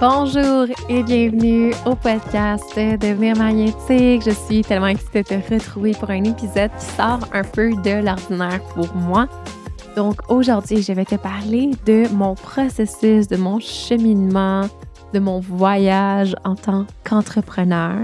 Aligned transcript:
Bonjour 0.00 0.66
et 0.88 1.02
bienvenue 1.04 1.72
au 1.86 1.94
podcast 1.94 2.64
Devenir 2.76 3.36
magnétique. 3.36 4.22
Je 4.24 4.30
suis 4.30 4.62
tellement 4.62 4.88
excitée 4.88 5.22
de 5.22 5.28
te 5.28 5.54
retrouver 5.54 5.92
pour 5.92 6.10
un 6.10 6.24
épisode 6.24 6.70
qui 6.76 6.84
sort 6.96 7.20
un 7.32 7.44
peu 7.44 7.70
de 7.70 8.04
l'ordinaire 8.04 8.60
pour 8.74 8.92
moi. 8.96 9.28
Donc 9.94 10.16
aujourd'hui, 10.28 10.82
je 10.82 10.92
vais 10.92 11.04
te 11.04 11.16
parler 11.16 11.70
de 11.86 12.08
mon 12.12 12.34
processus, 12.34 13.28
de 13.28 13.36
mon 13.36 13.60
cheminement, 13.60 14.62
de 15.12 15.20
mon 15.20 15.38
voyage 15.38 16.34
en 16.44 16.56
tant 16.56 16.86
qu'entrepreneur. 17.04 17.98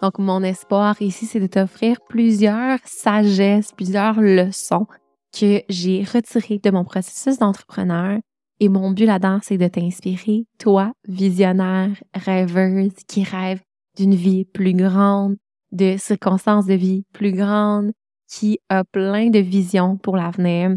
Donc 0.00 0.18
mon 0.18 0.42
espoir 0.42 0.94
ici, 1.02 1.26
c'est 1.26 1.40
de 1.40 1.46
t'offrir 1.46 1.98
plusieurs 2.08 2.78
sagesses, 2.84 3.72
plusieurs 3.72 4.20
leçons 4.20 4.86
que 5.32 5.62
j'ai 5.68 6.02
retiré 6.02 6.58
de 6.58 6.70
mon 6.70 6.84
processus 6.84 7.38
d'entrepreneur. 7.38 8.18
Et 8.58 8.68
mon 8.68 8.90
but 8.90 9.06
là-dedans, 9.06 9.38
c'est 9.42 9.56
de 9.56 9.68
t'inspirer, 9.68 10.44
toi, 10.58 10.92
visionnaire, 11.08 12.02
rêveuse, 12.14 12.92
qui 13.08 13.24
rêve 13.24 13.60
d'une 13.96 14.14
vie 14.14 14.44
plus 14.44 14.74
grande, 14.74 15.36
de 15.72 15.96
circonstances 15.98 16.66
de 16.66 16.74
vie 16.74 17.04
plus 17.12 17.32
grandes, 17.32 17.92
qui 18.28 18.58
a 18.68 18.84
plein 18.84 19.30
de 19.30 19.38
visions 19.38 19.96
pour 19.96 20.16
l'avenir. 20.16 20.76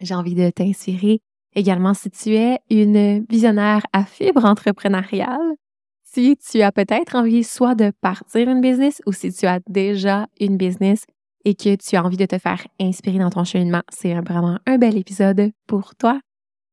J'ai 0.00 0.14
envie 0.14 0.34
de 0.34 0.50
t'inspirer 0.50 1.20
également 1.54 1.94
si 1.94 2.10
tu 2.10 2.34
es 2.34 2.58
une 2.70 3.24
visionnaire 3.28 3.86
à 3.92 4.04
fibre 4.04 4.44
entrepreneuriale, 4.44 5.54
si 6.02 6.36
tu 6.36 6.62
as 6.62 6.72
peut-être 6.72 7.16
envie 7.16 7.44
soit 7.44 7.74
de 7.74 7.92
partir 8.00 8.48
une 8.48 8.60
business 8.60 9.02
ou 9.06 9.12
si 9.12 9.32
tu 9.32 9.46
as 9.46 9.60
déjà 9.68 10.26
une 10.38 10.56
business 10.56 11.04
et 11.46 11.54
que 11.54 11.76
tu 11.76 11.94
as 11.94 12.04
envie 12.04 12.16
de 12.16 12.26
te 12.26 12.38
faire 12.38 12.66
inspirer 12.80 13.20
dans 13.20 13.30
ton 13.30 13.44
cheminement, 13.44 13.82
c'est 13.88 14.12
vraiment 14.14 14.58
un 14.66 14.78
bel 14.78 14.98
épisode 14.98 15.52
pour 15.68 15.94
toi. 15.94 16.20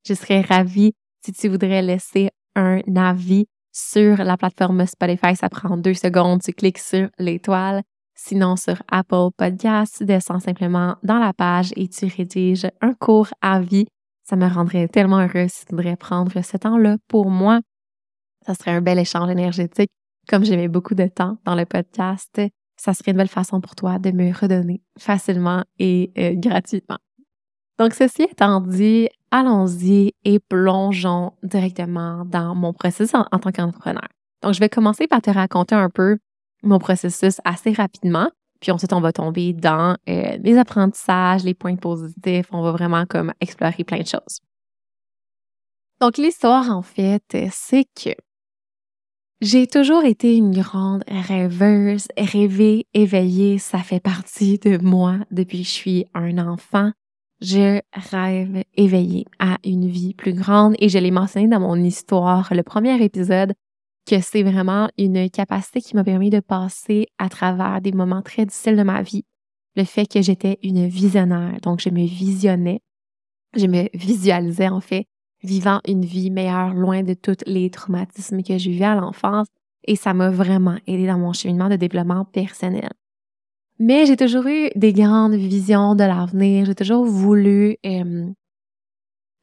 Je 0.05 0.15
serais 0.15 0.41
ravie 0.41 0.93
si 1.23 1.31
tu 1.31 1.47
voudrais 1.47 1.83
laisser 1.83 2.31
un 2.55 2.81
avis 2.95 3.45
sur 3.71 4.17
la 4.17 4.35
plateforme 4.35 4.87
Spotify. 4.87 5.35
Ça 5.35 5.47
prend 5.47 5.77
deux 5.77 5.93
secondes. 5.93 6.41
Tu 6.41 6.53
cliques 6.53 6.79
sur 6.79 7.07
l'étoile. 7.19 7.83
Sinon, 8.15 8.55
sur 8.55 8.81
Apple 8.91 9.29
Podcast, 9.37 9.95
tu 9.99 10.05
descends 10.05 10.39
simplement 10.39 10.95
dans 11.03 11.19
la 11.19 11.33
page 11.33 11.71
et 11.75 11.87
tu 11.87 12.07
rédiges 12.07 12.67
un 12.81 12.93
court 12.95 13.27
avis. 13.41 13.85
Ça 14.23 14.35
me 14.35 14.47
rendrait 14.47 14.87
tellement 14.87 15.19
heureuse 15.19 15.51
si 15.51 15.65
tu 15.65 15.75
voudrais 15.75 15.97
prendre 15.97 16.41
ce 16.41 16.57
temps-là 16.57 16.97
pour 17.07 17.29
moi. 17.29 17.61
Ça 18.43 18.55
serait 18.55 18.71
un 18.71 18.81
bel 18.81 18.97
échange 18.97 19.29
énergétique. 19.29 19.91
Comme 20.27 20.43
j'aimais 20.43 20.67
beaucoup 20.67 20.95
de 20.95 21.05
temps 21.05 21.37
dans 21.45 21.55
le 21.55 21.65
podcast, 21.65 22.41
ça 22.83 22.93
serait 22.93 23.11
une 23.11 23.17
belle 23.17 23.29
façon 23.29 23.61
pour 23.61 23.75
toi 23.75 23.97
de 23.97 24.11
me 24.11 24.33
redonner 24.33 24.81
facilement 24.99 25.63
et 25.79 26.11
euh, 26.17 26.33
gratuitement. 26.35 26.97
Donc, 27.79 27.93
ceci 27.93 28.23
étant 28.23 28.59
dit, 28.59 29.07
allons-y 29.31 30.13
et 30.25 30.39
plongeons 30.39 31.31
directement 31.43 32.25
dans 32.25 32.55
mon 32.55 32.73
processus 32.73 33.15
en, 33.15 33.23
tant 33.39 33.51
qu'entrepreneur. 33.53 34.09
Donc, 34.41 34.53
je 34.53 34.59
vais 34.59 34.67
commencer 34.67 35.07
par 35.07 35.21
te 35.21 35.29
raconter 35.29 35.75
un 35.75 35.89
peu 35.89 36.17
mon 36.61 36.77
processus 36.77 37.39
assez 37.45 37.71
rapidement, 37.71 38.29
puis 38.59 38.71
ensuite, 38.71 38.91
on 38.91 38.99
va 38.99 39.13
tomber 39.13 39.53
dans 39.53 39.95
euh, 40.09 40.37
les 40.43 40.57
apprentissages, 40.57 41.45
les 41.45 41.53
points 41.53 41.77
positifs. 41.77 42.47
On 42.51 42.61
va 42.61 42.71
vraiment 42.73 43.05
comme 43.05 43.31
explorer 43.39 43.85
plein 43.85 43.99
de 43.99 44.07
choses. 44.07 44.41
Donc, 46.01 46.17
l'histoire, 46.17 46.69
en 46.69 46.81
fait, 46.81 47.23
c'est 47.49 47.85
que 47.95 48.11
j'ai 49.43 49.67
toujours 49.67 50.05
été 50.05 50.37
une 50.37 50.51
grande 50.51 51.03
rêveuse. 51.07 52.07
Rêver, 52.17 52.87
éveiller, 52.93 53.57
ça 53.57 53.79
fait 53.79 53.99
partie 53.99 54.57
de 54.57 54.77
moi 54.77 55.17
depuis 55.31 55.59
que 55.59 55.65
je 55.65 55.69
suis 55.69 56.05
un 56.13 56.37
enfant. 56.37 56.91
Je 57.41 57.81
rêve 57.93 58.63
éveillé 58.75 59.25
à 59.39 59.57
une 59.65 59.89
vie 59.89 60.13
plus 60.13 60.33
grande 60.33 60.75
et 60.79 60.87
je 60.87 60.97
l'ai 60.97 61.11
mentionné 61.11 61.49
dans 61.49 61.59
mon 61.59 61.75
histoire, 61.75 62.53
le 62.53 62.63
premier 62.63 63.03
épisode, 63.03 63.53
que 64.09 64.21
c'est 64.21 64.43
vraiment 64.43 64.89
une 64.97 65.29
capacité 65.29 65.81
qui 65.81 65.97
m'a 65.97 66.05
permis 66.05 66.29
de 66.29 66.39
passer 66.39 67.07
à 67.17 67.27
travers 67.27 67.81
des 67.81 67.91
moments 67.91 68.21
très 68.21 68.45
difficiles 68.45 68.77
de 68.77 68.83
ma 68.83 69.01
vie. 69.01 69.25
Le 69.75 69.83
fait 69.83 70.05
que 70.05 70.21
j'étais 70.21 70.57
une 70.63 70.87
visionnaire, 70.87 71.59
donc 71.61 71.81
je 71.81 71.89
me 71.89 72.05
visionnais, 72.05 72.79
je 73.57 73.67
me 73.67 73.89
visualisais 73.93 74.69
en 74.69 74.79
fait 74.79 75.07
vivant 75.43 75.81
une 75.87 76.05
vie 76.05 76.31
meilleure 76.31 76.73
loin 76.73 77.03
de 77.03 77.13
tous 77.13 77.37
les 77.45 77.69
traumatismes 77.69 78.41
que 78.43 78.57
j'ai 78.57 78.71
vus 78.71 78.83
à 78.83 78.95
l'enfance 78.95 79.47
et 79.85 79.95
ça 79.95 80.13
m'a 80.13 80.29
vraiment 80.29 80.77
aidé 80.87 81.07
dans 81.07 81.17
mon 81.17 81.33
cheminement 81.33 81.69
de 81.69 81.75
développement 81.75 82.25
personnel. 82.25 82.89
Mais 83.79 84.05
j'ai 84.05 84.15
toujours 84.15 84.47
eu 84.47 84.69
des 84.75 84.93
grandes 84.93 85.33
visions 85.33 85.95
de 85.95 86.03
l'avenir, 86.03 86.65
j'ai 86.65 86.75
toujours 86.75 87.05
voulu 87.05 87.77
euh, 87.85 88.29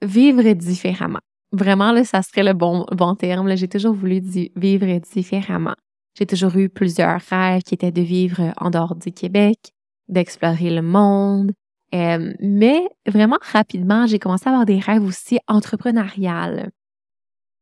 vivre 0.02 0.52
différemment. 0.52 1.20
Vraiment, 1.52 1.90
là, 1.92 2.04
ça 2.04 2.22
serait 2.22 2.44
le 2.44 2.52
bon, 2.52 2.86
bon 2.92 3.16
terme. 3.16 3.54
J'ai 3.56 3.68
toujours 3.68 3.94
voulu 3.94 4.20
vivre 4.54 5.00
différemment. 5.00 5.74
J'ai 6.16 6.26
toujours 6.26 6.56
eu 6.56 6.68
plusieurs 6.68 7.20
rêves 7.20 7.62
qui 7.62 7.74
étaient 7.74 7.90
de 7.90 8.02
vivre 8.02 8.52
en 8.58 8.70
dehors 8.70 8.94
du 8.94 9.12
Québec, 9.12 9.72
d'explorer 10.08 10.70
le 10.70 10.82
monde, 10.82 11.52
euh, 11.94 12.32
mais 12.40 12.88
vraiment 13.06 13.38
rapidement, 13.40 14.06
j'ai 14.06 14.18
commencé 14.18 14.44
à 14.46 14.50
avoir 14.50 14.66
des 14.66 14.78
rêves 14.78 15.04
aussi 15.04 15.38
entrepreneuriales. 15.48 16.70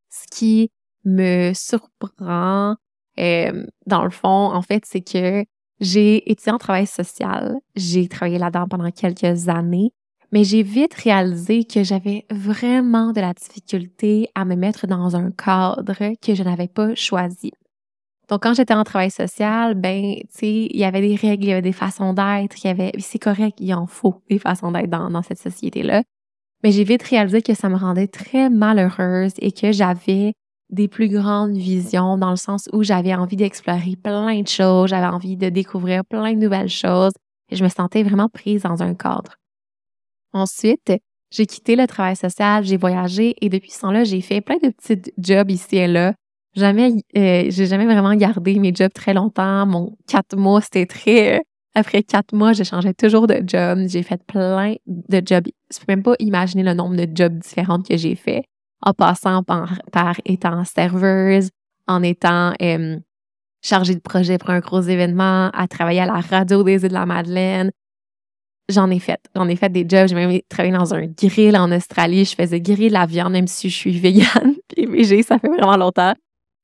Ce 0.09 0.25
qui 0.31 0.71
me 1.05 1.53
surprend, 1.53 2.75
euh, 3.19 3.65
dans 3.85 4.03
le 4.03 4.09
fond, 4.09 4.27
en 4.27 4.61
fait, 4.61 4.83
c'est 4.85 5.01
que 5.01 5.45
j'ai 5.79 6.29
étudié 6.29 6.51
en 6.51 6.57
travail 6.57 6.87
social. 6.87 7.57
J'ai 7.75 8.07
travaillé 8.07 8.37
là-dedans 8.37 8.67
pendant 8.67 8.91
quelques 8.91 9.49
années, 9.49 9.93
mais 10.31 10.43
j'ai 10.43 10.63
vite 10.63 10.93
réalisé 10.93 11.63
que 11.63 11.83
j'avais 11.83 12.25
vraiment 12.29 13.11
de 13.13 13.21
la 13.21 13.33
difficulté 13.33 14.29
à 14.35 14.45
me 14.45 14.55
mettre 14.55 14.87
dans 14.87 15.15
un 15.15 15.31
cadre 15.31 16.15
que 16.21 16.35
je 16.35 16.43
n'avais 16.43 16.67
pas 16.67 16.93
choisi. 16.95 17.51
Donc, 18.29 18.43
quand 18.43 18.53
j'étais 18.53 18.75
en 18.75 18.83
travail 18.83 19.09
social, 19.09 19.73
ben, 19.73 20.15
tu 20.15 20.25
sais, 20.29 20.67
il 20.69 20.77
y 20.77 20.83
avait 20.83 21.01
des 21.01 21.15
règles, 21.15 21.45
il 21.45 21.49
y 21.49 21.51
avait 21.51 21.63
des 21.63 21.71
façons 21.71 22.13
d'être, 22.13 22.63
il 22.63 22.67
y 22.67 22.69
avait, 22.69 22.91
c'est 22.99 23.17
correct, 23.17 23.57
il 23.59 23.73
en 23.73 23.87
faut 23.87 24.21
des 24.29 24.37
façons 24.37 24.71
d'être 24.71 24.89
dans, 24.89 25.09
dans 25.09 25.23
cette 25.23 25.39
société-là. 25.39 26.03
Mais 26.63 26.71
j'ai 26.71 26.83
vite 26.83 27.01
réalisé 27.01 27.41
que 27.41 27.55
ça 27.55 27.69
me 27.69 27.75
rendait 27.75 28.07
très 28.07 28.51
malheureuse 28.51 29.33
et 29.39 29.51
que 29.51 29.71
j'avais 29.71 30.33
des 30.69 30.87
plus 30.87 31.09
grandes 31.09 31.57
visions 31.57 32.17
dans 32.17 32.29
le 32.29 32.35
sens 32.35 32.69
où 32.71 32.83
j'avais 32.83 33.15
envie 33.15 33.35
d'explorer 33.35 33.95
plein 33.95 34.41
de 34.41 34.47
choses, 34.47 34.91
j'avais 34.91 35.07
envie 35.07 35.35
de 35.35 35.49
découvrir 35.49 36.05
plein 36.05 36.33
de 36.33 36.39
nouvelles 36.39 36.69
choses 36.69 37.13
et 37.49 37.55
je 37.55 37.63
me 37.63 37.69
sentais 37.69 38.03
vraiment 38.03 38.29
prise 38.29 38.61
dans 38.61 38.83
un 38.83 38.93
cadre. 38.93 39.37
Ensuite, 40.33 40.93
j'ai 41.31 41.47
quitté 41.47 41.75
le 41.75 41.87
travail 41.87 42.15
social, 42.15 42.63
j'ai 42.63 42.77
voyagé 42.77 43.35
et 43.41 43.49
depuis 43.49 43.71
ce 43.71 43.81
temps-là, 43.81 44.03
j'ai 44.03 44.21
fait 44.21 44.41
plein 44.41 44.57
de 44.57 44.69
petits 44.69 45.11
jobs 45.17 45.49
ici 45.49 45.77
et 45.77 45.87
là 45.87 46.13
Jamais, 46.55 46.93
euh, 47.15 47.45
j'ai 47.49 47.67
jamais 47.67 47.85
vraiment 47.85 48.15
gardé 48.15 48.57
mes 48.59 48.73
jobs 48.73 48.91
très 48.91 49.13
longtemps. 49.13 49.65
Mon 49.65 49.95
quatre 50.07 50.35
mois, 50.35 50.61
c'était 50.61 50.85
très. 50.85 51.37
Euh, 51.37 51.41
après 51.75 52.01
quatre 52.01 52.33
mois, 52.33 52.53
je 52.53 52.63
changeais 52.63 52.93
toujours 52.93 53.27
de 53.27 53.41
job. 53.45 53.79
J'ai 53.87 54.01
fait 54.03 54.21
plein 54.25 54.75
de 54.87 55.21
jobs. 55.25 55.47
Je 55.71 55.77
peux 55.79 55.85
même 55.87 56.03
pas 56.03 56.15
imaginer 56.19 56.63
le 56.63 56.73
nombre 56.73 56.95
de 56.95 57.07
jobs 57.13 57.37
différents 57.37 57.81
que 57.81 57.95
j'ai 57.95 58.15
fait. 58.15 58.43
En 58.81 58.93
passant 58.93 59.43
par, 59.43 59.77
étant 60.25 60.63
serveuse, 60.63 61.49
en 61.87 62.01
étant 62.01 62.53
euh, 62.61 62.97
chargée 63.61 63.93
de 63.93 63.99
projet 63.99 64.37
pour 64.37 64.49
un 64.49 64.59
gros 64.59 64.81
événement, 64.81 65.49
à 65.53 65.67
travailler 65.67 65.99
à 65.99 66.05
la 66.05 66.21
radio 66.21 66.63
des 66.63 66.73
îles 66.75 66.89
de 66.89 66.93
la 66.93 67.05
Madeleine. 67.05 67.71
J'en 68.69 68.89
ai 68.89 68.99
fait. 68.99 69.19
J'en 69.35 69.47
ai 69.47 69.55
fait 69.55 69.69
des 69.69 69.85
jobs. 69.87 70.07
J'ai 70.07 70.15
même 70.15 70.39
travaillé 70.49 70.75
dans 70.75 70.93
un 70.93 71.05
grill 71.05 71.57
en 71.57 71.71
Australie. 71.71 72.25
Je 72.25 72.35
faisais 72.35 72.61
griller 72.61 72.89
la 72.89 73.05
viande, 73.05 73.33
même 73.33 73.47
si 73.47 73.69
je 73.69 73.75
suis 73.75 73.99
végane 73.99 74.55
et 74.75 74.87
végé. 74.87 75.21
Ça 75.21 75.37
fait 75.37 75.49
vraiment 75.49 75.77
longtemps. 75.77 76.13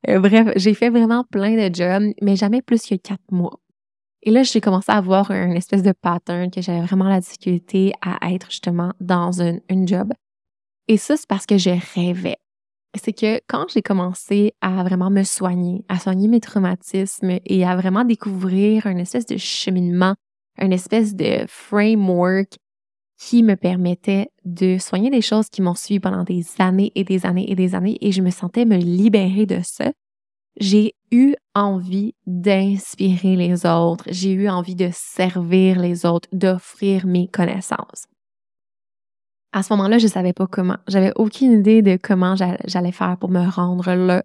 Euh, 0.10 0.19
bref, 0.19 0.50
j'ai 0.56 0.74
fait 0.74 0.90
vraiment 0.90 1.24
plein 1.24 1.56
de 1.56 1.74
jobs, 1.74 2.13
mais 2.22 2.36
jamais 2.36 2.62
plus 2.62 2.86
que 2.86 2.96
quatre 2.96 3.31
mois. 3.31 3.60
Et 4.24 4.31
là, 4.31 4.44
j'ai 4.44 4.62
commencé 4.62 4.92
à 4.92 4.96
avoir 4.96 5.31
une 5.31 5.56
espèce 5.56 5.84
de 5.84 5.92
pattern 5.92 6.50
que 6.50 6.62
j'avais 6.62 6.81
vraiment 6.81 7.07
la 7.07 7.19
difficulté 7.19 7.94
à 8.02 8.31
être 8.31 8.50
justement 8.50 8.92
dans 9.00 9.42
un, 9.42 9.60
job. 9.86 10.13
Et 10.88 10.98
ça, 10.98 11.16
c'est 11.16 11.28
parce 11.28 11.46
que 11.46 11.57
je 11.57 11.72
rêvais. 11.96 12.38
c'est 12.96 13.13
que 13.13 13.40
quand 13.48 13.68
j'ai 13.72 13.81
commencé 13.81 14.54
à 14.62 14.84
vraiment 14.84 15.12
me 15.12 15.24
soigner, 15.24 15.86
à 15.90 16.00
soigner 16.00 16.28
mes 16.28 16.40
traumatismes 16.40 17.38
et 17.46 17.66
à 17.66 17.75
vraiment 17.75 18.04
découvrir 18.04 18.88
une 18.88 19.00
espèce 19.00 19.25
de 19.25 19.38
cheminement, 19.38 20.16
une 20.60 20.74
espèce 20.74 21.16
de 21.16 21.46
framework 21.48 22.57
qui 23.18 23.44
me 23.44 23.56
permettait 23.56 24.30
de 24.44 24.78
soigner 24.78 25.10
des 25.10 25.22
choses 25.22 25.50
qui 25.50 25.62
m'ont 25.62 25.76
suivi 25.76 26.00
pendant 26.00 26.24
des 26.24 26.46
années 26.60 26.92
et 26.96 27.04
des 27.04 27.26
années 27.26 27.50
et 27.50 27.56
des 27.56 27.76
années 27.76 27.98
et 28.02 28.12
je 28.12 28.22
me 28.22 28.30
sentais 28.30 28.66
me 28.66 28.78
libérer 28.78 29.46
de 29.46 29.60
ça. 29.64 29.92
J'ai 30.60 30.96
eu 31.12 31.36
envie 31.54 32.14
d'inspirer 32.26 33.36
les 33.36 33.66
autres, 33.66 34.06
j'ai 34.08 34.32
eu 34.32 34.50
envie 34.50 34.76
de 34.76 34.90
servir 34.94 35.80
les 35.80 36.06
autres, 36.06 36.30
d'offrir 36.32 37.06
mes 37.06 37.28
connaissances. 37.28 38.08
À 39.52 39.64
ce 39.64 39.72
moment-là, 39.74 39.98
je 40.00 40.08
savais 40.08 40.34
pas 40.34 40.48
comment. 40.48 40.78
J'avais 40.88 41.14
aucune 41.16 41.54
idée 41.54 41.82
de 41.82 41.98
comment 42.02 42.36
j'allais 42.36 42.92
faire 42.92 43.16
pour 43.18 43.30
me 43.30 43.50
rendre 43.50 43.94
là. 43.94 44.24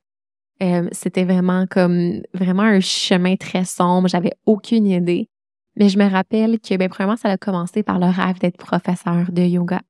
Euh, 0.63 0.89
c'était 0.93 1.25
vraiment 1.25 1.67
comme 1.71 2.21
vraiment 2.35 2.65
un 2.65 2.81
chemin 2.81 3.37
très 3.37 3.65
sombre. 3.65 4.09
J'avais 4.09 4.33
aucune 4.45 4.87
idée. 4.87 5.29
Mais 5.77 5.89
je 5.89 5.99
me 5.99 6.09
rappelle 6.09 6.59
que, 6.61 6.77
ben, 6.77 6.89
premièrement, 6.89 7.17
ça 7.17 7.29
a 7.29 7.37
commencé 7.37 7.83
par 7.83 7.99
le 7.99 8.07
rêve 8.07 8.39
d'être 8.39 8.57
professeur 8.57 9.31
de 9.31 9.43
yoga. 9.43 9.81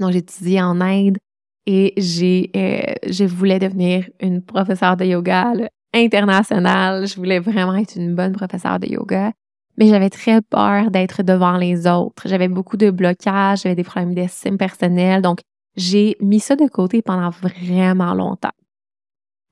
Donc, 0.00 0.12
j'étudiais 0.12 0.62
en 0.62 0.80
Inde 0.80 1.18
et 1.66 1.92
j'ai, 1.96 2.50
euh, 2.56 2.94
je 3.10 3.24
voulais 3.24 3.58
devenir 3.58 4.08
une 4.20 4.42
professeure 4.42 4.96
de 4.96 5.04
yoga 5.04 5.52
internationale. 5.92 7.06
Je 7.06 7.16
voulais 7.16 7.40
vraiment 7.40 7.74
être 7.74 7.96
une 7.96 8.14
bonne 8.14 8.32
professeure 8.32 8.78
de 8.78 8.86
yoga. 8.86 9.32
Mais 9.76 9.88
j'avais 9.88 10.10
très 10.10 10.42
peur 10.42 10.90
d'être 10.90 11.22
devant 11.22 11.56
les 11.56 11.86
autres. 11.86 12.26
J'avais 12.26 12.48
beaucoup 12.48 12.76
de 12.76 12.90
blocages, 12.90 13.62
j'avais 13.62 13.76
des 13.76 13.84
problèmes 13.84 14.14
d'estime 14.14 14.58
personnelle. 14.58 15.22
Donc, 15.22 15.40
j'ai 15.76 16.16
mis 16.20 16.40
ça 16.40 16.56
de 16.56 16.66
côté 16.66 17.02
pendant 17.02 17.30
vraiment 17.30 18.14
longtemps. 18.14 18.50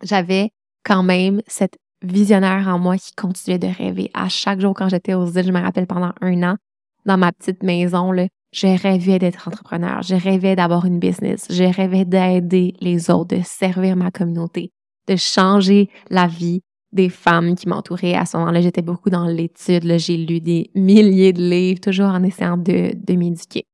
J'avais 0.02 0.50
quand 0.84 1.02
même 1.02 1.42
cette 1.46 1.76
visionnaire 2.02 2.68
en 2.68 2.78
moi 2.78 2.96
qui 2.96 3.12
continuait 3.14 3.58
de 3.58 3.68
rêver. 3.68 4.10
À 4.14 4.28
chaque 4.28 4.60
jour 4.60 4.74
quand 4.74 4.88
j'étais 4.88 5.14
aux 5.14 5.26
îles, 5.26 5.46
je 5.46 5.52
me 5.52 5.60
rappelle 5.60 5.86
pendant 5.86 6.12
un 6.20 6.42
an, 6.42 6.56
dans 7.04 7.16
ma 7.16 7.32
petite 7.32 7.62
maison, 7.62 8.12
là, 8.12 8.26
je 8.52 8.66
rêvais 8.66 9.18
d'être 9.18 9.48
entrepreneur, 9.48 10.02
je 10.02 10.14
rêvais 10.14 10.56
d'avoir 10.56 10.86
une 10.86 10.98
business, 10.98 11.46
je 11.50 11.64
rêvais 11.64 12.04
d'aider 12.04 12.74
les 12.80 13.10
autres, 13.10 13.36
de 13.36 13.42
servir 13.44 13.96
ma 13.96 14.10
communauté, 14.10 14.72
de 15.08 15.16
changer 15.16 15.88
la 16.10 16.26
vie 16.26 16.62
des 16.92 17.08
femmes 17.08 17.54
qui 17.54 17.68
m'entouraient. 17.68 18.14
À 18.14 18.24
ce 18.24 18.36
moment-là, 18.38 18.60
j'étais 18.60 18.82
beaucoup 18.82 19.10
dans 19.10 19.26
l'étude, 19.26 19.98
j'ai 19.98 20.16
lu 20.16 20.40
des 20.40 20.70
milliers 20.74 21.32
de 21.32 21.42
livres, 21.42 21.80
toujours 21.80 22.06
en 22.06 22.22
essayant 22.22 22.56
de, 22.56 22.92
de 22.94 23.14
m'éduquer. 23.14 23.64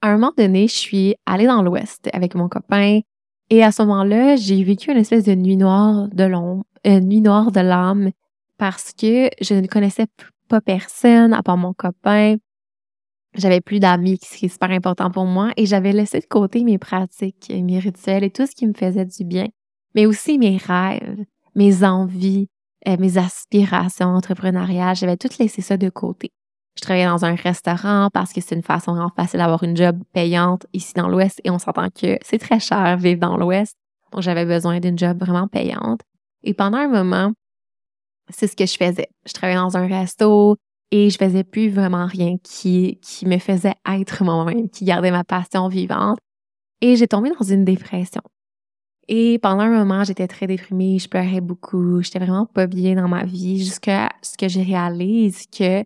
À 0.00 0.10
un 0.10 0.12
moment 0.12 0.32
donné, 0.36 0.68
je 0.68 0.76
suis 0.76 1.14
allée 1.26 1.46
dans 1.46 1.62
l'Ouest 1.62 2.08
avec 2.12 2.34
mon 2.36 2.48
copain, 2.48 3.00
et 3.50 3.62
à 3.62 3.72
ce 3.72 3.82
moment-là, 3.82 4.36
j'ai 4.36 4.62
vécu 4.62 4.90
une 4.90 4.98
espèce 4.98 5.24
de 5.24 5.34
nuit 5.34 5.56
noire 5.56 6.08
de 6.08 6.24
l'ombre, 6.24 6.64
une 6.84 6.92
euh, 6.92 7.00
nuit 7.00 7.20
noire 7.20 7.50
de 7.50 7.60
l'âme, 7.60 8.10
parce 8.58 8.92
que 8.92 9.30
je 9.40 9.54
ne 9.54 9.66
connaissais 9.66 10.06
pas 10.48 10.60
personne 10.60 11.32
à 11.32 11.42
part 11.42 11.56
mon 11.56 11.72
copain. 11.72 12.36
J'avais 13.34 13.60
plus 13.60 13.80
d'amis, 13.80 14.18
ce 14.22 14.36
qui 14.36 14.46
est 14.46 14.48
super 14.48 14.70
important 14.70 15.10
pour 15.10 15.24
moi, 15.24 15.52
et 15.56 15.66
j'avais 15.66 15.92
laissé 15.92 16.20
de 16.20 16.26
côté 16.26 16.64
mes 16.64 16.78
pratiques, 16.78 17.50
mes 17.50 17.78
rituels 17.78 18.24
et 18.24 18.30
tout 18.30 18.46
ce 18.46 18.54
qui 18.54 18.66
me 18.66 18.74
faisait 18.74 19.04
du 19.04 19.24
bien, 19.24 19.46
mais 19.94 20.06
aussi 20.06 20.38
mes 20.38 20.56
rêves, 20.56 21.24
mes 21.54 21.84
envies, 21.84 22.48
euh, 22.86 22.96
mes 22.98 23.18
aspirations 23.18 24.08
entrepreneuriales. 24.08 24.96
J'avais 24.96 25.16
tout 25.16 25.28
laissé 25.38 25.62
ça 25.62 25.76
de 25.76 25.88
côté. 25.88 26.32
Je 26.78 26.82
travaillais 26.82 27.06
dans 27.06 27.24
un 27.24 27.34
restaurant 27.34 28.08
parce 28.12 28.32
que 28.32 28.40
c'est 28.40 28.54
une 28.54 28.62
façon 28.62 28.92
vraiment 28.92 29.10
facile 29.16 29.40
d'avoir 29.40 29.64
une 29.64 29.76
job 29.76 30.00
payante 30.12 30.64
ici 30.72 30.94
dans 30.94 31.08
l'Ouest 31.08 31.40
et 31.42 31.50
on 31.50 31.58
s'entend 31.58 31.88
que 31.90 32.16
c'est 32.22 32.38
très 32.38 32.60
cher 32.60 32.96
vivre 32.98 33.18
dans 33.18 33.36
l'Ouest. 33.36 33.74
Donc, 34.12 34.22
j'avais 34.22 34.44
besoin 34.46 34.78
d'une 34.78 34.96
job 34.96 35.18
vraiment 35.18 35.48
payante. 35.48 36.02
Et 36.44 36.54
pendant 36.54 36.78
un 36.78 36.86
moment, 36.86 37.32
c'est 38.28 38.46
ce 38.46 38.54
que 38.54 38.64
je 38.64 38.76
faisais. 38.76 39.08
Je 39.26 39.32
travaillais 39.32 39.58
dans 39.58 39.76
un 39.76 39.88
resto 39.88 40.54
et 40.92 41.10
je 41.10 41.18
faisais 41.18 41.42
plus 41.42 41.68
vraiment 41.68 42.06
rien 42.06 42.36
qui, 42.44 43.00
qui 43.02 43.26
me 43.26 43.38
faisait 43.38 43.74
être 43.84 44.22
moi-même, 44.22 44.70
qui 44.70 44.84
gardait 44.84 45.10
ma 45.10 45.24
passion 45.24 45.66
vivante. 45.66 46.20
Et 46.80 46.94
j'ai 46.94 47.08
tombé 47.08 47.32
dans 47.36 47.44
une 47.44 47.64
dépression. 47.64 48.22
Et 49.08 49.40
pendant 49.40 49.62
un 49.62 49.84
moment, 49.84 50.04
j'étais 50.04 50.28
très 50.28 50.46
déprimée, 50.46 51.00
je 51.00 51.08
pleurais 51.08 51.40
beaucoup, 51.40 52.02
j'étais 52.02 52.20
vraiment 52.20 52.46
pas 52.46 52.68
bien 52.68 52.94
dans 52.94 53.08
ma 53.08 53.24
vie 53.24 53.64
jusqu'à 53.64 54.10
ce 54.22 54.36
que 54.36 54.46
je 54.46 54.60
réalise 54.60 55.46
que 55.48 55.82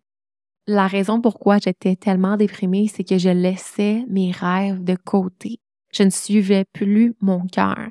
la 0.66 0.86
raison 0.86 1.20
pourquoi 1.20 1.58
j'étais 1.58 1.96
tellement 1.96 2.36
déprimée, 2.36 2.88
c'est 2.88 3.04
que 3.04 3.18
je 3.18 3.28
laissais 3.28 4.04
mes 4.08 4.30
rêves 4.30 4.82
de 4.82 4.94
côté. 4.94 5.60
Je 5.92 6.02
ne 6.04 6.10
suivais 6.10 6.64
plus 6.72 7.14
mon 7.20 7.46
cœur. 7.46 7.88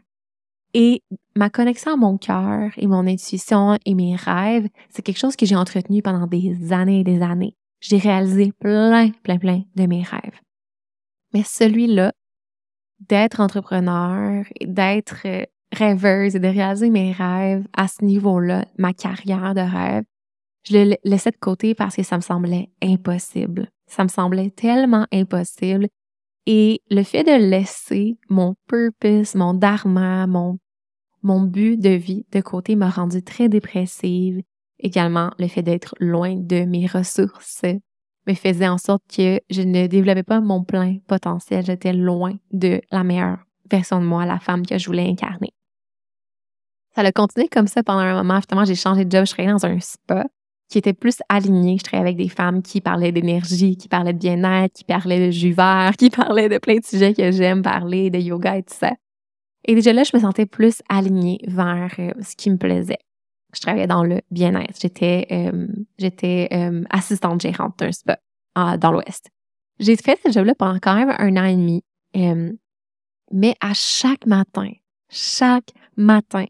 Et 0.73 1.03
ma 1.35 1.50
connexion 1.50 1.94
à 1.94 1.97
mon 1.97 2.18
cœur 2.18 2.71
et 2.77 2.88
mon 2.88 3.06
intuition 3.06 3.77
et 3.85 3.94
mes 3.94 4.15
rêves, 4.15 4.68
c'est 4.89 5.01
quelque 5.01 5.19
chose 5.19 5.35
que 5.35 5.45
j'ai 5.45 5.56
entretenu 5.56 6.01
pendant 6.01 6.27
des 6.27 6.71
années 6.71 7.01
et 7.01 7.03
des 7.03 7.21
années. 7.21 7.56
J'ai 7.81 7.97
réalisé 7.97 8.53
plein, 8.57 9.09
plein, 9.23 9.38
plein 9.38 9.63
de 9.75 9.85
mes 9.85 10.03
rêves. 10.03 10.39
Mais 11.33 11.44
celui-là, 11.44 12.13
d'être 13.00 13.41
entrepreneur, 13.41 14.45
d'être 14.62 15.25
rêveuse 15.73 16.35
et 16.35 16.39
de 16.39 16.47
réaliser 16.47 16.89
mes 16.89 17.12
rêves 17.12 17.65
à 17.75 17.88
ce 17.88 18.06
niveau-là, 18.06 18.65
ma 18.77 18.94
carrière 18.94 19.53
de 19.53 19.62
rêve, 19.62 20.03
je 20.63 20.78
le 20.78 20.96
laissais 21.04 21.31
de 21.31 21.38
côté 21.38 21.75
parce 21.75 21.96
que 21.96 22.04
ça 22.04 22.18
me 22.18 22.22
semblait 22.22 22.69
impossible. 22.81 23.69
Ça 23.88 24.04
me 24.04 24.10
semblait 24.10 24.52
tellement 24.52 25.08
impossible. 25.12 25.88
Et 26.46 26.81
le 26.90 27.04
fait 27.04 27.24
de 27.24 27.50
laisser 27.50 28.18
mon 28.30 28.56
purpose, 28.68 29.36
mon 29.36 29.54
dharma, 29.54 30.28
mon, 30.28 30.58
mon 31.22 31.42
but 31.42 31.78
de 31.78 31.90
vie 31.90 32.25
de 32.31 32.42
côté 32.42 32.75
m'a 32.75 32.90
rendu 32.90 33.24
très 33.24 33.50
dépressive. 33.50 34.42
Également, 34.80 35.31
le 35.38 35.48
fait 35.48 35.62
d'être 35.62 35.96
loin 36.00 36.36
de 36.36 36.66
mes 36.66 36.88
ressources 36.88 37.64
me 38.28 38.34
faisait 38.34 38.68
en 38.68 38.78
sorte 38.78 39.04
que 39.16 39.40
je 39.50 39.62
ne 39.62 39.88
développais 39.88 40.24
pas 40.24 40.42
mon 40.42 40.64
plein 40.64 40.98
potentiel. 41.07 41.66
J'étais 41.66 41.94
loin 41.94 42.34
de 42.52 42.81
la 42.92 43.04
meilleure 43.04 43.40
version 43.69 44.00
de 44.00 44.06
moi, 44.06 44.25
la 44.25 44.40
femme 44.40 44.66
que 44.66 44.78
je 44.78 44.86
voulais 44.88 45.07
incarner. 45.07 45.54
Ça 46.96 47.02
a 47.02 47.12
continué 47.12 47.48
comme 47.48 47.68
ça 47.68 47.84
pendant 47.84 48.00
un 48.00 48.16
moment. 48.16 48.42
Finalement, 48.42 48.66
j'ai 48.66 48.75
changé 48.75 49.06
de 49.06 49.12
job. 49.12 49.25
Je 49.25 49.31
travaillais 49.31 49.54
dans 49.54 49.66
un 49.66 49.80
spa 49.80 50.25
qui 50.71 50.77
était 50.77 50.94
plus 50.94 51.18
aligné. 51.27 51.77
Je 51.77 51.83
travaillais 51.83 52.07
avec 52.07 52.18
des 52.18 52.29
femmes 52.29 52.62
qui 52.62 52.79
parlaient 52.79 53.12
d'énergie, 53.12 53.75
qui 53.75 53.89
parlaient 53.89 54.13
de 54.13 54.18
bien-être, 54.18 54.73
qui 54.73 54.85
parlaient 54.85 55.27
de 55.27 55.31
jus 55.31 55.51
vert, 55.51 55.91
qui 56.00 56.09
parlaient 56.09 56.50
de 56.50 56.57
plein 56.57 56.77
de 56.77 56.85
sujets 56.85 57.13
que 57.13 57.29
j'aime 57.31 57.62
parler, 57.62 58.09
de 58.09 58.18
yoga 58.18 58.57
et 58.57 58.63
tout 58.63 58.73
ça. 58.73 58.94
Et 59.65 59.75
déjà 59.75 59.91
là, 59.91 60.03
je 60.03 60.15
me 60.15 60.21
sentais 60.21 60.45
plus 60.45 60.81
alignée 60.90 61.40
vers 61.45 61.94
euh, 61.99 62.13
ce 62.21 62.35
qui 62.35 62.49
me 62.49 62.57
plaisait. 62.57 62.97
Je 63.54 63.59
travaillais 63.59 63.85
dans 63.85 64.06
le 64.06 64.21
bien-être. 64.31 64.80
J'étais 64.81 65.28
euh, 65.31 65.68
j'étais 65.99 66.47
euh, 66.54 66.83
assistante 66.90 67.42
gérante 67.42 67.78
d'un 67.78 67.92
spa 67.92 68.18
dans 68.56 68.92
l'Ouest. 68.92 69.30
J'ai 69.80 69.97
fait 69.97 70.18
ce 70.25 70.31
job-là 70.31 70.56
pendant 70.56 70.80
quand 70.80 70.95
même 70.95 71.13
un 71.18 71.35
an 71.37 71.45
et 71.45 71.56
demi. 71.56 71.83
mais 73.31 73.56
à 73.59 73.73
chaque 73.73 74.25
matin, 74.25 74.71
chaque 75.09 75.71
matin, 75.97 76.45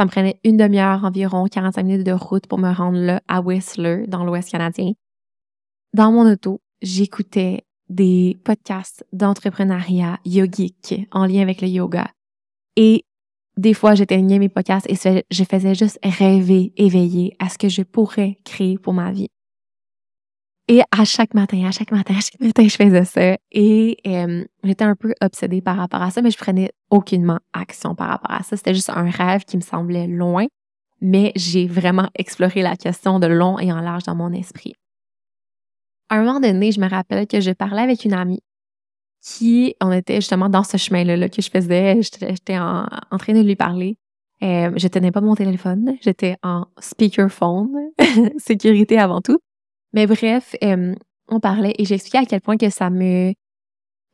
ça 0.00 0.06
me 0.06 0.10
prenait 0.10 0.40
une 0.44 0.56
demi-heure 0.56 1.04
environ, 1.04 1.46
45 1.46 1.82
minutes 1.82 2.06
de 2.06 2.12
route 2.12 2.46
pour 2.46 2.58
me 2.58 2.72
rendre 2.72 2.96
là, 2.96 3.20
à 3.28 3.42
Whistler, 3.42 4.06
dans 4.08 4.24
l'Ouest 4.24 4.50
canadien. 4.50 4.92
Dans 5.92 6.10
mon 6.10 6.24
auto, 6.24 6.62
j'écoutais 6.80 7.66
des 7.90 8.40
podcasts 8.42 9.04
d'entrepreneuriat 9.12 10.18
yogique 10.24 10.94
en 11.12 11.26
lien 11.26 11.42
avec 11.42 11.60
le 11.60 11.68
yoga. 11.68 12.10
Et 12.76 13.04
des 13.58 13.74
fois, 13.74 13.94
j'éteignais 13.94 14.38
mes 14.38 14.48
podcasts 14.48 14.88
et 14.88 15.24
je 15.30 15.44
faisais 15.44 15.74
juste 15.74 15.98
rêver, 16.02 16.72
éveiller 16.78 17.36
à 17.38 17.50
ce 17.50 17.58
que 17.58 17.68
je 17.68 17.82
pourrais 17.82 18.38
créer 18.42 18.78
pour 18.78 18.94
ma 18.94 19.12
vie. 19.12 19.28
Et 20.70 20.82
à 20.92 21.04
chaque 21.04 21.34
matin, 21.34 21.64
à 21.66 21.72
chaque 21.72 21.90
matin, 21.90 22.14
à 22.16 22.20
chaque 22.20 22.40
matin, 22.40 22.62
je 22.62 22.76
faisais 22.76 23.04
ça. 23.04 23.36
Et 23.50 23.96
euh, 24.06 24.44
j'étais 24.62 24.84
un 24.84 24.94
peu 24.94 25.12
obsédée 25.20 25.60
par 25.60 25.76
rapport 25.76 26.00
à 26.00 26.12
ça, 26.12 26.22
mais 26.22 26.30
je 26.30 26.38
prenais 26.38 26.70
aucunement 26.90 27.40
action 27.52 27.96
par 27.96 28.08
rapport 28.08 28.30
à 28.30 28.44
ça. 28.44 28.56
C'était 28.56 28.72
juste 28.72 28.88
un 28.88 29.10
rêve 29.10 29.44
qui 29.44 29.56
me 29.56 29.62
semblait 29.62 30.06
loin, 30.06 30.46
mais 31.00 31.32
j'ai 31.34 31.66
vraiment 31.66 32.08
exploré 32.14 32.62
la 32.62 32.76
question 32.76 33.18
de 33.18 33.26
long 33.26 33.58
et 33.58 33.72
en 33.72 33.80
large 33.80 34.04
dans 34.04 34.14
mon 34.14 34.32
esprit. 34.32 34.74
À 36.08 36.18
un 36.18 36.22
moment 36.22 36.38
donné, 36.38 36.70
je 36.70 36.80
me 36.80 36.88
rappelle 36.88 37.26
que 37.26 37.40
je 37.40 37.50
parlais 37.50 37.82
avec 37.82 38.04
une 38.04 38.14
amie 38.14 38.44
qui, 39.20 39.74
on 39.80 39.90
était 39.90 40.20
justement 40.20 40.48
dans 40.48 40.62
ce 40.62 40.76
chemin-là 40.76 41.28
que 41.30 41.42
je 41.42 41.50
faisais. 41.50 42.00
J'étais 42.00 42.58
en, 42.60 42.86
train 43.18 43.32
de 43.32 43.42
lui 43.42 43.56
parler. 43.56 43.96
Euh, 44.44 44.70
je 44.76 44.86
tenais 44.86 45.10
pas 45.10 45.20
mon 45.20 45.34
téléphone, 45.34 45.96
j'étais 46.00 46.36
en 46.44 46.66
speakerphone, 46.78 47.74
sécurité 48.38 49.00
avant 49.00 49.20
tout. 49.20 49.40
Mais 49.92 50.06
bref, 50.06 50.54
euh, 50.62 50.94
on 51.28 51.40
parlait 51.40 51.74
et 51.78 51.84
j'expliquais 51.84 52.18
à 52.18 52.24
quel 52.24 52.40
point 52.40 52.56
que 52.56 52.70
ça 52.70 52.90
me, 52.90 53.32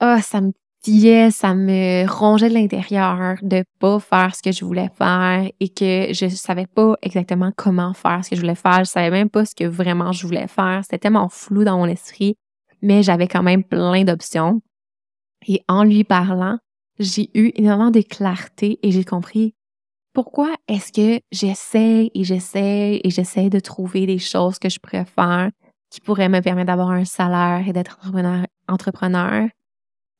ah, 0.00 0.22
ça 0.22 0.40
me 0.40 0.52
tillait, 0.82 1.30
ça 1.30 1.54
me 1.54 2.06
rongeait 2.08 2.48
de 2.48 2.54
l'intérieur 2.54 3.36
de 3.42 3.64
pas 3.78 3.98
faire 3.98 4.34
ce 4.34 4.42
que 4.42 4.52
je 4.52 4.64
voulais 4.64 4.90
faire 4.96 5.50
et 5.58 5.68
que 5.68 6.12
je 6.12 6.28
savais 6.28 6.66
pas 6.66 6.94
exactement 7.02 7.50
comment 7.56 7.92
faire 7.92 8.24
ce 8.24 8.30
que 8.30 8.36
je 8.36 8.40
voulais 8.40 8.54
faire. 8.54 8.84
Je 8.84 8.90
savais 8.90 9.10
même 9.10 9.30
pas 9.30 9.44
ce 9.44 9.54
que 9.54 9.64
vraiment 9.64 10.12
je 10.12 10.26
voulais 10.26 10.48
faire. 10.48 10.80
C'était 10.82 10.98
tellement 10.98 11.28
flou 11.28 11.64
dans 11.64 11.78
mon 11.78 11.86
esprit, 11.86 12.36
mais 12.82 13.02
j'avais 13.02 13.28
quand 13.28 13.42
même 13.42 13.64
plein 13.64 14.04
d'options. 14.04 14.60
Et 15.48 15.62
en 15.68 15.84
lui 15.84 16.04
parlant, 16.04 16.58
j'ai 16.98 17.30
eu 17.34 17.52
énormément 17.56 17.90
de 17.90 18.00
clarté 18.00 18.78
et 18.82 18.90
j'ai 18.90 19.04
compris 19.04 19.54
pourquoi 20.12 20.54
est-ce 20.66 20.92
que 20.92 21.20
j'essaie 21.30 22.10
et 22.14 22.24
j'essaie 22.24 23.00
et 23.04 23.10
j'essaie 23.10 23.50
de 23.50 23.60
trouver 23.60 24.06
des 24.06 24.18
choses 24.18 24.58
que 24.58 24.70
je 24.70 24.78
préfère 24.78 25.50
qui 25.96 26.02
pourraient 26.02 26.28
me 26.28 26.40
permettre 26.40 26.66
d'avoir 26.66 26.90
un 26.90 27.06
salaire 27.06 27.66
et 27.66 27.72
d'être 27.72 27.96
entrepreneur, 28.02 28.44
entrepreneur 28.68 29.48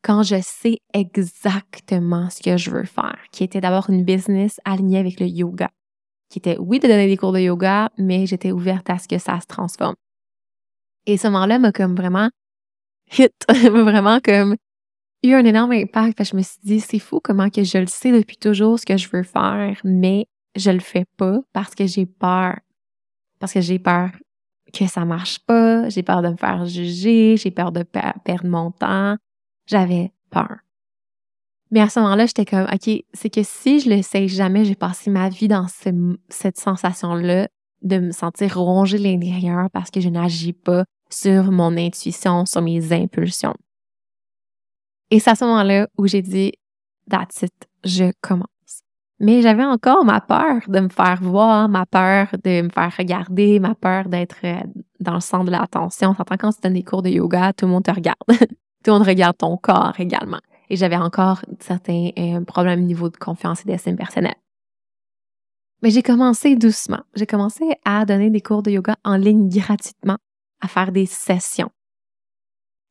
quand 0.03 0.23
je 0.23 0.41
sais 0.41 0.79
exactement 0.95 2.31
ce 2.31 2.41
que 2.41 2.57
je 2.57 2.71
veux 2.71 2.85
faire, 2.85 3.19
qui 3.31 3.45
était 3.45 3.61
d'avoir 3.61 3.91
une 3.91 4.03
business 4.03 4.59
alignée 4.65 4.99
avec 4.99 5.21
le 5.21 5.27
yoga, 5.27 5.69
qui 6.31 6.39
était, 6.39 6.57
oui, 6.59 6.79
de 6.79 6.89
donner 6.89 7.09
des 7.09 7.19
cours 7.19 7.33
de 7.33 7.41
yoga, 7.41 7.91
mais 7.99 8.25
j'étais 8.25 8.53
ouverte 8.53 8.89
à 8.89 8.99
ce 8.99 9.07
que 9.07 9.19
ça 9.19 9.39
se 9.39 9.47
transforme. 9.47 9.97
Et 11.05 11.19
ce 11.19 11.27
moment-là 11.27 11.59
m'a 11.59 11.73
comme 11.73 11.95
vraiment 11.95 12.31
hit, 13.19 13.35
m'a 13.51 13.83
vraiment 13.83 14.21
comme 14.21 14.57
eu 15.23 15.35
un 15.35 15.45
énorme 15.45 15.73
impact. 15.73 16.25
je 16.25 16.37
me 16.37 16.43
suis 16.43 16.61
dit, 16.63 16.81
c'est 16.81 17.01
fou 17.01 17.21
comment 17.23 17.51
que 17.51 17.65
je 17.65 17.77
le 17.77 17.87
sais 17.87 18.13
depuis 18.13 18.39
toujours 18.39 18.79
ce 18.79 18.87
que 18.87 18.97
je 18.97 19.11
veux 19.13 19.25
faire, 19.25 19.79
mais 19.85 20.27
je 20.55 20.71
le 20.71 20.81
fais 20.81 21.05
pas 21.19 21.39
parce 21.53 21.75
que 21.75 21.87
j'ai 21.87 22.07
peur. 22.07 22.57
Parce 23.39 23.53
que 23.53 23.61
j'ai 23.61 23.79
peur 23.79 24.09
que 24.73 24.87
ça 24.87 25.05
marche 25.05 25.39
pas, 25.41 25.89
j'ai 25.89 26.03
peur 26.03 26.23
de 26.23 26.29
me 26.29 26.37
faire 26.37 26.67
juger, 26.67 27.37
j'ai 27.37 27.51
peur 27.51 27.73
de 27.73 27.83
perdre 27.83 28.47
mon 28.47 28.71
temps. 28.71 29.17
J'avais 29.67 30.13
peur. 30.31 30.59
Mais 31.71 31.81
à 31.81 31.89
ce 31.89 31.99
moment-là, 32.01 32.27
j'étais 32.27 32.45
comme, 32.45 32.67
OK, 32.73 33.05
c'est 33.13 33.31
que 33.31 33.43
si 33.43 33.81
je 33.81 33.91
le 33.91 34.03
sais 34.03 34.29
jamais, 34.29 34.65
j'ai 34.65 34.77
passé 34.77 35.11
ma 35.11 35.29
vie 35.29 35.49
dans 35.49 35.67
cette 36.29 36.59
sensation-là 36.59 37.49
de 37.83 37.99
me 37.99 38.11
sentir 38.13 38.59
rongée 38.59 38.99
l'intérieur 38.99 39.69
parce 39.73 39.91
que 39.91 40.01
je 40.01 40.09
n'agis 40.09 40.53
pas 40.53 40.85
sur 41.11 41.51
mon 41.51 41.77
intuition, 41.77 42.47
sur 42.47 42.63
mes 42.63 42.93
impulsions. 42.93 43.55
Et 45.11 45.21
c'est 45.21 45.31
à 45.31 45.35
ce 45.35 45.45
moment-là 45.45 45.89
où 45.99 46.07
j'ai 46.07 46.23
dit, 46.23 46.53
that's 47.11 47.43
it, 47.43 47.53
je 47.85 48.13
commence. 48.21 48.47
Mais 49.19 49.41
j'avais 49.41 49.65
encore 49.65 50.05
ma 50.05 50.21
peur 50.21 50.61
de 50.69 50.81
me 50.81 50.89
faire 50.89 51.19
voir, 51.23 51.69
ma 51.69 51.87
peur 51.87 52.29
de 52.45 52.63
me 52.63 52.69
faire 52.69 52.93
regarder, 52.97 53.59
ma 53.61 53.75
peur 53.75 54.09
d'être 54.09 54.37
euh, 54.45 54.61
dans 55.01 55.15
le 55.15 55.21
centre 55.21 55.47
de 55.47 55.51
l'attention. 55.51 56.15
S'entend 56.15 56.37
quand 56.37 56.53
tu 56.53 56.61
donnes 56.63 56.75
des 56.75 56.83
cours 56.83 57.03
de 57.03 57.09
yoga, 57.09 57.53
tout 57.55 57.65
le 57.65 57.73
monde 57.73 57.85
te 57.85 57.91
regarde. 57.91 58.19
tout 58.29 58.37
le 58.87 58.93
monde 58.93 59.07
regarde 59.07 59.37
ton 59.39 59.57
corps 59.57 59.95
également. 59.99 60.41
Et 60.69 60.77
j'avais 60.77 60.97
encore 60.97 61.41
certains 61.61 62.11
euh, 62.19 62.41
problèmes 62.43 62.81
au 62.81 62.87
niveau 62.87 63.09
de 63.09 63.17
confiance 63.17 63.63
et 63.63 63.65
d'estime 63.65 63.97
personnelle. 63.97 64.37
Mais 65.83 65.91
j'ai 65.91 66.03
commencé 66.03 66.57
doucement. 66.57 67.01
J'ai 67.15 67.27
commencé 67.27 67.65
à 67.85 68.05
donner 68.05 68.29
des 68.29 68.41
cours 68.41 68.63
de 68.63 68.71
yoga 68.71 68.97
en 69.05 69.17
ligne 69.17 69.49
gratuitement, 69.49 70.17
à 70.61 70.69
faire 70.69 70.93
des 70.93 71.07
sessions. 71.07 71.71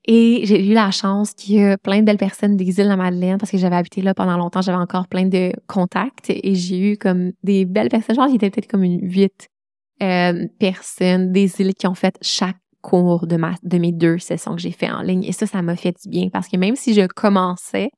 Et 0.07 0.41
j'ai 0.45 0.63
eu 0.67 0.74
la 0.74 0.91
chance 0.91 1.33
qu'il 1.33 1.55
y 1.55 1.57
ait 1.59 1.77
plein 1.77 2.00
de 2.00 2.05
belles 2.05 2.17
personnes 2.17 2.55
des 2.55 2.65
îles 2.65 2.83
de 2.83 2.89
la 2.89 2.95
Madeleine 2.95 3.38
parce 3.39 3.51
que 3.51 3.57
j'avais 3.57 3.75
habité 3.75 4.01
là 4.01 4.13
pendant 4.13 4.38
longtemps, 4.38 4.62
j'avais 4.62 4.77
encore 4.77 5.07
plein 5.07 5.25
de 5.25 5.51
contacts 5.67 6.29
et 6.29 6.53
j'ai 6.53 6.91
eu 6.91 6.97
comme 6.97 7.31
des 7.43 7.65
belles 7.65 7.89
personnes, 7.89 8.15
genre 8.15 8.27
il 8.27 8.35
était 8.35 8.51
peut-être 8.51 8.69
comme 8.69 8.83
une 8.83 9.00
huit 9.01 9.50
euh, 10.03 10.47
personnes 10.59 11.31
des 11.31 11.59
îles 11.59 11.74
qui 11.74 11.88
ont 11.88 11.95
fait 11.95 12.17
chaque 12.21 12.57
cours 12.81 13.25
de, 13.25 13.35
ma, 13.35 13.55
de 13.63 13.79
mes 13.79 13.91
deux 13.91 14.19
sessions 14.19 14.55
que 14.55 14.62
j'ai 14.62 14.71
fait 14.71 14.91
en 14.91 15.01
ligne. 15.01 15.24
Et 15.24 15.31
ça, 15.31 15.47
ça 15.47 15.63
m'a 15.63 15.75
fait 15.75 15.95
du 16.03 16.09
bien 16.09 16.29
parce 16.29 16.47
que 16.47 16.57
même 16.57 16.75
si 16.75 16.93
je 16.93 17.07
commençais 17.07 17.89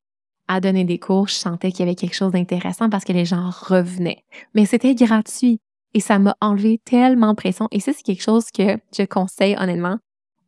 à 0.48 0.62
donner 0.62 0.86
des 0.86 0.98
cours, 0.98 1.28
je 1.28 1.34
sentais 1.34 1.72
qu'il 1.72 1.82
y 1.82 1.90
avait 1.90 1.96
quelque 1.96 2.16
chose 2.16 2.32
d'intéressant 2.32 2.90
parce 2.90 3.04
que 3.04 3.12
les 3.12 3.26
gens 3.26 3.50
revenaient. 3.50 4.24
Mais 4.56 4.66
c'était 4.66 4.96
gratuit 4.96 5.60
et 5.94 6.00
ça 6.00 6.20
m'a 6.20 6.38
enlevé 6.40 6.80
tellement 6.86 7.32
de 7.32 7.36
pression. 7.36 7.68
Et 7.72 7.82
ça, 7.82 7.92
c'est 7.92 8.04
quelque 8.04 8.24
chose 8.24 8.46
que 8.52 8.78
je 8.98 9.04
conseille 9.04 9.58
honnêtement 9.60 9.98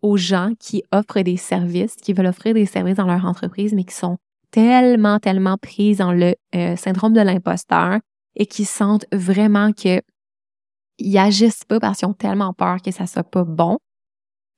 aux 0.02 0.18
gens 0.18 0.52
qui 0.60 0.84
offrent 0.92 1.22
des 1.22 1.38
services, 1.38 1.96
qui 1.96 2.14
veulent 2.14 2.28
offrir 2.28 2.54
des 2.54 2.66
services 2.66 2.98
dans 2.98 3.08
leur 3.08 3.26
entreprise, 3.26 3.74
mais 3.74 3.84
qui 3.84 3.96
sont 3.96 4.18
tellement, 4.52 5.20
tellement 5.20 5.58
pris 5.58 5.96
dans 5.96 6.12
le 6.12 6.36
euh, 6.56 6.76
syndrome 6.76 7.14
de 7.14 7.22
l'imposteur 7.22 8.00
et 8.36 8.46
qui 8.46 8.66
sentent 8.66 9.06
vraiment 9.12 9.72
que 9.72 10.02
ils 10.98 11.18
agissent 11.18 11.64
pas 11.64 11.80
parce 11.80 12.00
qu'ils 12.00 12.08
ont 12.08 12.14
tellement 12.14 12.54
peur 12.54 12.82
que 12.82 12.92
ça 12.92 13.06
soit 13.06 13.24
pas 13.24 13.46
bon. 13.46 13.78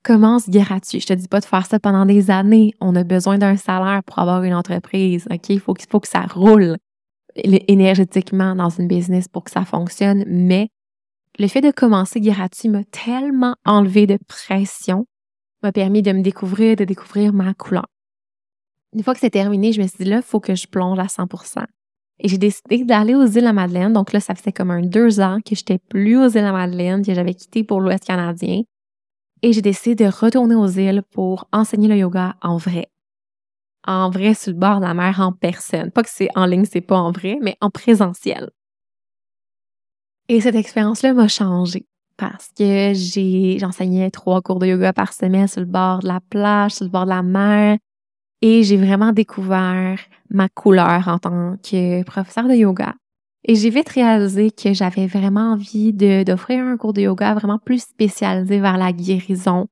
Commence 0.02 0.50
gratuit. 0.50 0.98
Je 0.98 1.06
te 1.06 1.12
dis 1.12 1.28
pas 1.28 1.38
de 1.38 1.44
faire 1.44 1.64
ça 1.66 1.78
pendant 1.78 2.04
des 2.04 2.30
années. 2.30 2.72
On 2.80 2.96
a 2.96 3.04
besoin 3.04 3.38
d'un 3.38 3.56
salaire 3.56 4.02
pour 4.04 4.18
avoir 4.18 4.42
une 4.42 4.54
entreprise. 4.54 5.28
OK? 5.30 5.50
Il 5.50 5.60
faut, 5.60 5.74
faut 5.88 6.00
que 6.00 6.08
ça 6.08 6.22
roule 6.22 6.76
énergétiquement 7.36 8.56
dans 8.56 8.70
une 8.70 8.88
business 8.88 9.28
pour 9.28 9.44
que 9.44 9.52
ça 9.52 9.64
fonctionne. 9.64 10.24
Mais 10.26 10.68
le 11.38 11.46
fait 11.46 11.60
de 11.60 11.70
commencer 11.70 12.20
gratuit 12.20 12.68
m'a 12.68 12.84
tellement 12.84 13.54
enlevé 13.64 14.08
de 14.08 14.18
pression 14.26 15.06
m'a 15.62 15.72
permis 15.72 16.02
de 16.02 16.12
me 16.12 16.22
découvrir, 16.22 16.76
de 16.76 16.84
découvrir 16.84 17.32
ma 17.32 17.54
couleur. 17.54 17.86
Une 18.94 19.02
fois 19.02 19.14
que 19.14 19.20
c'est 19.20 19.30
terminé, 19.30 19.72
je 19.72 19.80
me 19.80 19.86
suis 19.86 20.04
dit, 20.04 20.10
là, 20.10 20.16
il 20.16 20.22
faut 20.22 20.40
que 20.40 20.54
je 20.54 20.66
plonge 20.66 20.98
à 20.98 21.06
100% 21.06 21.64
Et 22.18 22.28
j'ai 22.28 22.38
décidé 22.38 22.84
d'aller 22.84 23.14
aux 23.14 23.26
îles 23.26 23.46
à 23.46 23.52
Madeleine. 23.52 23.92
Donc 23.92 24.12
là, 24.12 24.20
ça 24.20 24.34
faisait 24.34 24.52
comme 24.52 24.70
un 24.70 24.82
deux 24.82 25.20
ans 25.20 25.38
que 25.44 25.54
j'étais 25.54 25.78
plus 25.78 26.18
aux 26.18 26.28
îles 26.28 26.38
à 26.44 26.52
Madeleine, 26.52 27.04
que 27.04 27.14
j'avais 27.14 27.34
quitté 27.34 27.64
pour 27.64 27.80
l'Ouest 27.80 28.04
canadien. 28.04 28.62
Et 29.42 29.52
j'ai 29.52 29.62
décidé 29.62 30.04
de 30.04 30.10
retourner 30.10 30.54
aux 30.54 30.68
îles 30.68 31.02
pour 31.10 31.48
enseigner 31.52 31.88
le 31.88 31.96
yoga 31.96 32.36
en 32.42 32.58
vrai. 32.58 32.88
En 33.84 34.10
vrai, 34.10 34.34
sur 34.34 34.52
le 34.52 34.58
bord 34.58 34.76
de 34.76 34.84
la 34.84 34.94
mer, 34.94 35.18
en 35.20 35.32
personne. 35.32 35.90
Pas 35.90 36.02
que 36.02 36.10
c'est 36.10 36.28
en 36.36 36.46
ligne, 36.46 36.64
c'est 36.64 36.80
pas 36.80 36.98
en 36.98 37.10
vrai, 37.10 37.38
mais 37.40 37.56
en 37.60 37.70
présentiel. 37.70 38.50
Et 40.28 40.40
cette 40.40 40.54
expérience-là 40.54 41.14
m'a 41.14 41.28
changé 41.28 41.86
parce 42.22 42.50
que 42.56 42.92
j'enseignais 43.58 44.12
trois 44.12 44.42
cours 44.42 44.60
de 44.60 44.66
yoga 44.66 44.92
par 44.92 45.12
semaine 45.12 45.48
sur 45.48 45.60
le 45.60 45.66
bord 45.66 45.98
de 45.98 46.06
la 46.06 46.20
plage, 46.20 46.70
sur 46.70 46.84
le 46.84 46.90
bord 46.90 47.02
de 47.02 47.08
la 47.10 47.24
mer, 47.24 47.78
et 48.40 48.62
j'ai 48.62 48.76
vraiment 48.76 49.10
découvert 49.10 49.98
ma 50.30 50.48
couleur 50.48 51.08
en 51.08 51.18
tant 51.18 51.56
que 51.56 52.04
professeur 52.04 52.46
de 52.46 52.54
yoga. 52.54 52.94
Et 53.42 53.56
j'ai 53.56 53.70
vite 53.70 53.88
réalisé 53.88 54.52
que 54.52 54.72
j'avais 54.72 55.08
vraiment 55.08 55.54
envie 55.54 55.92
d'offrir 55.92 56.64
un 56.64 56.76
cours 56.76 56.92
de 56.92 57.00
yoga 57.00 57.34
vraiment 57.34 57.58
plus 57.58 57.82
spécialisé 57.82 58.60
vers 58.60 58.76
la 58.76 58.92
guérison, 58.92 59.66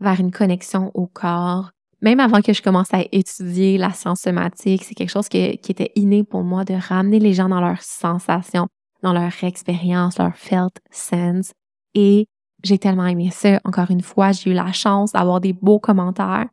vers 0.00 0.18
une 0.20 0.30
connexion 0.30 0.90
au 0.94 1.06
corps. 1.06 1.70
Même 2.00 2.20
avant 2.20 2.40
que 2.40 2.54
je 2.54 2.62
commence 2.62 2.94
à 2.94 3.02
étudier 3.12 3.76
la 3.76 3.90
science 3.90 4.22
somatique, 4.22 4.84
c'est 4.84 4.94
quelque 4.94 5.12
chose 5.12 5.28
qui 5.28 5.36
était 5.36 5.92
inné 5.96 6.24
pour 6.24 6.44
moi 6.44 6.64
de 6.64 6.72
ramener 6.72 7.18
les 7.18 7.34
gens 7.34 7.50
dans 7.50 7.60
leurs 7.60 7.82
sensations, 7.82 8.68
dans 9.02 9.12
leur 9.12 9.32
expérience, 9.44 10.18
leur 10.18 10.34
felt 10.34 10.80
sense, 10.90 11.52
et 11.94 12.26
j'ai 12.62 12.78
tellement 12.78 13.06
aimé 13.06 13.30
ça. 13.32 13.60
Encore 13.64 13.90
une 13.90 14.02
fois, 14.02 14.32
j'ai 14.32 14.50
eu 14.50 14.54
la 14.54 14.72
chance 14.72 15.12
d'avoir 15.12 15.40
des 15.40 15.52
beaux 15.52 15.78
commentaires. 15.78 16.46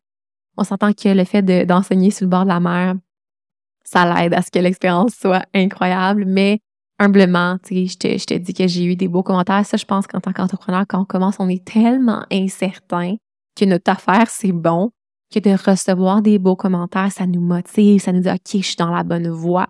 On 0.58 0.64
s'entend 0.64 0.94
que 0.94 1.10
le 1.10 1.24
fait 1.24 1.44
d'enseigner 1.66 2.12
sur 2.12 2.26
le 2.26 2.30
bord 2.30 2.44
de 2.44 2.50
la 2.50 2.60
mer, 2.60 2.96
ça 3.84 4.06
l'aide 4.06 4.34
à 4.34 4.42
ce 4.42 4.52
que 4.52 4.60
l'expérience 4.60 5.14
soit 5.14 5.46
incroyable, 5.54 6.26
mais 6.26 6.60
humblement, 7.00 7.58
tu 7.64 7.76
sais, 7.76 7.88
je 7.88 7.98
te, 7.98 8.18
je 8.18 8.26
te 8.26 8.34
dis 8.34 8.54
que 8.54 8.68
j'ai 8.68 8.86
eu 8.86 8.96
des 8.96 9.08
beaux 9.08 9.24
commentaires. 9.24 9.66
Ça, 9.66 9.78
je 9.78 9.86
pense 9.86 10.08
qu'en 10.08 10.20
tant 10.20 10.34
qu'entrepreneur, 10.34 10.86
quand 10.88 11.02
on 11.02 11.06
commence, 11.06 11.36
on 11.40 11.50
est 11.50 11.64
tellement 11.64 12.26
incertain 12.32 13.16
que 13.56 13.66
notre 13.66 13.92
affaire, 13.92 14.30
c'est 14.30 14.52
bon, 14.52 14.92
que 15.34 15.40
de 15.40 15.52
recevoir 15.52 16.22
des 16.22 16.40
beaux 16.40 16.56
commentaires, 16.56 17.12
ça 17.12 17.28
nous 17.28 17.42
motive, 17.42 18.02
ça 18.02 18.12
nous 18.12 18.22
dit, 18.22 18.30
OK, 18.30 18.40
je 18.56 18.62
suis 18.62 18.76
dans 18.76 18.92
la 18.92 19.04
bonne 19.04 19.30
voie. 19.30 19.68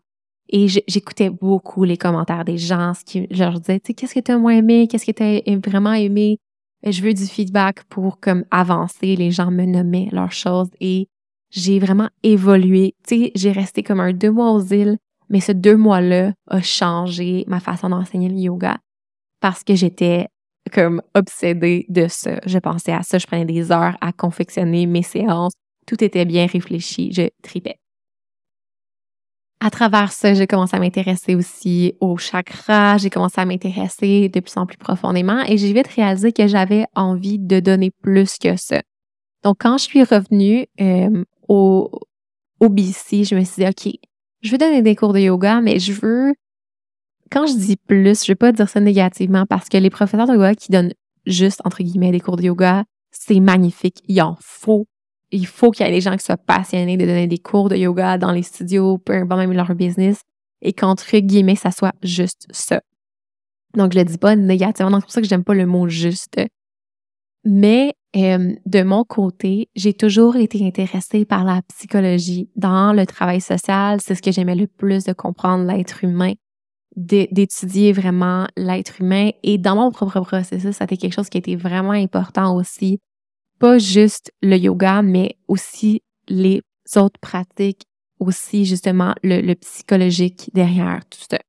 Et 0.50 0.68
j'écoutais 0.68 1.30
beaucoup 1.30 1.84
les 1.84 1.98
commentaires 1.98 2.46
des 2.46 2.58
gens, 2.58 2.94
ce 2.94 3.04
qui 3.04 3.28
je 3.30 3.44
leur 3.44 3.60
disais, 3.60 3.80
tu 3.80 3.88
sais, 3.88 3.94
qu'est-ce 3.94 4.14
que 4.14 4.20
tu 4.20 4.32
as 4.32 4.38
moins 4.38 4.54
aimé, 4.54 4.88
qu'est-ce 4.88 5.06
que 5.06 5.12
tu 5.12 5.24
as 5.24 5.70
vraiment 5.70 5.94
aimé? 5.94 6.40
Je 6.84 7.02
veux 7.02 7.14
du 7.14 7.26
feedback 7.26 7.84
pour 7.86 8.20
comme 8.20 8.46
avancer. 8.52 9.16
Les 9.16 9.32
gens 9.32 9.52
me 9.52 9.66
nommaient 9.66 10.10
leurs 10.12 10.32
choses 10.32 10.70
et 10.80 11.10
j'ai 11.50 11.80
vraiment 11.80 12.10
évolué. 12.24 12.96
Tu 13.08 13.16
sais, 13.16 13.32
j'ai 13.36 13.52
resté 13.52 13.84
comme 13.84 14.00
un 14.00 14.14
deux 14.14 14.32
mois 14.32 14.52
aux 14.52 14.64
îles, 14.64 14.98
mais 15.30 15.42
ce 15.42 15.52
deux 15.52 15.76
mois-là 15.76 16.34
a 16.48 16.62
changé 16.62 17.44
ma 17.48 17.60
façon 17.60 17.90
d'enseigner 17.90 18.30
le 18.30 18.38
yoga 18.38 18.78
parce 19.42 19.64
que 19.64 19.76
j'étais 19.76 20.28
comme 20.72 21.02
obsédée 21.14 21.86
de 21.90 22.08
ça. 22.08 22.40
Je 22.46 22.60
pensais 22.60 22.94
à 22.94 23.04
ça, 23.04 23.18
je 23.18 23.28
prenais 23.28 23.46
des 23.46 23.72
heures 23.72 23.98
à 24.02 24.12
confectionner 24.12 24.86
mes 24.86 25.04
séances. 25.04 25.54
Tout 25.86 26.04
était 26.04 26.26
bien 26.26 26.46
réfléchi, 26.46 27.12
je 27.14 27.30
tripais 27.42 27.78
à 29.60 29.72
travers 29.72 30.12
ça, 30.12 30.34
j'ai 30.34 30.46
commencé 30.46 30.76
à 30.76 30.80
m'intéresser 30.80 31.36
aussi 31.36 31.96
au 32.00 32.18
chakra, 32.18 32.98
j'ai 32.98 33.10
commencé 33.10 33.42
à 33.42 33.46
m'intéresser 33.46 34.30
de 34.30 34.40
plus 34.40 34.56
en 34.58 34.66
plus 34.66 34.78
profondément 34.78 35.42
et 35.48 35.58
j'ai 35.58 35.74
vite 35.74 35.88
réalisé 35.88 36.32
que 36.32 36.48
j'avais 36.48 36.86
envie 36.96 37.40
de 37.40 37.60
donner 37.60 37.92
plus 38.02 38.38
que 38.38 38.56
ça. 38.56 38.82
Donc, 39.44 39.58
quand 39.62 39.78
je 39.78 39.84
suis 39.84 40.04
revenue 40.04 40.68
euh, 40.80 41.24
au, 41.48 41.90
au 42.60 42.70
BC, 42.70 43.24
je 43.24 43.36
me 43.36 43.44
suis 43.44 43.64
dit, 43.64 43.68
OK, 43.68 43.94
je 44.42 44.52
veux 44.52 44.58
donner 44.58 44.82
des 44.82 44.96
cours 44.96 45.14
de 45.14 45.20
yoga, 45.20 45.62
mais 45.62 45.80
je 45.80 45.94
veux, 45.94 46.34
quand 47.32 47.48
je 47.48 47.54
dis 47.54 47.78
plus, 47.78 48.26
je 48.26 48.32
veux 48.32 48.36
pas 48.36 48.52
dire 48.52 48.70
ça 48.70 48.80
négativement 48.80 49.46
parce 49.48 49.70
que 49.70 49.78
les 49.78 49.90
professeurs 49.90 50.28
de 50.28 50.34
yoga 50.34 50.54
qui 50.54 50.72
donnent 50.72 50.94
juste, 51.26 51.62
entre 51.66 51.82
guillemets, 51.82 52.12
des 52.12 52.20
cours 52.20 52.38
de 52.38 52.44
yoga, 52.44 52.84
c'est 53.12 53.40
magnifique. 53.40 54.04
Il 54.08 54.22
en 54.22 54.38
faut 54.40 54.88
il 55.32 55.46
faut 55.48 55.72
qu'il 55.72 55.86
y 55.86 55.90
ait 55.90 55.92
des 55.92 56.02
gens 56.02 56.16
qui 56.16 56.24
soient 56.24 56.38
passionnés 56.38 56.98
de 56.98 57.06
donner 57.06 57.28
des 57.28 57.38
cours 57.38 57.70
de 57.70 57.76
yoga 57.76 58.18
dans 58.18 58.32
les 58.32 58.44
studios, 58.44 58.98
peu 58.98 59.14
importe 59.14 59.40
même 59.42 59.54
leur 59.54 59.74
business, 59.76 60.22
et 60.62 60.74
qu'entre 60.74 61.18
guillemets, 61.18 61.56
ça 61.56 61.72
soit 61.72 61.94
juste 62.02 62.48
ça. 62.52 62.82
Donc, 63.76 63.94
je 63.94 64.00
le 64.00 64.06
dis 64.06 64.18
pas 64.18 64.36
négativement, 64.36 65.00
c'est 65.00 65.06
pour 65.06 65.12
ça 65.12 65.22
que 65.22 65.28
j'aime 65.28 65.44
pas 65.44 65.54
le 65.54 65.66
mot 65.66 65.88
juste. 65.88 66.40
Mais 67.44 67.94
de 68.16 68.82
mon 68.82 69.04
côté, 69.04 69.70
j'ai 69.76 69.94
toujours 69.94 70.38
été 70.38 70.66
intéressée 70.66 71.26
par 71.26 71.44
la 71.44 71.62
psychologie. 71.70 72.50
Dans 72.56 72.92
le 72.94 73.06
travail 73.06 73.42
social, 73.42 74.02
c'est 74.02 74.16
ce 74.16 74.24
que 74.24 74.32
j'aimais 74.32 74.56
le 74.56 74.66
plus 74.66 75.04
de 75.04 75.14
comprendre 75.14 75.66
l'être 75.66 76.04
humain, 76.04 76.34
d'étudier 76.96 77.94
vraiment 77.94 78.48
l'être 78.58 79.02
humain. 79.02 79.30
Et 79.44 79.60
dans 79.60 79.76
mon 79.76 79.92
propre 79.92 80.22
processus, 80.22 80.78
ça 80.78 80.86
a 80.86 80.86
été 80.86 80.98
quelque 80.98 81.14
chose 81.14 81.30
qui 81.30 81.38
été 81.38 81.56
vraiment 81.56 81.92
important 81.92 82.56
aussi. 82.56 83.00
Pas 83.60 83.78
juste 83.78 84.32
le 84.42 84.58
yoga, 84.58 85.02
mais 85.02 85.38
aussi 85.48 86.02
les 86.28 86.62
autres 86.96 87.20
pratiques, 87.20 87.84
aussi 88.20 88.66
justement 88.66 89.14
le, 89.24 89.54
psychologique 89.56 90.50
derrière 90.54 91.02
tout 91.10 91.20
ça. 91.30 91.40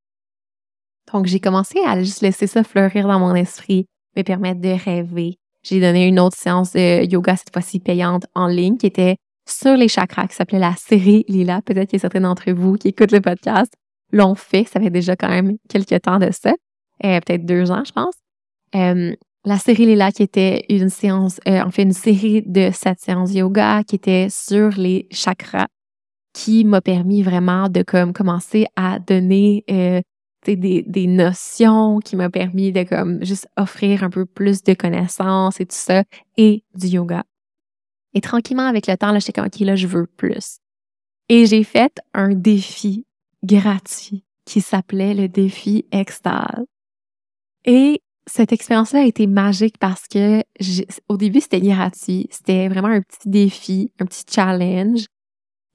Donc, 1.12 1.26
j'ai 1.26 1.40
commencé 1.40 1.78
à 1.86 1.98
juste 2.02 2.20
laisser 2.20 2.46
ça 2.46 2.64
fleurir 2.64 3.08
dans 3.08 3.18
mon 3.18 3.34
esprit, 3.34 3.86
me 4.16 4.22
permettre 4.22 4.60
de 4.60 4.68
rêver, 4.68 5.38
j'ai 5.62 5.80
donné 5.80 6.06
une 6.06 6.20
autre 6.20 6.36
séance 6.36 6.72
de 6.72 7.04
yoga, 7.04 7.36
cette 7.36 7.52
fois-ci 7.52 7.80
payante, 7.80 8.26
en 8.34 8.46
ligne, 8.46 8.76
qui 8.76 8.86
était 8.86 9.16
sur 9.48 9.76
les 9.76 9.88
chakras, 9.88 10.28
qui 10.28 10.34
s'appelait 10.34 10.58
la 10.58 10.74
série 10.76 11.24
Lila. 11.28 11.62
Peut-être 11.62 11.90
que 11.90 11.98
certains 11.98 12.20
d'entre 12.20 12.50
vous 12.52 12.74
qui 12.74 12.88
écoutent 12.88 13.12
le 13.12 13.20
podcast 13.20 13.72
l'ont 14.12 14.34
fait. 14.34 14.64
Ça 14.64 14.80
fait 14.80 14.90
déjà 14.90 15.16
quand 15.16 15.28
même 15.28 15.56
quelques 15.68 16.00
temps 16.02 16.18
de 16.18 16.30
ça. 16.30 16.54
Euh, 17.04 17.20
peut-être 17.20 17.44
deux 17.44 17.70
ans, 17.70 17.82
je 17.84 17.92
pense. 17.92 18.14
Euh, 18.74 19.14
la 19.44 19.58
série 19.58 19.86
Lila, 19.86 20.12
qui 20.12 20.22
était 20.22 20.64
une 20.68 20.88
séance, 20.88 21.40
euh, 21.48 21.62
en 21.62 21.70
fait, 21.70 21.82
une 21.82 21.92
série 21.92 22.42
de 22.42 22.70
sept 22.72 23.00
séances 23.00 23.32
yoga 23.32 23.82
qui 23.84 23.96
était 23.96 24.28
sur 24.30 24.70
les 24.70 25.06
chakras, 25.10 25.68
qui 26.32 26.64
m'a 26.64 26.80
permis 26.80 27.22
vraiment 27.22 27.68
de 27.68 27.82
comme 27.82 28.12
commencer 28.12 28.66
à 28.76 28.98
donner 28.98 29.64
des, 30.46 30.82
des 30.82 31.06
notions 31.06 31.98
qui 31.98 32.16
m'a 32.16 32.30
permis 32.30 32.72
de 32.72 32.84
comme 32.84 33.24
juste 33.24 33.48
offrir 33.56 34.02
un 34.02 34.10
peu 34.10 34.24
plus 34.24 34.62
de 34.62 34.74
connaissances 34.74 35.60
et 35.60 35.66
tout 35.66 35.76
ça 35.76 36.04
et 36.36 36.64
du 36.74 36.88
yoga. 36.88 37.24
Et 38.14 38.20
tranquillement 38.20 38.66
avec 38.66 38.86
le 38.86 38.96
temps, 38.96 39.12
là, 39.12 39.18
j'étais 39.18 39.32
comme, 39.32 39.46
OK, 39.46 39.60
là, 39.60 39.76
je 39.76 39.86
veux 39.86 40.06
plus. 40.06 40.58
Et 41.28 41.46
j'ai 41.46 41.62
fait 41.62 42.00
un 42.14 42.30
défi 42.30 43.06
gratuit 43.44 44.24
qui 44.44 44.60
s'appelait 44.60 45.14
le 45.14 45.28
défi 45.28 45.84
extase. 45.92 46.64
Et 47.64 48.00
cette 48.28 48.52
expérience-là 48.52 49.00
a 49.00 49.04
été 49.04 49.26
magique 49.26 49.78
parce 49.78 50.06
que 50.06 50.42
au 51.08 51.16
début, 51.16 51.40
c'était 51.40 51.60
gratuit. 51.60 52.28
C'était 52.30 52.68
vraiment 52.68 52.88
un 52.88 53.00
petit 53.00 53.28
défi, 53.28 53.92
un 53.98 54.06
petit 54.06 54.24
challenge. 54.30 55.06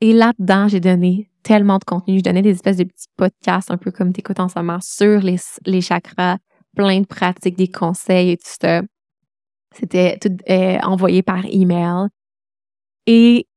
Et 0.02 0.14
là-dedans, 0.14 0.68
j'ai 0.68 0.80
donné 0.80 1.30
tellement 1.44 1.78
de 1.78 1.84
contenu. 1.84 2.20
Je 2.20 2.24
donnais 2.24 2.42
des 2.42 2.52
espèces 2.52 2.78
de 2.78 2.84
petits 2.84 3.08
podcasts, 3.18 3.72
un 3.72 3.78
peu 3.78 3.92
comme 3.92 4.14
t'écoutes 4.14 4.40
en 4.40 4.50
ce 4.50 4.58
moment, 4.58 4.80
sur 4.82 5.22
les, 5.22 5.82
chakras, 5.82 6.38
plein 6.76 7.02
de 7.02 7.06
pratiques, 7.06 7.58
des 7.58 7.68
conseils 7.68 8.32
et 8.32 8.38
tout 8.38 8.52
ça. 8.62 8.82
C'était 9.76 10.18
tout 10.20 10.36
euh, 10.50 10.78
envoyé 10.84 11.24
par 11.24 11.46
email. 11.46 12.08
Et 13.08 13.48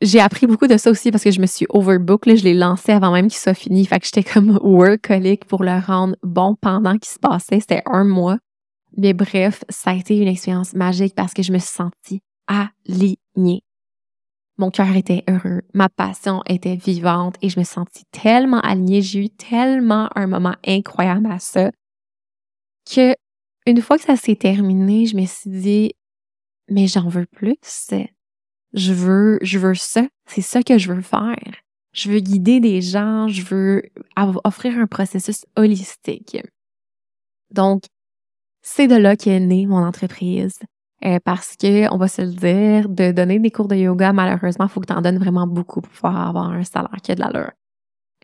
j'ai 0.00 0.20
appris 0.20 0.46
beaucoup 0.46 0.68
de 0.68 0.76
ça 0.76 0.90
aussi 0.90 1.10
parce 1.10 1.24
que 1.24 1.30
je 1.32 1.40
me 1.40 1.46
suis 1.46 1.66
overbook. 1.70 2.28
Je 2.28 2.44
l'ai 2.44 2.54
lancé 2.54 2.92
avant 2.92 3.12
même 3.12 3.28
qu'il 3.28 3.38
soit 3.38 3.54
fini. 3.54 3.84
Fait 3.84 3.98
que 3.98 4.06
j'étais 4.06 4.22
comme 4.22 4.58
workaholic 4.62 5.44
pour 5.46 5.64
le 5.64 5.78
rendre 5.78 6.14
bon 6.22 6.54
pendant 6.54 6.96
qu'il 6.98 7.10
se 7.10 7.18
passait. 7.18 7.60
C'était 7.60 7.82
un 7.86 8.04
mois. 8.04 8.38
Mais 8.96 9.12
bref, 9.12 9.64
ça 9.68 9.90
a 9.90 9.94
été 9.94 10.16
une 10.16 10.28
expérience 10.28 10.74
magique 10.74 11.14
parce 11.14 11.34
que 11.34 11.42
je 11.42 11.52
me 11.52 11.58
suis 11.58 11.68
sentie 11.68 12.20
alignée. 12.46 13.62
Mon 14.56 14.70
cœur 14.70 14.96
était 14.96 15.22
heureux, 15.28 15.62
ma 15.72 15.88
passion 15.88 16.42
était 16.48 16.74
vivante 16.74 17.36
et 17.42 17.48
je 17.48 17.60
me 17.60 17.64
sentis 17.64 18.04
tellement 18.10 18.60
alignée. 18.60 19.02
J'ai 19.02 19.26
eu 19.26 19.30
tellement 19.30 20.08
un 20.16 20.26
moment 20.26 20.54
incroyable 20.66 21.30
à 21.30 21.38
ça 21.38 21.70
que 22.92 23.14
une 23.66 23.82
fois 23.82 23.98
que 23.98 24.04
ça 24.04 24.16
s'est 24.16 24.34
terminé, 24.34 25.06
je 25.06 25.14
me 25.14 25.26
suis 25.26 25.50
dit, 25.50 25.92
mais 26.68 26.86
j'en 26.86 27.08
veux 27.08 27.26
plus. 27.26 27.56
Je 28.74 28.92
veux, 28.92 29.38
je 29.42 29.58
veux 29.58 29.74
ça. 29.74 30.06
C'est 30.26 30.42
ça 30.42 30.62
que 30.62 30.78
je 30.78 30.92
veux 30.92 31.02
faire. 31.02 31.54
Je 31.92 32.10
veux 32.10 32.20
guider 32.20 32.60
des 32.60 32.80
gens. 32.82 33.28
Je 33.28 33.42
veux 33.42 33.82
offrir 34.44 34.78
un 34.78 34.86
processus 34.86 35.46
holistique. 35.56 36.38
Donc, 37.52 37.84
c'est 38.62 38.86
de 38.86 38.96
là 38.96 39.16
qu'est 39.16 39.40
née 39.40 39.66
mon 39.66 39.84
entreprise. 39.84 40.58
Euh, 41.04 41.18
parce 41.24 41.56
que, 41.56 41.92
on 41.94 41.96
va 41.96 42.08
se 42.08 42.22
le 42.22 42.32
dire, 42.32 42.88
de 42.88 43.12
donner 43.12 43.38
des 43.38 43.52
cours 43.52 43.68
de 43.68 43.76
yoga, 43.76 44.12
malheureusement, 44.12 44.66
il 44.66 44.68
faut 44.68 44.80
que 44.80 44.86
tu 44.86 44.92
en 44.92 45.00
donnes 45.00 45.18
vraiment 45.18 45.46
beaucoup 45.46 45.80
pour 45.80 45.92
pouvoir 45.92 46.28
avoir 46.28 46.50
un 46.50 46.64
salaire 46.64 46.98
qui 47.02 47.12
a 47.12 47.14
de 47.14 47.20
l'allure. 47.20 47.52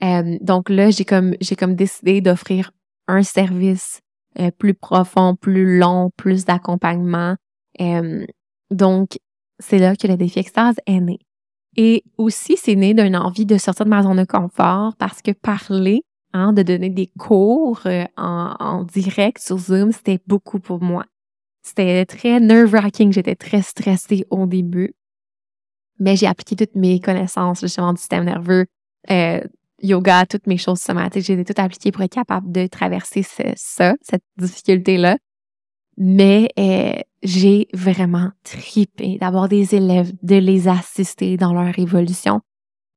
Euh, 0.03 0.39
donc 0.41 0.69
là, 0.71 0.91
j'ai 0.91 1.05
comme 1.05 1.37
j'ai 1.41 1.55
comme 1.55 1.77
décidé 1.77 2.21
d'offrir 2.21 2.73
un 3.07 3.23
service 3.23 4.01
euh, 4.41 4.51
plus 4.51 4.75
profond, 4.75 5.37
plus 5.37 5.79
long, 5.79 6.11
plus 6.17 6.45
d'accompagnement. 6.45 7.37
donc, 8.71 9.19
c'est 9.59 9.79
là 9.79 9.97
que 9.97 10.07
le 10.07 10.17
défi 10.17 10.39
extase 10.39 10.77
est 10.87 11.01
né. 11.01 11.19
Et 11.77 12.05
aussi, 12.19 12.57
c'est 12.57 12.77
né 12.77 12.95
d'une 12.95 13.17
envie 13.17 13.47
de 13.47 13.59
sortir 13.59 13.85
de 13.85 13.91
ma 13.91 14.03
zone 14.03 14.19
de 14.19 14.25
confort 14.25 14.95
parce 14.97 15.23
que 15.23 15.33
parler, 15.33 16.03
hein, 16.33 16.53
de 16.53 16.63
donner 16.63 16.91
des 16.91 17.11
cours 17.19 17.81
en, 18.17 18.55
en 18.59 18.85
direct 18.85 19.39
sur 19.41 19.59
Zoom, 19.59 19.93
c'était 19.93 20.21
beaucoup 20.27 20.61
pour 20.61 20.81
moi. 20.83 21.05
C'était 21.65 22.05
très 22.05 22.39
nerve-wracking. 22.41 23.13
J'étais 23.13 23.35
très 23.35 23.63
stressée 23.63 24.27
au 24.31 24.47
début. 24.47 24.95
Mais 25.99 26.15
j'ai 26.17 26.27
appliqué 26.27 26.57
toutes 26.57 26.77
mes 26.77 27.01
connaissances, 27.01 27.61
justement, 27.61 27.93
du 27.93 27.99
système 27.99 28.25
nerveux, 28.25 28.67
euh, 29.11 29.41
yoga, 29.81 30.27
toutes 30.27 30.47
mes 30.47 30.59
choses 30.59 30.81
somatiques. 30.81 31.25
J'ai 31.25 31.43
tout 31.45 31.55
appliqué 31.57 31.91
pour 31.91 32.03
être 32.03 32.13
capable 32.13 32.53
de 32.53 32.67
traverser 32.67 33.23
ça, 33.57 33.95
cette 34.03 34.25
difficulté-là. 34.37 35.17
Mais 35.97 36.49
euh, 36.59 37.01
j'ai 37.25 37.69
vraiment 37.73 38.31
tripé 38.45 39.19
d'avoir 39.19 39.49
des 39.49 39.75
élèves, 39.75 40.13
de 40.23 40.37
les 40.37 40.69
assister 40.69 41.37
dans 41.37 41.53
leur 41.53 41.79
évolution. 41.79 42.41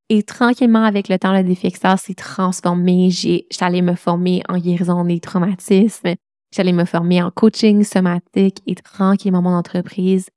Et 0.10 0.24
tranquillement, 0.24 0.84
avec 0.84 1.10
le 1.10 1.18
temps, 1.18 1.34
le 1.34 1.44
défi 1.44 1.68
extase 1.68 2.02
s'est 2.02 2.14
transformé. 2.14 3.10
J'allais 3.52 3.82
me 3.82 3.96
former 3.96 4.42
en 4.48 4.58
guérison 4.58 5.04
des 5.04 5.20
traumatismes. 5.20 6.16
J'allais 6.56 6.74
me 6.74 6.86
former 6.86 7.22
en 7.24 7.32
coaching 7.32 7.84
somatique 7.84 8.62
et 8.66 8.76
tranquillement 8.76 9.42
mon 9.42 9.54
entreprise 9.54 10.30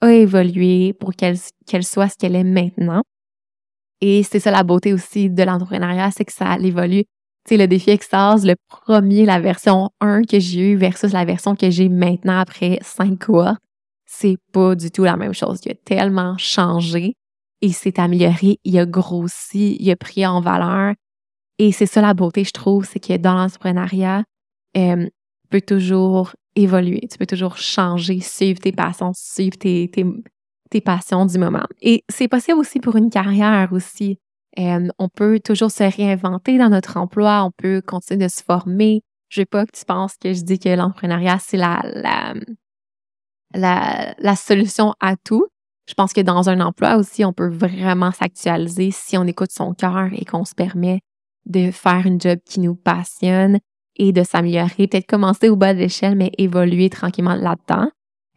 a 0.00 0.12
évolué 0.12 0.92
pour 0.92 1.14
qu'elle 1.14 1.38
soit 1.82 2.08
ce 2.08 2.16
qu'elle 2.16 2.36
est 2.36 2.44
maintenant. 2.44 3.02
Et 4.00 4.22
c'est 4.22 4.38
ça 4.38 4.52
la 4.52 4.62
beauté 4.62 4.92
aussi 4.92 5.28
de 5.28 5.42
l'entrepreneuriat, 5.42 6.12
c'est 6.12 6.24
que 6.24 6.32
ça 6.32 6.56
évolue. 6.58 7.04
Tu 7.48 7.56
le 7.56 7.66
défi 7.66 7.88
Extase, 7.88 8.44
le 8.44 8.56
premier, 8.68 9.24
la 9.24 9.40
version 9.40 9.88
1 10.02 10.24
que 10.24 10.38
j'ai 10.38 10.72
eu 10.72 10.76
versus 10.76 11.12
la 11.12 11.24
version 11.24 11.56
que 11.56 11.70
j'ai 11.70 11.88
maintenant 11.88 12.38
après 12.38 12.78
5 12.82 13.18
cohortes, 13.18 13.58
c'est 14.04 14.36
pas 14.52 14.74
du 14.74 14.90
tout 14.90 15.04
la 15.04 15.16
même 15.16 15.32
chose. 15.32 15.60
Il 15.64 15.72
a 15.72 15.74
tellement 15.74 16.36
changé 16.36 17.14
et 17.62 17.70
s'est 17.70 17.98
amélioré, 17.98 18.58
il 18.64 18.78
a 18.78 18.84
grossi, 18.84 19.78
il 19.80 19.90
a 19.90 19.96
pris 19.96 20.26
en 20.26 20.42
valeur. 20.42 20.92
Et 21.58 21.72
c'est 21.72 21.86
ça 21.86 22.02
la 22.02 22.12
beauté, 22.12 22.44
je 22.44 22.52
trouve, 22.52 22.84
c'est 22.84 23.00
que 23.00 23.16
dans 23.16 23.32
l'entrepreneuriat, 23.32 24.24
euh, 24.76 25.08
peux 25.48 25.62
toujours 25.62 26.34
évoluer, 26.54 27.08
tu 27.10 27.16
peux 27.16 27.24
toujours 27.24 27.56
changer, 27.56 28.20
suivre 28.20 28.60
tes 28.60 28.72
passions, 28.72 29.12
suivre 29.14 29.56
tes, 29.56 29.90
passions 30.84 31.24
du 31.24 31.38
moment. 31.38 31.66
Et 31.80 32.04
c'est 32.10 32.28
possible 32.28 32.58
aussi 32.58 32.78
pour 32.78 32.96
une 32.96 33.08
carrière 33.08 33.72
aussi. 33.72 34.18
Euh, 34.58 34.88
on 34.98 35.08
peut 35.08 35.40
toujours 35.40 35.70
se 35.70 35.84
réinventer 35.84 36.58
dans 36.58 36.68
notre 36.68 36.96
emploi, 36.96 37.44
on 37.44 37.50
peut 37.50 37.80
continuer 37.80 38.24
de 38.24 38.30
se 38.30 38.42
former. 38.42 39.02
Je 39.28 39.42
veux 39.42 39.46
pas 39.46 39.66
que 39.66 39.76
tu 39.76 39.84
penses 39.84 40.16
que 40.16 40.32
je 40.32 40.42
dis 40.42 40.58
que 40.58 40.68
l'entrepreneuriat, 40.70 41.38
c'est 41.38 41.56
la, 41.56 41.82
la, 41.94 42.34
la, 43.54 44.14
la 44.18 44.36
solution 44.36 44.94
à 45.00 45.16
tout. 45.16 45.46
Je 45.88 45.94
pense 45.94 46.12
que 46.12 46.20
dans 46.20 46.48
un 46.48 46.60
emploi 46.60 46.96
aussi, 46.96 47.24
on 47.24 47.32
peut 47.32 47.48
vraiment 47.48 48.10
s'actualiser 48.10 48.90
si 48.90 49.16
on 49.16 49.24
écoute 49.24 49.52
son 49.52 49.74
cœur 49.74 50.08
et 50.12 50.24
qu'on 50.24 50.44
se 50.44 50.54
permet 50.54 51.00
de 51.46 51.70
faire 51.70 52.06
une 52.06 52.20
job 52.20 52.38
qui 52.44 52.60
nous 52.60 52.74
passionne, 52.74 53.58
et 53.98 54.12
de 54.12 54.22
s'améliorer, 54.22 54.86
peut-être 54.86 55.06
commencer 55.06 55.48
au 55.48 55.56
bas 55.56 55.74
de 55.74 55.80
l'échelle, 55.80 56.16
mais 56.16 56.30
évoluer 56.38 56.88
tranquillement 56.88 57.34
là-dedans. 57.34 57.90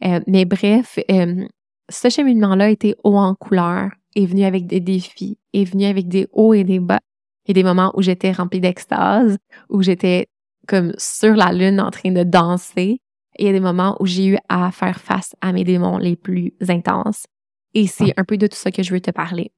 Euh, 0.04 0.20
mais 0.28 0.46
bref, 0.46 0.98
euh, 1.10 1.46
ce 1.90 2.10
cheminement-là 2.10 2.70
était 2.70 2.96
haut 3.04 3.18
en 3.18 3.36
couleur, 3.36 3.92
est 4.16 4.26
venu 4.26 4.44
avec 4.44 4.68
des 4.68 4.80
défis, 4.80 5.38
est 5.54 5.64
venu 5.64 5.86
avec 5.86 6.08
des 6.08 6.28
hauts 6.32 6.54
et 6.54 6.64
des 6.64 6.80
bas. 6.80 7.00
Il 7.46 7.50
y 7.50 7.60
a 7.60 7.62
des 7.62 7.68
moments 7.68 7.92
où 7.96 8.02
j'étais 8.02 8.32
remplie 8.32 8.60
d'extase, 8.60 9.38
où 9.70 9.82
j'étais 9.82 10.28
comme 10.68 10.94
sur 10.98 11.36
la 11.36 11.52
lune 11.52 11.82
en 11.82 11.92
train 11.92 12.12
de 12.12 12.24
danser. 12.24 13.02
Et 13.38 13.44
il 13.44 13.46
y 13.46 13.50
a 13.50 13.54
des 13.54 13.60
moments 13.60 13.96
où 14.00 14.06
j'ai 14.06 14.28
eu 14.28 14.38
à 14.50 14.72
faire 14.72 15.00
face 15.00 15.36
à 15.42 15.54
mes 15.54 15.64
démons 15.64 15.98
les 15.98 16.16
plus 16.16 16.54
intenses. 16.68 17.26
Et 17.74 17.88
c'est 17.88 18.14
un 18.18 18.24
peu 18.24 18.38
de 18.38 18.48
tout 18.48 18.58
ça 18.58 18.72
que 18.72 18.84
je 18.84 18.94
veux 18.94 19.00
te 19.00 19.12
parler. 19.12 19.52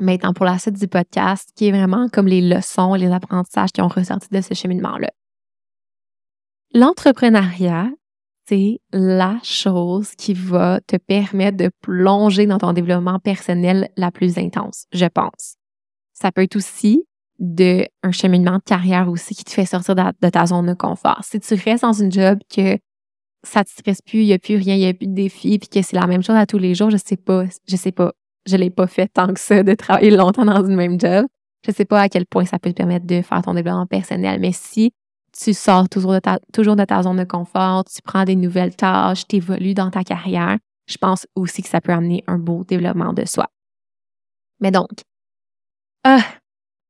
Maintenant, 0.00 0.32
pour 0.32 0.44
la 0.44 0.58
suite 0.58 0.78
du 0.78 0.88
podcast, 0.88 1.50
qui 1.56 1.68
est 1.68 1.72
vraiment 1.72 2.08
comme 2.08 2.26
les 2.26 2.40
leçons, 2.40 2.94
les 2.94 3.10
apprentissages 3.10 3.70
qui 3.72 3.80
ont 3.80 3.88
ressorti 3.88 4.28
de 4.30 4.40
ce 4.40 4.54
cheminement-là. 4.54 5.10
L'entrepreneuriat, 6.74 7.90
c'est 8.48 8.80
la 8.92 9.38
chose 9.42 10.14
qui 10.16 10.32
va 10.32 10.80
te 10.86 10.96
permettre 10.96 11.58
de 11.58 11.70
plonger 11.82 12.46
dans 12.46 12.56
ton 12.56 12.72
développement 12.72 13.18
personnel 13.18 13.90
la 13.96 14.10
plus 14.10 14.38
intense, 14.38 14.86
je 14.92 15.04
pense. 15.04 15.56
Ça 16.14 16.32
peut 16.32 16.42
être 16.42 16.56
aussi 16.56 17.04
de 17.38 17.86
un 18.02 18.10
cheminement 18.10 18.56
de 18.56 18.62
carrière 18.62 19.08
aussi 19.10 19.34
qui 19.34 19.44
te 19.44 19.50
fait 19.50 19.66
sortir 19.66 19.94
de, 19.94 20.28
ta 20.30 20.46
zone 20.46 20.66
de 20.66 20.74
confort. 20.74 21.20
Si 21.22 21.38
tu 21.38 21.54
restes 21.54 21.82
dans 21.82 21.92
une 21.92 22.10
job 22.10 22.38
que 22.54 22.78
ça 23.44 23.64
te 23.64 23.70
stresse 23.70 24.00
plus, 24.00 24.20
il 24.20 24.26
n'y 24.26 24.32
a 24.32 24.38
plus 24.38 24.56
rien, 24.56 24.74
il 24.74 24.80
n'y 24.80 24.88
a 24.88 24.94
plus 24.94 25.06
de 25.06 25.14
défis, 25.14 25.58
puis 25.58 25.68
que 25.68 25.82
c'est 25.82 25.96
la 25.96 26.06
même 26.06 26.22
chose 26.22 26.36
à 26.36 26.46
tous 26.46 26.58
les 26.58 26.74
jours, 26.74 26.90
je 26.90 26.96
sais 26.96 27.16
pas. 27.16 27.44
Je 27.68 27.76
sais 27.76 27.92
pas. 27.92 28.12
Je 28.46 28.56
l'ai 28.56 28.70
pas 28.70 28.86
fait 28.86 29.08
tant 29.08 29.32
que 29.32 29.38
ça 29.38 29.62
de 29.62 29.74
travailler 29.74 30.10
longtemps 30.10 30.46
dans 30.46 30.64
une 30.64 30.74
même 30.74 30.98
job. 30.98 31.26
Je 31.66 31.70
sais 31.70 31.84
pas 31.84 32.00
à 32.00 32.08
quel 32.08 32.24
point 32.24 32.46
ça 32.46 32.58
peut 32.58 32.70
te 32.70 32.76
permettre 32.76 33.06
de 33.06 33.20
faire 33.20 33.42
ton 33.42 33.52
développement 33.52 33.86
personnel, 33.86 34.40
mais 34.40 34.52
si 34.52 34.92
tu 35.40 35.54
sors 35.54 35.88
toujours 35.88 36.12
de 36.12 36.18
ta, 36.18 36.38
toujours 36.52 36.76
de 36.76 36.84
ta 36.84 37.02
zone 37.02 37.18
de 37.18 37.24
confort, 37.24 37.84
tu 37.84 38.02
prends 38.02 38.24
des 38.24 38.36
nouvelles 38.36 38.74
tâches, 38.74 39.26
tu 39.26 39.36
évolues 39.36 39.74
dans 39.74 39.90
ta 39.90 40.02
carrière, 40.02 40.58
je 40.86 40.96
pense 40.96 41.26
aussi 41.34 41.62
que 41.62 41.68
ça 41.68 41.80
peut 41.80 41.92
amener 41.92 42.24
un 42.26 42.38
beau 42.38 42.64
développement 42.64 43.12
de 43.12 43.24
soi. 43.24 43.46
Mais 44.60 44.70
donc, 44.70 44.90
euh, 46.06 46.18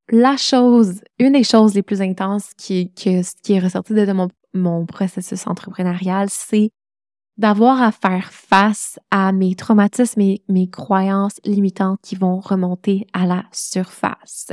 la 0.09 0.37
chose, 0.37 1.01
une 1.19 1.33
des 1.33 1.43
choses 1.43 1.75
les 1.75 1.83
plus 1.83 2.01
intenses 2.01 2.53
qui, 2.57 2.91
qui 2.93 3.09
est 3.09 3.59
ressortie 3.59 3.93
de 3.93 4.11
mon, 4.11 4.29
mon 4.53 4.85
processus 4.85 5.45
entrepreneurial, 5.45 6.27
c'est 6.31 6.71
d'avoir 7.37 7.81
à 7.81 7.91
faire 7.91 8.31
face 8.33 8.99
à 9.11 9.31
mes 9.31 9.55
traumatismes 9.55 10.21
et 10.21 10.41
mes 10.49 10.69
croyances 10.69 11.39
limitantes 11.45 11.99
qui 12.01 12.15
vont 12.15 12.39
remonter 12.39 13.07
à 13.13 13.25
la 13.25 13.45
surface. 13.53 14.51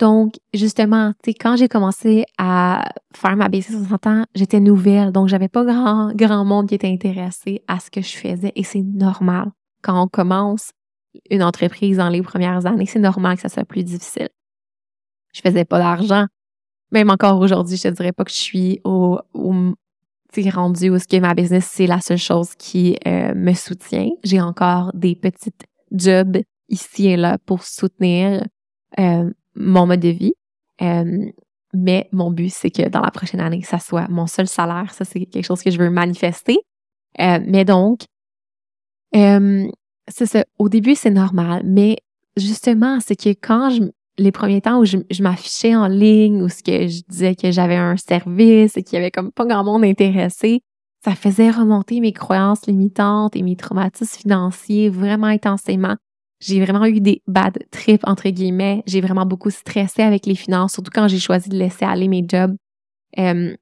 Donc, 0.00 0.34
justement, 0.52 1.12
tu 1.22 1.30
sais, 1.30 1.34
quand 1.34 1.56
j'ai 1.56 1.68
commencé 1.68 2.24
à 2.36 2.84
faire 3.14 3.36
ma 3.36 3.48
BC 3.48 3.72
60 3.72 4.06
ans, 4.08 4.24
j'étais 4.34 4.58
nouvelle, 4.58 5.12
donc 5.12 5.28
j'avais 5.28 5.48
pas 5.48 5.64
grand, 5.64 6.12
grand 6.14 6.44
monde 6.44 6.68
qui 6.68 6.74
était 6.74 6.90
intéressé 6.90 7.62
à 7.68 7.78
ce 7.78 7.90
que 7.90 8.00
je 8.00 8.16
faisais 8.16 8.52
et 8.56 8.64
c'est 8.64 8.82
normal. 8.82 9.52
Quand 9.82 10.02
on 10.02 10.08
commence 10.08 10.72
une 11.30 11.42
entreprise 11.42 11.98
dans 11.98 12.08
les 12.08 12.22
premières 12.22 12.66
années, 12.66 12.86
c'est 12.86 12.98
normal 12.98 13.36
que 13.36 13.42
ça 13.42 13.48
soit 13.48 13.64
plus 13.64 13.84
difficile. 13.84 14.30
Je 15.32 15.40
faisais 15.40 15.64
pas 15.64 15.78
d'argent. 15.78 16.26
Même 16.90 17.10
encore 17.10 17.38
aujourd'hui, 17.40 17.76
je 17.76 17.82
te 17.82 17.88
dirais 17.88 18.12
pas 18.12 18.24
que 18.24 18.30
je 18.30 18.36
suis 18.36 18.80
au, 18.84 19.20
au 19.32 19.74
rendu 20.52 20.90
où 20.90 20.98
ce 20.98 21.06
que 21.06 21.18
ma 21.18 21.34
business, 21.34 21.68
c'est 21.70 21.86
la 21.86 22.00
seule 22.00 22.18
chose 22.18 22.54
qui 22.56 22.96
euh, 23.06 23.34
me 23.34 23.52
soutient. 23.54 24.10
J'ai 24.24 24.40
encore 24.40 24.90
des 24.94 25.14
petites 25.14 25.66
jobs 25.92 26.38
ici 26.68 27.06
et 27.08 27.16
là 27.16 27.38
pour 27.46 27.62
soutenir 27.62 28.44
euh, 28.98 29.30
mon 29.54 29.86
mode 29.86 30.00
de 30.00 30.08
vie. 30.08 30.34
Euh, 30.82 31.30
mais 31.74 32.08
mon 32.12 32.30
but, 32.30 32.50
c'est 32.50 32.70
que 32.70 32.88
dans 32.88 33.00
la 33.00 33.10
prochaine 33.10 33.40
année, 33.40 33.62
ça 33.62 33.78
soit 33.78 34.08
mon 34.08 34.26
seul 34.26 34.46
salaire. 34.46 34.92
Ça, 34.92 35.04
c'est 35.04 35.24
quelque 35.26 35.44
chose 35.44 35.62
que 35.62 35.70
je 35.70 35.78
veux 35.78 35.90
manifester. 35.90 36.58
Euh, 37.20 37.40
mais 37.46 37.64
donc, 37.64 38.02
euh, 39.16 39.68
c'est 40.08 40.26
ça. 40.26 40.44
Au 40.58 40.68
début, 40.68 40.94
c'est 40.94 41.10
normal. 41.10 41.62
Mais 41.64 41.98
justement, 42.36 42.98
c'est 43.00 43.16
que 43.16 43.30
quand 43.30 43.70
je, 43.70 43.82
les 44.18 44.32
premiers 44.32 44.60
temps 44.60 44.78
où 44.80 44.84
je, 44.84 44.98
m'affichais 45.20 45.74
en 45.74 45.88
ligne, 45.88 46.42
ou 46.42 46.48
ce 46.48 46.62
que 46.62 46.86
je 46.86 47.02
disais 47.08 47.34
que 47.34 47.50
j'avais 47.50 47.76
un 47.76 47.96
service 47.96 48.76
et 48.76 48.82
qu'il 48.82 48.96
y 48.96 49.00
avait 49.00 49.10
comme 49.10 49.32
pas 49.32 49.44
grand 49.44 49.64
monde 49.64 49.84
intéressé, 49.84 50.60
ça 51.04 51.14
faisait 51.14 51.50
remonter 51.50 52.00
mes 52.00 52.12
croyances 52.12 52.66
limitantes 52.66 53.36
et 53.36 53.42
mes 53.42 53.56
traumatismes 53.56 54.20
financiers 54.20 54.88
vraiment 54.88 55.26
intensément. 55.26 55.96
J'ai 56.46 56.62
vraiment 56.62 56.84
eu 56.84 57.00
des 57.00 57.22
bad 57.26 57.56
trips, 57.70 58.02
entre 58.04 58.28
guillemets. 58.28 58.82
J'ai 58.86 59.00
vraiment 59.00 59.24
beaucoup 59.24 59.48
stressé 59.48 60.02
avec 60.02 60.26
les 60.26 60.34
finances, 60.34 60.74
surtout 60.74 60.90
quand 60.94 61.08
j'ai 61.08 61.18
choisi 61.18 61.48
de 61.48 61.56
laisser 61.56 61.86
aller 61.86 62.06
mes 62.06 62.22
jobs 62.28 62.54
euh, 63.18 63.56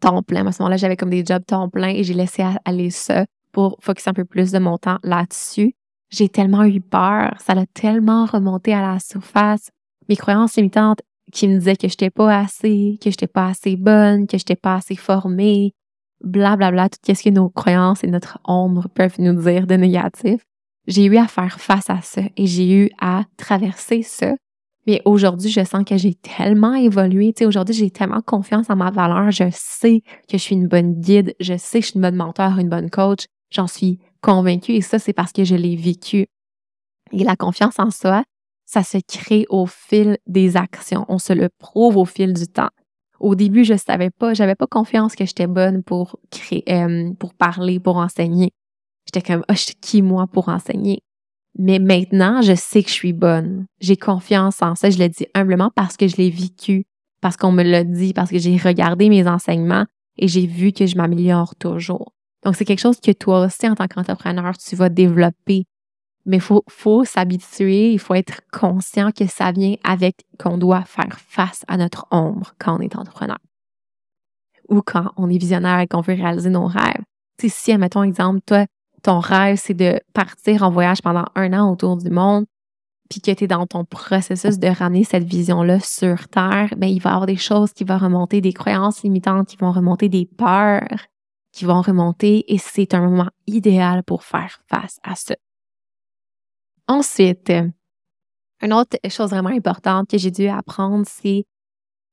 temps 0.00 0.22
plein. 0.22 0.46
À 0.46 0.52
ce 0.52 0.62
moment-là, 0.62 0.78
j'avais 0.78 0.96
comme 0.96 1.10
des 1.10 1.26
jobs 1.26 1.44
temps 1.44 1.68
plein 1.68 1.90
et 1.90 2.04
j'ai 2.04 2.14
laissé 2.14 2.42
aller 2.64 2.88
ça 2.88 3.26
pour 3.52 3.76
focuser 3.82 4.08
un 4.08 4.14
peu 4.14 4.24
plus 4.24 4.50
de 4.50 4.58
mon 4.58 4.78
temps 4.78 4.98
là-dessus. 5.02 5.74
J'ai 6.08 6.30
tellement 6.30 6.64
eu 6.64 6.80
peur, 6.80 7.34
ça 7.38 7.54
l'a 7.54 7.66
tellement 7.66 8.24
remonté 8.24 8.72
à 8.72 8.80
la 8.80 8.98
surface. 8.98 9.68
Mes 10.08 10.16
croyances 10.16 10.56
limitantes 10.56 11.02
qui 11.32 11.48
me 11.48 11.58
disaient 11.58 11.76
que 11.76 11.88
j'étais 11.88 12.10
pas 12.10 12.38
assez, 12.38 12.98
que 13.02 13.10
j'étais 13.10 13.26
pas 13.26 13.48
assez 13.48 13.76
bonne, 13.76 14.26
que 14.26 14.38
j'étais 14.38 14.56
pas 14.56 14.76
assez 14.76 14.96
formée, 14.96 15.74
blablabla, 16.22 16.70
bla, 16.70 16.88
bla, 16.88 16.88
tout 16.88 17.14
ce 17.14 17.22
que 17.22 17.28
nos 17.28 17.50
croyances 17.50 18.04
et 18.04 18.06
notre 18.06 18.38
ombre 18.44 18.88
peuvent 18.88 19.16
nous 19.18 19.34
dire 19.34 19.66
de 19.66 19.74
négatif 19.74 20.40
j'ai 20.86 21.06
eu 21.06 21.16
à 21.16 21.26
faire 21.26 21.60
face 21.60 21.90
à 21.90 22.00
ça 22.02 22.22
et 22.36 22.46
j'ai 22.46 22.72
eu 22.72 22.90
à 23.00 23.24
traverser 23.36 24.02
ça. 24.02 24.34
Mais 24.86 25.02
aujourd'hui, 25.04 25.50
je 25.50 25.64
sens 25.64 25.82
que 25.84 25.96
j'ai 25.96 26.14
tellement 26.14 26.74
évolué. 26.74 27.32
Tu 27.32 27.40
sais, 27.40 27.46
aujourd'hui, 27.46 27.74
j'ai 27.74 27.90
tellement 27.90 28.20
confiance 28.20 28.70
en 28.70 28.76
ma 28.76 28.92
valeur. 28.92 29.32
Je 29.32 29.48
sais 29.50 30.02
que 30.28 30.36
je 30.38 30.42
suis 30.42 30.54
une 30.54 30.68
bonne 30.68 30.94
guide. 31.00 31.34
Je 31.40 31.56
sais 31.56 31.80
que 31.80 31.86
je 31.86 31.90
suis 31.90 31.96
une 31.96 32.02
bonne 32.02 32.14
mentor, 32.14 32.58
une 32.58 32.68
bonne 32.68 32.88
coach. 32.88 33.24
J'en 33.50 33.66
suis 33.66 33.98
convaincue 34.20 34.72
et 34.72 34.80
ça, 34.80 34.98
c'est 35.00 35.12
parce 35.12 35.32
que 35.32 35.44
je 35.44 35.56
l'ai 35.56 35.74
vécu. 35.74 36.26
Et 37.12 37.24
la 37.24 37.34
confiance 37.34 37.78
en 37.80 37.90
soi, 37.90 38.22
ça 38.64 38.82
se 38.82 38.98
crée 38.98 39.46
au 39.48 39.66
fil 39.66 40.18
des 40.26 40.56
actions. 40.56 41.04
On 41.08 41.18
se 41.18 41.32
le 41.32 41.48
prouve 41.58 41.96
au 41.96 42.04
fil 42.04 42.32
du 42.32 42.46
temps. 42.46 42.70
Au 43.18 43.34
début, 43.34 43.64
je 43.64 43.74
savais 43.74 44.10
pas, 44.10 44.34
j'avais 44.34 44.54
pas 44.54 44.66
confiance 44.66 45.16
que 45.16 45.24
j'étais 45.24 45.46
bonne 45.46 45.82
pour 45.82 46.18
créer, 46.30 46.64
euh, 46.68 47.12
pour 47.18 47.34
parler, 47.34 47.80
pour 47.80 47.96
enseigner. 47.96 48.52
J'étais 49.06 49.22
comme, 49.22 49.44
oh, 49.48 49.52
je 49.52 49.58
suis 49.58 49.74
qui 49.74 50.02
moi 50.02 50.26
pour 50.26 50.48
enseigner? 50.48 51.02
Mais 51.58 51.78
maintenant, 51.78 52.42
je 52.42 52.54
sais 52.54 52.82
que 52.82 52.88
je 52.88 52.94
suis 52.94 53.12
bonne. 53.12 53.66
J'ai 53.80 53.96
confiance 53.96 54.60
en 54.60 54.74
ça. 54.74 54.90
Je 54.90 54.98
le 54.98 55.08
dis 55.08 55.26
humblement 55.34 55.70
parce 55.74 55.96
que 55.96 56.06
je 56.06 56.16
l'ai 56.16 56.30
vécu, 56.30 56.84
parce 57.20 57.36
qu'on 57.36 57.52
me 57.52 57.62
l'a 57.62 57.84
dit, 57.84 58.12
parce 58.12 58.30
que 58.30 58.38
j'ai 58.38 58.56
regardé 58.56 59.08
mes 59.08 59.26
enseignements 59.26 59.86
et 60.18 60.28
j'ai 60.28 60.46
vu 60.46 60.72
que 60.72 60.86
je 60.86 60.96
m'améliore 60.96 61.54
toujours. 61.56 62.12
Donc, 62.44 62.56
c'est 62.56 62.64
quelque 62.64 62.80
chose 62.80 63.00
que 63.00 63.12
toi 63.12 63.46
aussi, 63.46 63.68
en 63.68 63.74
tant 63.74 63.88
qu'entrepreneur, 63.88 64.56
tu 64.58 64.76
vas 64.76 64.88
développer. 64.88 65.64
Mais 66.26 66.40
faut, 66.40 66.64
faut 66.68 67.04
s'habituer, 67.04 67.92
il 67.92 67.98
faut 67.98 68.14
être 68.14 68.40
conscient 68.52 69.12
que 69.12 69.26
ça 69.26 69.52
vient 69.52 69.76
avec 69.84 70.26
qu'on 70.38 70.58
doit 70.58 70.84
faire 70.84 71.18
face 71.20 71.64
à 71.68 71.76
notre 71.76 72.06
ombre 72.10 72.54
quand 72.58 72.76
on 72.76 72.80
est 72.80 72.96
entrepreneur. 72.96 73.38
Ou 74.68 74.82
quand 74.82 75.12
on 75.16 75.30
est 75.30 75.38
visionnaire 75.38 75.80
et 75.80 75.86
qu'on 75.86 76.00
veut 76.00 76.14
réaliser 76.14 76.50
nos 76.50 76.66
rêves. 76.66 77.02
Tu 77.38 77.48
sais, 77.48 77.72
si, 77.72 77.78
mettons 77.78 78.02
exemple, 78.02 78.40
toi, 78.44 78.66
ton 79.06 79.20
rêve, 79.20 79.56
c'est 79.56 79.74
de 79.74 80.00
partir 80.12 80.64
en 80.64 80.70
voyage 80.70 81.00
pendant 81.00 81.26
un 81.36 81.52
an 81.52 81.70
autour 81.70 81.96
du 81.96 82.10
monde, 82.10 82.44
puis 83.08 83.20
que 83.20 83.30
tu 83.30 83.44
es 83.44 83.46
dans 83.46 83.64
ton 83.64 83.84
processus 83.84 84.58
de 84.58 84.66
ramener 84.66 85.04
cette 85.04 85.22
vision-là 85.22 85.78
sur 85.78 86.26
Terre, 86.28 86.74
bien, 86.76 86.88
il 86.88 87.00
va 87.00 87.10
y 87.10 87.12
avoir 87.12 87.26
des 87.26 87.36
choses 87.36 87.72
qui 87.72 87.84
vont 87.84 87.98
remonter, 87.98 88.40
des 88.40 88.52
croyances 88.52 89.04
limitantes 89.04 89.46
qui 89.46 89.56
vont 89.58 89.70
remonter, 89.70 90.08
des 90.08 90.26
peurs 90.26 91.06
qui 91.52 91.64
vont 91.64 91.82
remonter, 91.82 92.52
et 92.52 92.58
c'est 92.58 92.94
un 92.94 93.00
moment 93.00 93.30
idéal 93.46 94.02
pour 94.02 94.24
faire 94.24 94.60
face 94.68 94.98
à 95.04 95.14
ça. 95.14 95.36
Ensuite, 96.88 97.52
une 98.60 98.72
autre 98.72 98.96
chose 99.08 99.30
vraiment 99.30 99.50
importante 99.50 100.10
que 100.10 100.18
j'ai 100.18 100.32
dû 100.32 100.48
apprendre, 100.48 101.06
c'est 101.06 101.44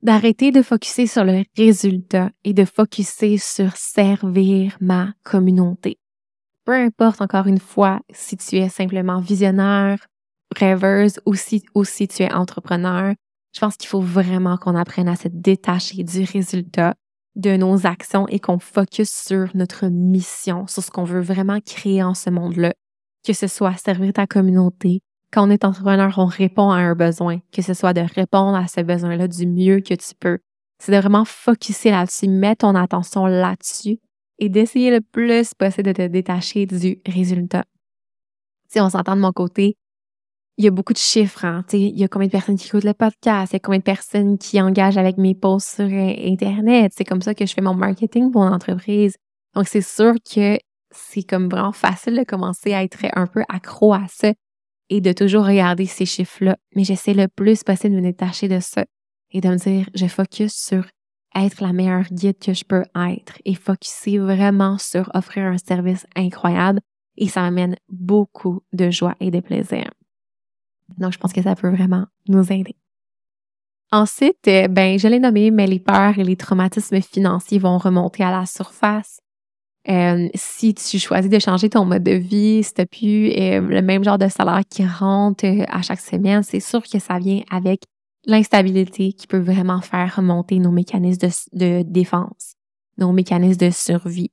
d'arrêter 0.04 0.52
de 0.52 0.62
focuser 0.62 1.08
sur 1.08 1.24
le 1.24 1.44
résultat 1.58 2.30
et 2.44 2.54
de 2.54 2.66
focuser 2.66 3.40
sur 3.40 3.76
servir 3.78 4.78
ma 4.80 5.14
communauté 5.24 5.98
peu 6.65 6.73
importe 6.73 7.21
encore 7.21 7.47
une 7.47 7.60
fois 7.60 7.99
si 8.12 8.38
tu 8.38 8.58
es 8.58 8.69
simplement 8.69 9.19
visionnaire, 9.19 10.08
rêveuse 10.56 11.19
ou 11.26 11.36
si, 11.36 11.62
tu 12.08 12.23
es 12.23 12.34
entrepreneur, 12.34 13.13
je 13.54 13.60
pense 13.60 13.78
qu'il 13.78 13.89
faut 13.89 14.02
vraiment 14.02 14.58
qu'on 14.58 14.76
apprenne 14.76 15.08
à 15.08 15.15
se 15.15 15.28
détacher 15.28 16.04
du 16.04 16.23
résultat 16.23 16.95
de 17.36 17.58
nos 17.58 17.86
actions 17.86 18.28
et 18.28 18.39
qu'on 18.39 18.60
focus 18.60 19.10
sur 19.10 19.49
notre 19.56 19.88
mission, 19.88 20.67
sur 20.67 20.84
ce 20.84 20.91
qu'on 20.91 21.04
veut 21.04 21.21
vraiment 21.21 21.60
créer 21.60 22.04
en 22.04 22.13
ce 22.13 22.30
monde-là, 22.30 22.73
que 23.26 23.34
ce 23.34 23.47
soit 23.47 23.76
servir 23.78 24.13
ta 24.13 24.28
communauté. 24.28 25.02
Quand 25.32 25.47
on 25.47 25.52
est 25.52 25.65
entrepreneur, 25.65 26.13
on 26.17 26.26
répond 26.26 26.69
à 26.69 26.78
un 26.78 26.93
besoin, 26.93 27.39
que 27.52 27.63
ce 27.63 27.73
soit 27.73 27.93
de 27.93 28.06
répondre 28.15 28.56
à 28.56 28.67
ce 28.67 28.82
besoin-là 28.82 29.28
du 29.28 29.47
mieux 29.47 29.80
que 29.80 29.95
tu 29.95 30.13
peux. 30.19 30.38
C'est 30.78 30.91
de 30.91 30.97
vraiment 30.97 31.26
focuser 31.26 31.89
là-dessus, 31.89 32.28
mettre 32.28 32.67
ton 32.67 32.76
attention 32.76 33.26
là-dessus 33.26 33.99
et 34.39 34.50
d'essayer 34.50 34.91
le 34.91 35.02
plus 35.02 35.54
possible 35.54 35.84
de 35.84 35.91
te 35.93 36.08
détacher 36.08 36.65
du 36.65 37.00
résultat. 37.06 37.65
Si 38.69 38.80
on 38.80 38.89
s'entend 38.89 39.15
de 39.15 39.22
mon 39.22 39.32
côté, 39.32 39.78
il 40.58 40.65
y 40.65 40.67
a 40.67 40.72
beaucoup 40.72 40.93
de 40.93 40.98
chiffres. 40.98 41.46
Hein, 41.46 41.65
il 41.74 41.98
y 41.98 42.04
a 42.04 42.08
combien 42.08 42.28
de 42.28 42.32
personnes 42.32 42.58
qui 42.58 42.67
écoutent 42.67 42.84
le 42.84 42.93
podcast, 42.93 43.54
il 43.54 43.56
y 43.56 43.58
a 43.58 43.60
combien 43.60 43.80
de 43.80 43.84
personnes 43.84 44.38
qui 44.38 44.62
engagent 44.62 44.98
avec 44.98 45.17
mes 45.17 45.36
posts 45.36 45.76
sur 45.76 45.86
euh, 45.86 46.13
Internet. 46.26 46.93
C'est 46.96 47.04
comme 47.04 47.22
ça 47.22 47.34
que 47.34 47.46
je 47.46 47.54
fais 47.54 47.62
mon 47.62 47.74
marketing 47.74 48.32
pour 48.32 48.43
l'entreprise. 48.43 49.15
Donc, 49.56 49.67
c'est 49.67 49.82
sûr 49.82 50.13
que 50.13 50.58
c'est 50.91 51.24
comme 51.24 51.50
vraiment 51.50 51.72
facile 51.72 52.15
de 52.17 52.24
commencer 52.24 52.74
à 52.74 52.84
être 52.84 52.98
un 53.13 53.28
peu 53.28 53.43
accro 53.50 53.93
à 53.93 54.06
ça 54.08 54.32
et 54.89 55.02
de 55.02 55.12
toujours 55.12 55.46
regarder 55.46 55.86
ces 55.86 56.06
chiffres-là. 56.06 56.58
Mais 56.76 56.84
j'essaie 56.84 57.13
le 57.13 57.28
plus 57.28 57.63
possible 57.63 57.96
de 57.96 58.00
me 58.00 58.06
détacher 58.06 58.48
de 58.48 58.60
ça 58.60 58.86
et 59.32 59.41
de 59.41 59.50
me 59.50 59.56
dire, 59.56 59.89
je 59.96 60.06
focus 60.06 60.54
sur 60.54 60.86
être 61.36 61.62
la 61.62 61.74
meilleure 61.74 62.08
guide 62.12 62.39
que 62.39 62.54
je 62.54 62.63
peux 62.63 62.84
être 62.96 63.38
et 63.46 63.56
focuser 63.56 64.19
vraiment 64.19 64.78
sur 64.78 65.10
offrir 65.13 65.46
un 65.46 65.58
service 65.58 66.06
incroyable 66.15 66.80
et 67.17 67.28
ça 67.28 67.41
m'amène 67.41 67.76
beaucoup 67.89 68.62
de 68.74 68.89
joie 68.89 69.15
et 69.19 69.32
de 69.32 69.39
plaisir. 69.39 69.89
Donc, 70.98 71.13
je 71.13 71.17
pense 71.17 71.34
que 71.34 71.41
ça 71.41 71.56
peut 71.56 71.69
vraiment 71.69 72.06
nous 72.28 72.52
aider. 72.52 72.76
Ensuite, 73.91 74.48
euh, 74.48 74.67
ben, 74.67 74.98
je 74.98 75.08
l'ai 75.08 75.19
nommé, 75.19 75.52
mais 75.52 75.67
les 75.67 75.80
peurs 75.80 76.17
et 76.17 76.24
les 76.24 76.36
traumatismes 76.36 77.00
financiers 77.02 77.60
vont 77.60 77.78
remonter 77.78 78.24
à 78.24 78.32
la 78.32 78.46
surface. 78.46 79.19
Euh, 79.88 80.30
si 80.34 80.74
tu 80.74 80.98
choisis 80.98 81.30
de 81.30 81.39
changer 81.39 81.69
ton 81.69 81.86
mode 81.86 82.04
de 82.04 82.13
vie, 82.13 82.63
si 82.63 82.74
tu 82.74 82.86
plus 82.86 83.32
euh, 83.32 83.62
le 83.62 83.82
même 83.82 84.04
genre 84.04 84.17
de 84.17 84.30
salaire 84.30 84.62
qui 84.67 84.86
rentre 84.86 85.46
à 85.67 85.82
chaque 85.82 86.00
semaine, 86.00 86.41
c'est 86.41 86.60
sûr 86.60 86.82
que 86.82 87.00
ça 87.00 87.19
vient 87.19 87.41
avec 87.52 87.82
l'instabilité 88.26 89.14
qui 89.14 89.28
peut 89.28 89.40
vraiment 89.40 89.82
faire 89.82 90.16
remonter 90.16 90.60
nos 90.60 90.72
mécanismes 90.72 91.28
de, 91.54 91.84
défense, 91.84 92.56
nos 92.98 93.12
mécanismes 93.12 93.66
de 93.66 93.70
survie. 93.70 94.32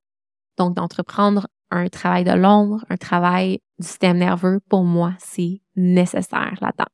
Donc, 0.57 0.75
d'entreprendre 0.75 1.47
un 1.71 1.87
travail 1.87 2.23
de 2.23 2.31
l'ombre, 2.31 2.83
un 2.89 2.97
travail 2.97 3.59
du 3.79 3.87
système 3.87 4.17
nerveux, 4.17 4.59
pour 4.69 4.83
moi, 4.83 5.13
c'est 5.19 5.61
nécessaire 5.75 6.55
là-dedans. 6.61 6.85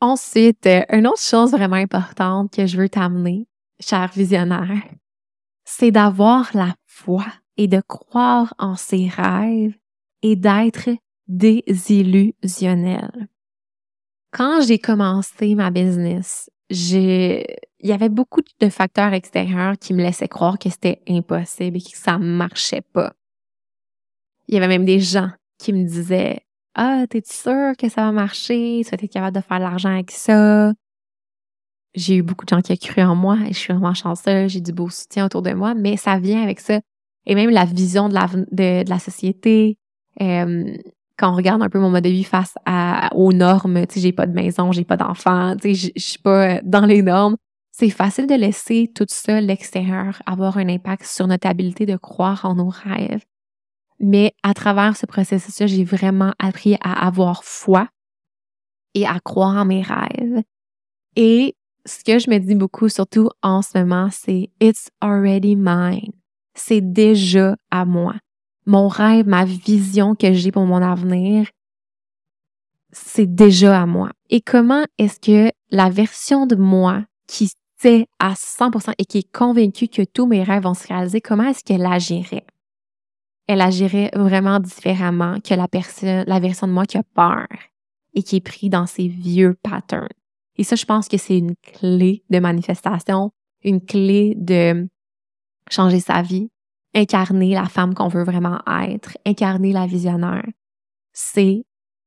Ensuite, 0.00 0.66
euh, 0.66 0.84
une 0.92 1.06
autre 1.06 1.22
chose 1.22 1.52
vraiment 1.52 1.76
importante 1.76 2.52
que 2.52 2.66
je 2.66 2.76
veux 2.76 2.88
t'amener, 2.88 3.48
cher 3.80 4.10
visionnaire, 4.14 4.84
c'est 5.64 5.90
d'avoir 5.90 6.50
la 6.54 6.74
foi 6.84 7.24
et 7.56 7.66
de 7.66 7.80
croire 7.80 8.54
en 8.58 8.76
ses 8.76 9.08
rêves 9.08 9.76
et 10.22 10.36
d'être 10.36 10.90
désillusionnel. 11.26 13.28
Quand 14.36 14.60
j'ai 14.60 14.78
commencé 14.78 15.54
ma 15.54 15.70
business, 15.70 16.50
j'ai, 16.68 17.56
il 17.80 17.88
y 17.88 17.92
avait 17.92 18.10
beaucoup 18.10 18.42
de 18.60 18.68
facteurs 18.68 19.14
extérieurs 19.14 19.78
qui 19.80 19.94
me 19.94 20.02
laissaient 20.02 20.28
croire 20.28 20.58
que 20.58 20.68
c'était 20.68 21.00
impossible 21.08 21.78
et 21.78 21.80
que 21.80 21.96
ça 21.96 22.18
marchait 22.18 22.82
pas. 22.82 23.14
Il 24.48 24.54
y 24.54 24.58
avait 24.58 24.68
même 24.68 24.84
des 24.84 25.00
gens 25.00 25.30
qui 25.58 25.72
me 25.72 25.84
disaient 25.84 26.40
ah, 26.74 27.06
t'es 27.08 27.22
sûr 27.24 27.72
que 27.78 27.88
ça 27.88 28.02
va 28.02 28.12
marcher? 28.12 28.82
Tu 28.84 28.90
vas 28.90 29.08
capable 29.08 29.36
de 29.36 29.40
faire 29.40 29.56
de 29.56 29.62
l'argent 29.62 29.88
avec 29.88 30.10
ça? 30.10 30.74
J'ai 31.94 32.16
eu 32.16 32.22
beaucoup 32.22 32.44
de 32.44 32.50
gens 32.50 32.60
qui 32.60 32.72
ont 32.72 32.76
cru 32.76 33.00
en 33.00 33.14
moi 33.14 33.38
et 33.48 33.54
je 33.54 33.58
suis 33.58 33.72
vraiment 33.72 33.94
chanceuse. 33.94 34.52
J'ai 34.52 34.60
du 34.60 34.72
beau 34.72 34.90
soutien 34.90 35.24
autour 35.24 35.40
de 35.40 35.54
moi, 35.54 35.72
mais 35.74 35.96
ça 35.96 36.18
vient 36.18 36.42
avec 36.42 36.60
ça. 36.60 36.80
Et 37.24 37.34
même 37.34 37.48
la 37.48 37.64
vision 37.64 38.10
de 38.10 38.14
la, 38.14 38.26
de, 38.26 38.86
la 38.86 38.98
société, 38.98 39.78
euh, 40.20 40.76
quand 41.16 41.32
on 41.32 41.36
regarde 41.36 41.62
un 41.62 41.68
peu 41.68 41.78
mon 41.78 41.90
mode 41.90 42.04
de 42.04 42.10
vie 42.10 42.24
face 42.24 42.54
à, 42.66 43.10
aux 43.14 43.32
normes, 43.32 43.86
tu 43.86 43.94
sais, 43.94 44.00
j'ai 44.00 44.12
pas 44.12 44.26
de 44.26 44.32
maison, 44.32 44.72
j'ai 44.72 44.84
pas 44.84 44.96
d'enfant, 44.96 45.56
tu 45.56 45.74
sais, 45.74 45.92
je 45.96 46.02
suis 46.02 46.18
pas 46.18 46.60
dans 46.62 46.84
les 46.86 47.02
normes. 47.02 47.36
C'est 47.72 47.90
facile 47.90 48.26
de 48.26 48.34
laisser 48.34 48.90
tout 48.94 49.06
ça, 49.08 49.40
l'extérieur, 49.40 50.22
avoir 50.24 50.56
un 50.58 50.68
impact 50.68 51.04
sur 51.04 51.26
notre 51.26 51.46
habilité 51.46 51.84
de 51.84 51.96
croire 51.96 52.44
en 52.44 52.54
nos 52.54 52.68
rêves. 52.68 53.24
Mais 53.98 54.34
à 54.42 54.54
travers 54.54 54.96
ce 54.96 55.06
processus-là, 55.06 55.66
j'ai 55.66 55.84
vraiment 55.84 56.32
appris 56.38 56.76
à 56.82 57.06
avoir 57.06 57.44
foi 57.44 57.88
et 58.94 59.06
à 59.06 59.20
croire 59.20 59.56
en 59.56 59.64
mes 59.64 59.82
rêves. 59.82 60.42
Et 61.16 61.54
ce 61.86 62.02
que 62.04 62.18
je 62.18 62.30
me 62.30 62.38
dis 62.38 62.54
beaucoup, 62.54 62.88
surtout 62.88 63.30
en 63.42 63.62
ce 63.62 63.78
moment, 63.78 64.08
c'est 64.10 64.50
It's 64.60 64.90
already 65.00 65.56
mine. 65.56 66.12
C'est 66.54 66.80
déjà 66.80 67.56
à 67.70 67.84
moi. 67.84 68.14
Mon 68.66 68.88
rêve, 68.88 69.26
ma 69.26 69.44
vision 69.44 70.14
que 70.14 70.32
j'ai 70.32 70.50
pour 70.50 70.66
mon 70.66 70.82
avenir, 70.82 71.46
c'est 72.90 73.32
déjà 73.32 73.82
à 73.82 73.86
moi. 73.86 74.10
Et 74.30 74.40
comment 74.40 74.84
est-ce 74.98 75.20
que 75.20 75.52
la 75.70 75.90
version 75.90 76.46
de 76.46 76.56
moi 76.56 77.04
qui 77.26 77.50
sait 77.78 78.06
à 78.18 78.34
100% 78.34 78.94
et 78.98 79.04
qui 79.04 79.18
est 79.18 79.32
convaincue 79.32 79.88
que 79.88 80.02
tous 80.02 80.26
mes 80.26 80.42
rêves 80.42 80.64
vont 80.64 80.74
se 80.74 80.88
réaliser, 80.88 81.20
comment 81.20 81.44
est-ce 81.44 81.62
qu'elle 81.62 81.86
agirait? 81.86 82.46
elle 83.46 83.60
agirait 83.60 84.10
vraiment 84.14 84.60
différemment 84.60 85.38
que 85.40 85.54
la 85.54 85.68
personne, 85.68 86.24
la 86.26 86.40
version 86.40 86.66
de 86.66 86.72
moi 86.72 86.84
qui 86.84 86.98
a 86.98 87.02
peur 87.02 87.46
et 88.14 88.22
qui 88.22 88.36
est 88.36 88.40
pris 88.40 88.68
dans 88.68 88.86
ses 88.86 89.08
vieux 89.08 89.56
patterns. 89.62 90.08
Et 90.56 90.64
ça, 90.64 90.74
je 90.74 90.84
pense 90.84 91.08
que 91.08 91.16
c'est 91.16 91.38
une 91.38 91.54
clé 91.56 92.24
de 92.30 92.38
manifestation, 92.38 93.30
une 93.62 93.84
clé 93.84 94.34
de 94.36 94.88
changer 95.70 96.00
sa 96.00 96.22
vie, 96.22 96.48
incarner 96.96 97.54
la 97.54 97.66
femme 97.66 97.94
qu'on 97.94 98.08
veut 98.08 98.24
vraiment 98.24 98.58
être, 98.66 99.16
incarner 99.26 99.72
la 99.72 99.86
visionnaire. 99.86 100.46
C'est 101.12 101.64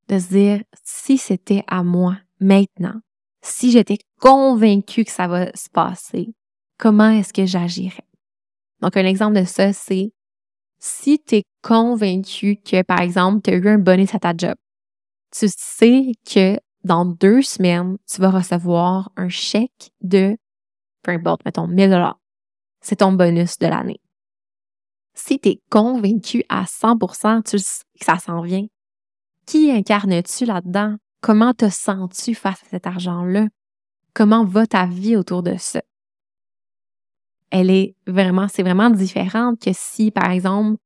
de 0.08 0.18
se 0.18 0.28
dire, 0.28 0.62
si 0.84 1.16
c'était 1.16 1.62
à 1.68 1.82
moi 1.82 2.16
maintenant, 2.40 3.00
si 3.42 3.70
j'étais 3.70 3.98
convaincue 4.20 5.04
que 5.04 5.12
ça 5.12 5.28
va 5.28 5.54
se 5.54 5.70
passer, 5.70 6.34
comment 6.76 7.10
est-ce 7.10 7.32
que 7.32 7.46
j'agirais? 7.46 8.04
Donc, 8.80 8.96
un 8.96 9.06
exemple 9.06 9.38
de 9.38 9.44
ça, 9.44 9.72
c'est 9.72 10.12
si 10.78 11.22
tu 11.22 11.36
es 11.36 11.44
convaincu 11.62 12.56
que, 12.56 12.82
par 12.82 13.00
exemple, 13.00 13.42
tu 13.42 13.50
as 13.50 13.54
eu 13.54 13.68
un 13.68 13.78
bonus 13.78 14.14
à 14.14 14.18
ta 14.18 14.34
job, 14.36 14.56
tu 15.30 15.46
sais 15.48 16.12
que 16.24 16.58
dans 16.82 17.04
deux 17.04 17.42
semaines, 17.42 17.98
tu 18.10 18.20
vas 18.20 18.30
recevoir 18.30 19.12
un 19.16 19.28
chèque 19.28 19.92
de, 20.00 20.36
peu 21.02 21.12
importe, 21.12 21.44
mettons, 21.44 21.68
1000 21.68 21.90
dollars. 21.90 22.18
C'est 22.80 22.96
ton 22.96 23.12
bonus 23.12 23.58
de 23.58 23.66
l'année. 23.66 24.00
Si 25.14 25.38
tu 25.38 25.50
es 25.50 25.60
convaincu 25.70 26.44
à 26.48 26.64
100%, 26.64 27.42
tu 27.42 27.56
que 27.56 28.04
ça 28.04 28.18
s'en 28.18 28.40
vient. 28.42 28.66
Qui 29.46 29.70
incarnes-tu 29.70 30.44
là-dedans? 30.44 30.96
Comment 31.20 31.52
te 31.52 31.68
sens-tu 31.68 32.34
face 32.34 32.62
à 32.62 32.68
cet 32.70 32.86
argent-là? 32.86 33.48
Comment 34.14 34.44
va 34.44 34.66
ta 34.66 34.86
vie 34.86 35.16
autour 35.16 35.42
de 35.42 35.56
ça? 35.58 35.80
elle 37.50 37.70
est 37.70 37.94
vraiment, 38.06 38.46
c'est 38.48 38.62
vraiment 38.62 38.90
différente 38.90 39.60
que 39.60 39.70
si, 39.72 40.10
par 40.10 40.30
exemple, 40.30 40.76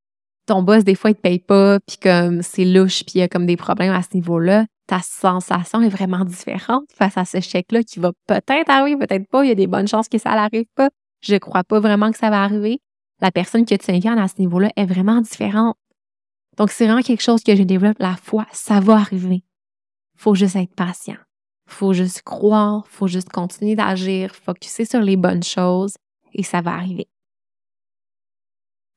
ton 0.45 0.61
boss, 0.61 0.83
des 0.83 0.95
fois, 0.95 1.11
il 1.11 1.15
te 1.15 1.21
paye 1.21 1.39
pas, 1.39 1.79
puis 1.79 1.97
comme 1.97 2.41
c'est 2.41 2.65
louche, 2.65 3.03
puis 3.03 3.15
il 3.15 3.19
y 3.19 3.21
a 3.23 3.27
comme 3.27 3.45
des 3.45 3.57
problèmes 3.57 3.93
à 3.93 4.01
ce 4.01 4.09
niveau-là, 4.13 4.65
ta 4.87 4.99
sensation 5.01 5.81
est 5.81 5.89
vraiment 5.89 6.23
différente 6.23 6.83
face 6.93 7.17
à 7.17 7.25
ce 7.25 7.39
chèque-là 7.39 7.83
qui 7.83 7.99
va 7.99 8.11
peut-être 8.27 8.69
arriver, 8.69 8.97
peut-être 8.97 9.27
pas. 9.27 9.43
Il 9.43 9.47
y 9.47 9.51
a 9.51 9.55
des 9.55 9.65
bonnes 9.65 9.87
chances 9.87 10.07
que 10.07 10.19
ça 10.19 10.31
n'arrive 10.31 10.67
pas. 10.75 10.89
Je 11.21 11.35
crois 11.37 11.63
pas 11.63 11.79
vraiment 11.79 12.11
que 12.11 12.17
ça 12.17 12.29
va 12.29 12.43
arriver. 12.43 12.79
La 13.21 13.31
personne 13.31 13.65
que 13.65 13.75
tu 13.75 13.91
incarnes 13.91 14.19
à 14.19 14.27
ce 14.27 14.39
niveau-là 14.39 14.71
est 14.75 14.85
vraiment 14.85 15.21
différente. 15.21 15.77
Donc, 16.57 16.71
c'est 16.71 16.85
vraiment 16.85 17.01
quelque 17.01 17.23
chose 17.23 17.43
que 17.43 17.55
je 17.55 17.63
développe 17.63 17.99
la 17.99 18.15
foi. 18.15 18.45
Ça 18.51 18.79
va 18.79 18.95
arriver. 18.95 19.43
Faut 20.17 20.35
juste 20.35 20.55
être 20.55 20.73
patient. 20.75 21.17
Faut 21.67 21.93
juste 21.93 22.21
croire. 22.21 22.87
Faut 22.87 23.07
juste 23.07 23.29
continuer 23.29 23.75
d'agir. 23.75 24.35
Focuser 24.35 24.85
sur 24.85 25.01
les 25.01 25.17
bonnes 25.17 25.43
choses 25.43 25.95
et 26.33 26.43
ça 26.43 26.61
va 26.61 26.73
arriver. 26.73 27.07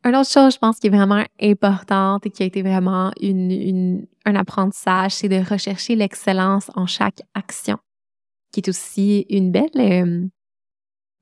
Une 0.05 0.15
autre 0.15 0.31
chose, 0.31 0.55
je 0.55 0.59
pense, 0.59 0.79
qui 0.79 0.87
est 0.87 0.91
vraiment 0.91 1.25
importante 1.41 2.25
et 2.25 2.31
qui 2.31 2.43
a 2.43 2.47
été 2.47 2.63
vraiment 2.63 3.11
une, 3.21 4.07
un 4.25 4.35
apprentissage, 4.37 5.13
c'est 5.13 5.29
de 5.29 5.43
rechercher 5.43 5.97
l'excellence 5.97 6.71
en 6.77 6.87
chaque 6.87 7.23
action, 7.35 7.79
qui 8.53 8.61
est 8.61 8.69
aussi 8.69 9.27
une 9.29 9.51
belle, 9.51 9.71
euh, 9.77 10.27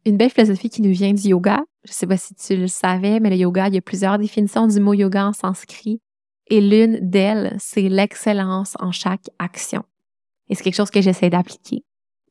une 0.06 0.16
belle 0.16 0.30
philosophie 0.30 0.70
qui 0.70 0.82
nous 0.82 0.92
vient 0.92 1.12
du 1.12 1.28
yoga. 1.28 1.64
Je 1.84 1.90
ne 1.90 1.94
sais 1.94 2.06
pas 2.06 2.16
si 2.16 2.34
tu 2.34 2.56
le 2.56 2.68
savais, 2.68 3.18
mais 3.20 3.28
le 3.28 3.36
yoga, 3.36 3.66
il 3.68 3.74
y 3.74 3.78
a 3.78 3.82
plusieurs 3.82 4.18
définitions 4.18 4.66
du 4.68 4.80
mot 4.80 4.94
yoga 4.94 5.26
en 5.26 5.32
sanskrit. 5.32 6.00
Et 6.48 6.60
l'une 6.60 6.98
d'elles, 7.02 7.56
c'est 7.58 7.88
l'excellence 7.88 8.74
en 8.78 8.92
chaque 8.92 9.28
action. 9.40 9.84
Et 10.48 10.54
c'est 10.54 10.62
quelque 10.62 10.76
chose 10.76 10.90
que 10.90 11.00
j'essaie 11.00 11.28
d'appliquer. 11.28 11.82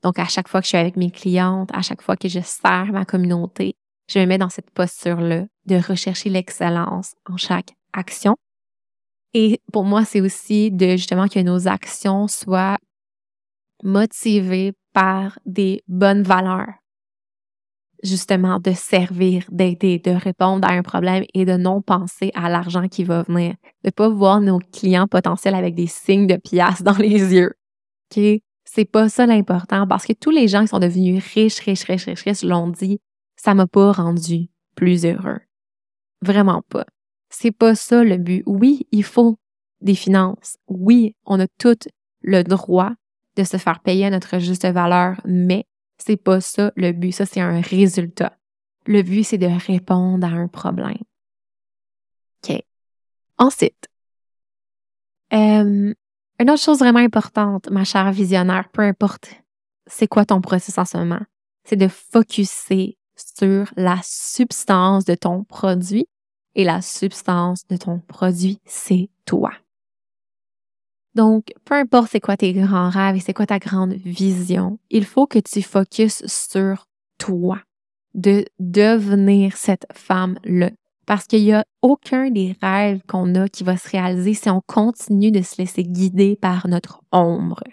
Donc, 0.03 0.19
à 0.19 0.25
chaque 0.25 0.47
fois 0.47 0.61
que 0.61 0.65
je 0.65 0.69
suis 0.69 0.77
avec 0.77 0.95
mes 0.95 1.11
clientes, 1.11 1.69
à 1.73 1.81
chaque 1.81 2.01
fois 2.01 2.15
que 2.15 2.29
je 2.29 2.39
sers 2.39 2.91
ma 2.93 3.03
communauté, 3.03 3.75
je 4.09 4.19
me 4.19 4.25
mets 4.25 4.38
dans 4.38 4.49
cette 4.49 4.71
posture-là 4.71 5.45
de 5.65 5.75
rechercher 5.75 6.29
l'excellence 6.29 7.15
en 7.29 7.35
chaque 7.35 7.73
action. 7.91 8.38
Et 9.33 9.59
pour 9.73 9.83
moi, 9.83 10.05
c'est 10.05 10.21
aussi 10.21 10.71
de 10.71 10.91
justement 10.91 11.27
que 11.27 11.39
nos 11.39 11.67
actions 11.67 12.29
soient 12.29 12.77
motivées 13.83 14.71
par 14.93 15.39
des 15.45 15.83
bonnes 15.89 16.23
valeurs. 16.23 16.73
Justement, 18.03 18.60
de 18.60 18.71
servir, 18.71 19.45
d'aider, 19.49 19.99
de 19.99 20.12
répondre 20.12 20.67
à 20.67 20.73
un 20.73 20.84
problème 20.84 21.23
et 21.34 21.45
de 21.45 21.58
non 21.58 21.81
penser 21.81 22.31
à 22.36 22.49
l'argent 22.49 22.88
qui 22.88 23.03
va 23.03 23.23
venir. 23.23 23.55
De 23.84 23.89
pas 23.89 24.10
voir 24.10 24.41
nos 24.41 24.60
clients 24.60 25.08
potentiels 25.08 25.55
avec 25.55 25.75
des 25.75 25.88
signes 25.88 26.27
de 26.27 26.36
pièces 26.36 26.84
dans 26.84 26.97
les 26.97 27.34
yeux. 27.34 27.53
OK? 28.12 28.23
C'est 28.65 28.86
pas 28.86 29.10
ça 29.10 29.25
l'important 29.25 29.88
parce 29.88 30.05
que 30.05 30.13
tous 30.13 30.31
les 30.31 30.47
gens 30.47 30.62
qui 30.62 30.67
sont 30.67 30.79
devenus 30.79 31.23
riches, 31.34 31.60
riches, 31.60 31.84
riches, 31.84 32.05
riches, 32.05 32.23
riches 32.23 32.43
l'ont 32.43 32.67
dit, 32.67 32.99
ça 33.36 33.53
m'a 33.53 33.67
pas 33.67 33.91
rendu 33.91 34.49
plus 34.75 35.05
heureux. 35.05 35.39
Vraiment 36.21 36.62
pas. 36.69 36.86
C'est 37.29 37.51
pas 37.51 37.75
ça 37.75 38.03
le 38.03 38.17
but. 38.17 38.43
Oui, 38.45 38.88
il 38.91 39.03
faut 39.03 39.38
des 39.81 39.95
finances. 39.95 40.58
Oui, 40.67 41.15
on 41.25 41.39
a 41.39 41.47
tout 41.60 41.77
le 42.21 42.43
droit 42.43 42.91
de 43.36 43.43
se 43.43 43.58
faire 43.58 43.81
payer 43.81 44.05
à 44.05 44.10
notre 44.10 44.39
juste 44.39 44.65
valeur, 44.65 45.21
mais 45.25 45.65
c'est 45.97 46.17
pas 46.17 46.41
ça 46.41 46.71
le 46.75 46.91
but. 46.91 47.12
Ça, 47.12 47.25
c'est 47.25 47.41
un 47.41 47.62
résultat. 47.62 48.38
Le 48.86 49.01
but, 49.01 49.23
c'est 49.23 49.38
de 49.38 49.47
répondre 49.47 50.25
à 50.25 50.29
un 50.29 50.47
problème. 50.47 50.97
OK. 52.43 52.62
Ensuite, 53.38 53.89
euh, 55.34 55.93
une 56.39 56.49
autre 56.49 56.62
chose 56.62 56.79
vraiment 56.79 56.99
importante, 56.99 57.69
ma 57.69 57.84
chère 57.84 58.12
visionnaire, 58.12 58.69
peu 58.69 58.81
importe 58.81 59.29
c'est 59.88 60.08
quoi 60.08 60.25
ton 60.25 60.41
processus 60.41 60.77
en 60.77 60.86
ce 60.86 60.97
moment, 60.97 61.21
c'est 61.63 61.75
de 61.75 61.88
focuser 61.88 62.97
sur 63.15 63.71
la 63.75 63.99
substance 64.03 65.05
de 65.05 65.15
ton 65.15 65.43
produit 65.43 66.08
et 66.55 66.63
la 66.63 66.81
substance 66.81 67.67
de 67.67 67.77
ton 67.77 67.99
produit, 67.99 68.60
c'est 68.65 69.10
toi. 69.25 69.51
Donc, 71.15 71.54
peu 71.63 71.75
importe 71.75 72.10
c'est 72.12 72.19
quoi 72.19 72.36
tes 72.36 72.51
grands 72.51 72.89
rêves 72.89 73.15
et 73.15 73.19
c'est 73.21 73.34
quoi 73.34 73.45
ta 73.45 73.58
grande 73.58 73.93
vision, 73.93 74.78
il 74.89 75.06
faut 75.06 75.28
que 75.28 75.39
tu 75.39 75.62
focuses 75.62 76.25
sur 76.25 76.88
toi, 77.17 77.62
de 78.13 78.45
devenir 78.60 79.56
cette 79.56 79.88
femme-là, 79.93 80.71
parce 81.06 81.25
qu'il 81.25 81.43
n'y 81.43 81.54
a 81.54 81.63
aucun 81.82 82.30
des 82.30 82.56
rêves 82.62 83.01
qu'on 83.08 83.34
a 83.36 83.47
qui 83.47 83.63
va 83.63 83.78
se 83.78 83.89
réaliser 83.89 84.34
si 84.34 84.49
on 84.49 84.62
continue 84.67 85.32
de 85.32 85.41
se 85.41 85.56
laisser 85.58 85.84
guider 85.84 86.36
par 86.36 86.67
notre 86.67 87.01
ombre. 87.13 87.63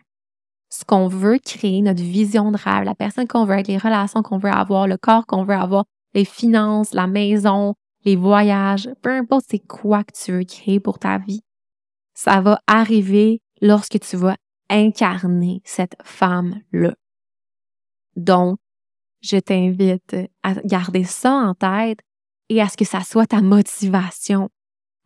Ce 0.71 0.85
qu'on 0.85 1.09
veut 1.09 1.39
créer, 1.39 1.83
notre 1.83 2.03
vision 2.03 2.53
de 2.53 2.57
rêve, 2.57 2.85
la 2.85 2.95
personne 2.95 3.27
qu'on 3.27 3.45
veut 3.45 3.59
être, 3.59 3.69
les 3.69 3.77
relations 3.77 4.23
qu'on 4.23 4.39
veut 4.39 4.51
avoir, 4.51 4.87
le 4.87 4.97
corps 4.97 5.27
qu'on 5.27 5.45
veut 5.45 5.55
avoir, 5.55 5.85
les 6.15 6.25
finances, 6.25 6.95
la 6.95 7.09
maison, 7.09 7.75
les 8.05 8.17
voyages, 8.17 8.89
peu 9.03 9.11
importe 9.11 9.47
c'est 9.51 9.67
quoi 9.67 10.05
que 10.05 10.13
tu 10.13 10.33
veux 10.33 10.45
créer 10.45 10.81
pour 10.81 10.99
ta 10.99 11.19
vie, 11.19 11.43
ça 12.15 12.41
va 12.41 12.61
arriver 12.67 13.41
lorsque 13.61 13.99
tu 14.01 14.17
vas 14.17 14.37
incarner 14.69 15.63
cette 15.65 15.97
femme-là. 16.03 16.95
Donc, 18.17 18.59
je 19.23 19.37
t'invite 19.39 20.17
à 20.43 20.55
garder 20.65 21.05
ça 21.05 21.33
en 21.33 21.55
tête 21.55 22.01
et 22.49 22.61
à 22.61 22.69
ce 22.69 22.77
que 22.77 22.85
ça 22.85 23.03
soit 23.03 23.27
ta 23.27 23.41
motivation 23.41 24.49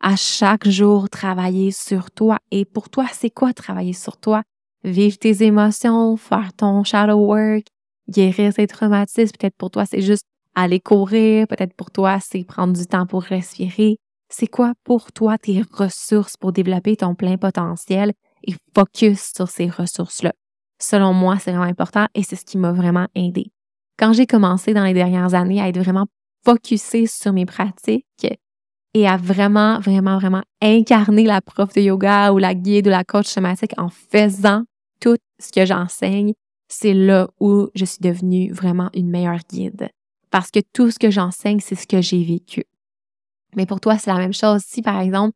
à 0.00 0.16
chaque 0.16 0.68
jour 0.68 1.08
travailler 1.08 1.70
sur 1.70 2.10
toi. 2.10 2.38
Et 2.50 2.64
pour 2.64 2.88
toi, 2.90 3.06
c'est 3.12 3.30
quoi 3.30 3.52
travailler 3.52 3.92
sur 3.92 4.16
toi? 4.16 4.42
Vivre 4.84 5.18
tes 5.18 5.42
émotions, 5.42 6.16
faire 6.16 6.52
ton 6.52 6.84
shadow 6.84 7.18
work, 7.18 7.66
guérir 8.08 8.54
tes 8.54 8.66
traumatismes. 8.66 9.32
Peut-être 9.38 9.56
pour 9.56 9.70
toi, 9.70 9.86
c'est 9.86 10.02
juste 10.02 10.24
aller 10.54 10.80
courir. 10.80 11.46
Peut-être 11.48 11.74
pour 11.74 11.90
toi, 11.90 12.18
c'est 12.20 12.44
prendre 12.44 12.72
du 12.74 12.86
temps 12.86 13.06
pour 13.06 13.22
respirer. 13.22 13.98
C'est 14.28 14.48
quoi 14.48 14.74
pour 14.84 15.12
toi 15.12 15.38
tes 15.38 15.62
ressources 15.72 16.36
pour 16.36 16.52
développer 16.52 16.96
ton 16.96 17.14
plein 17.14 17.36
potentiel 17.36 18.12
et 18.46 18.54
focus 18.74 19.32
sur 19.34 19.48
ces 19.48 19.68
ressources-là? 19.68 20.32
Selon 20.80 21.12
moi, 21.12 21.38
c'est 21.38 21.52
vraiment 21.52 21.64
important 21.64 22.06
et 22.14 22.22
c'est 22.22 22.36
ce 22.36 22.44
qui 22.44 22.58
m'a 22.58 22.72
vraiment 22.72 23.06
aidé. 23.14 23.52
Quand 23.98 24.12
j'ai 24.12 24.26
commencé 24.26 24.74
dans 24.74 24.84
les 24.84 24.94
dernières 24.94 25.34
années 25.34 25.60
à 25.60 25.68
être 25.68 25.78
vraiment 25.78 26.06
focusé 26.44 27.06
sur 27.06 27.32
mes 27.32 27.46
pratiques 27.46 28.26
et 28.94 29.08
à 29.08 29.16
vraiment, 29.16 29.78
vraiment, 29.80 30.18
vraiment 30.18 30.42
incarner 30.60 31.24
la 31.24 31.40
prof 31.40 31.72
de 31.74 31.80
yoga 31.80 32.32
ou 32.32 32.38
la 32.38 32.54
guide 32.54 32.88
ou 32.88 32.90
la 32.90 33.04
coach 33.04 33.26
somatique 33.26 33.72
en 33.78 33.88
faisant 33.88 34.64
tout 35.00 35.16
ce 35.38 35.52
que 35.52 35.64
j'enseigne, 35.64 36.34
c'est 36.68 36.94
là 36.94 37.28
où 37.40 37.68
je 37.74 37.84
suis 37.84 38.00
devenue 38.00 38.52
vraiment 38.52 38.90
une 38.94 39.10
meilleure 39.10 39.40
guide. 39.48 39.88
Parce 40.30 40.50
que 40.50 40.60
tout 40.72 40.90
ce 40.90 40.98
que 40.98 41.10
j'enseigne, 41.10 41.60
c'est 41.60 41.74
ce 41.74 41.86
que 41.86 42.00
j'ai 42.02 42.24
vécu. 42.24 42.64
Mais 43.56 43.66
pour 43.66 43.80
toi, 43.80 43.98
c'est 43.98 44.10
la 44.12 44.18
même 44.18 44.34
chose. 44.34 44.62
Si, 44.64 44.82
par 44.82 45.00
exemple, 45.00 45.34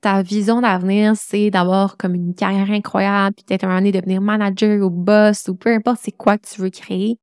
ta 0.00 0.22
vision 0.22 0.60
d'avenir, 0.60 1.14
c'est 1.16 1.50
d'avoir 1.50 1.96
comme 1.96 2.14
une 2.14 2.34
carrière 2.34 2.70
incroyable, 2.70 3.34
puis 3.36 3.44
peut-être 3.44 3.64
un 3.64 3.76
année 3.76 3.92
devenir 3.92 4.20
manager 4.20 4.84
ou 4.84 4.90
boss 4.90 5.48
ou 5.48 5.54
peu 5.54 5.72
importe 5.72 6.00
c'est 6.02 6.12
quoi 6.12 6.38
que 6.38 6.46
tu 6.46 6.60
veux 6.60 6.70
créer, 6.70 7.18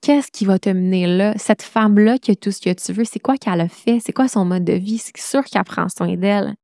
qu'est-ce 0.00 0.30
qui 0.30 0.44
va 0.44 0.58
te 0.58 0.70
mener 0.70 1.06
là? 1.06 1.34
Cette 1.36 1.62
femme-là 1.62 2.18
qui 2.18 2.30
a 2.30 2.36
tout 2.36 2.52
ce 2.52 2.60
que 2.60 2.72
tu 2.72 2.92
veux, 2.92 3.04
c'est 3.04 3.18
quoi 3.18 3.36
qu'elle 3.36 3.60
a 3.60 3.68
fait? 3.68 4.00
C'est 4.00 4.12
quoi 4.12 4.28
son 4.28 4.44
mode 4.44 4.64
de 4.64 4.72
vie? 4.72 4.98
C'est 4.98 5.16
sûr 5.18 5.44
qu'elle 5.44 5.64
prend 5.64 5.88
soin 5.88 6.16
d'elle. 6.16 6.54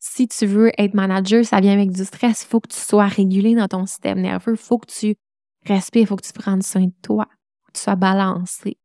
Si 0.00 0.26
tu 0.26 0.46
veux 0.46 0.72
être 0.78 0.94
manager, 0.94 1.44
ça 1.44 1.60
vient 1.60 1.72
avec 1.72 1.92
du 1.92 2.04
stress. 2.04 2.42
Il 2.42 2.48
faut 2.48 2.60
que 2.60 2.68
tu 2.68 2.80
sois 2.80 3.06
régulé 3.06 3.54
dans 3.54 3.68
ton 3.68 3.86
système 3.86 4.20
nerveux. 4.20 4.54
Il 4.54 4.58
faut 4.58 4.78
que 4.78 4.90
tu 4.92 5.14
respires. 5.64 6.02
Il 6.02 6.06
faut 6.08 6.16
que 6.16 6.26
tu 6.26 6.32
prennes 6.32 6.60
soin 6.60 6.86
de 6.86 6.92
toi. 7.02 7.26
que 7.66 7.72
tu 7.78 7.80
sois 7.80 7.94
balancé. 7.94 8.78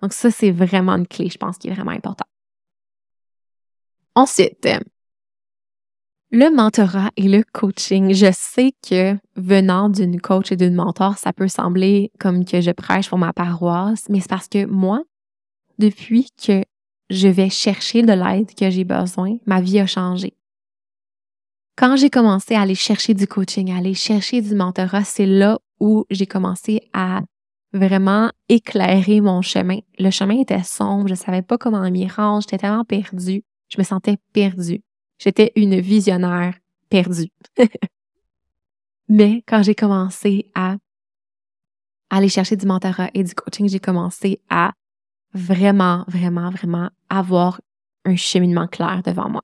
Donc 0.00 0.14
ça, 0.14 0.30
c'est 0.30 0.50
vraiment 0.50 0.92
une 0.92 1.06
clé, 1.06 1.28
je 1.28 1.36
pense, 1.36 1.58
qui 1.58 1.68
est 1.68 1.74
vraiment 1.74 1.92
important. 1.92 2.24
Ensuite, 4.14 4.68
le 6.30 6.54
mentorat 6.54 7.10
et 7.16 7.28
le 7.28 7.42
coaching, 7.52 8.14
je 8.14 8.30
sais 8.32 8.72
que 8.88 9.16
venant 9.36 9.88
d'une 9.88 10.20
coach 10.20 10.52
et 10.52 10.56
d'une 10.56 10.74
mentor, 10.74 11.18
ça 11.18 11.32
peut 11.32 11.48
sembler 11.48 12.10
comme 12.18 12.44
que 12.44 12.60
je 12.60 12.70
prêche 12.70 13.08
pour 13.08 13.18
ma 13.18 13.32
paroisse, 13.32 14.08
mais 14.08 14.20
c'est 14.20 14.30
parce 14.30 14.48
que 14.48 14.64
moi, 14.64 15.02
depuis 15.78 16.28
que 16.42 16.62
je 17.10 17.28
vais 17.28 17.50
chercher 17.50 18.02
de 18.02 18.12
l'aide 18.12 18.54
que 18.54 18.70
j'ai 18.70 18.84
besoin, 18.84 19.36
ma 19.46 19.60
vie 19.60 19.78
a 19.78 19.86
changé. 19.86 20.34
Quand 21.76 21.96
j'ai 21.96 22.10
commencé 22.10 22.54
à 22.54 22.62
aller 22.62 22.74
chercher 22.74 23.14
du 23.14 23.26
coaching, 23.26 23.70
à 23.72 23.78
aller 23.78 23.94
chercher 23.94 24.40
du 24.40 24.54
mentorat, 24.54 25.04
c'est 25.04 25.26
là 25.26 25.58
où 25.80 26.04
j'ai 26.10 26.26
commencé 26.26 26.80
à 26.92 27.20
vraiment 27.72 28.30
éclairer 28.48 29.20
mon 29.20 29.42
chemin. 29.42 29.78
Le 29.98 30.10
chemin 30.10 30.38
était 30.38 30.62
sombre, 30.62 31.08
je 31.08 31.14
savais 31.14 31.42
pas 31.42 31.58
comment 31.58 31.90
m'y 31.90 32.06
rendre, 32.08 32.42
j'étais 32.42 32.58
tellement 32.58 32.84
perdue, 32.84 33.42
je 33.72 33.78
me 33.78 33.84
sentais 33.84 34.18
perdue. 34.32 34.82
J'étais 35.18 35.52
une 35.56 35.80
visionnaire 35.80 36.54
perdue. 36.90 37.30
Mais 39.08 39.42
quand 39.46 39.62
j'ai 39.62 39.74
commencé 39.74 40.50
à 40.54 40.76
aller 42.10 42.28
chercher 42.28 42.56
du 42.56 42.66
mentorat 42.66 43.10
et 43.14 43.24
du 43.24 43.34
coaching, 43.34 43.68
j'ai 43.68 43.80
commencé 43.80 44.40
à 44.50 44.72
vraiment, 45.32 46.04
vraiment, 46.06 46.50
vraiment 46.50 46.90
avoir 47.08 47.60
un 48.04 48.16
cheminement 48.16 48.66
clair 48.66 49.02
devant 49.04 49.30
moi. 49.30 49.42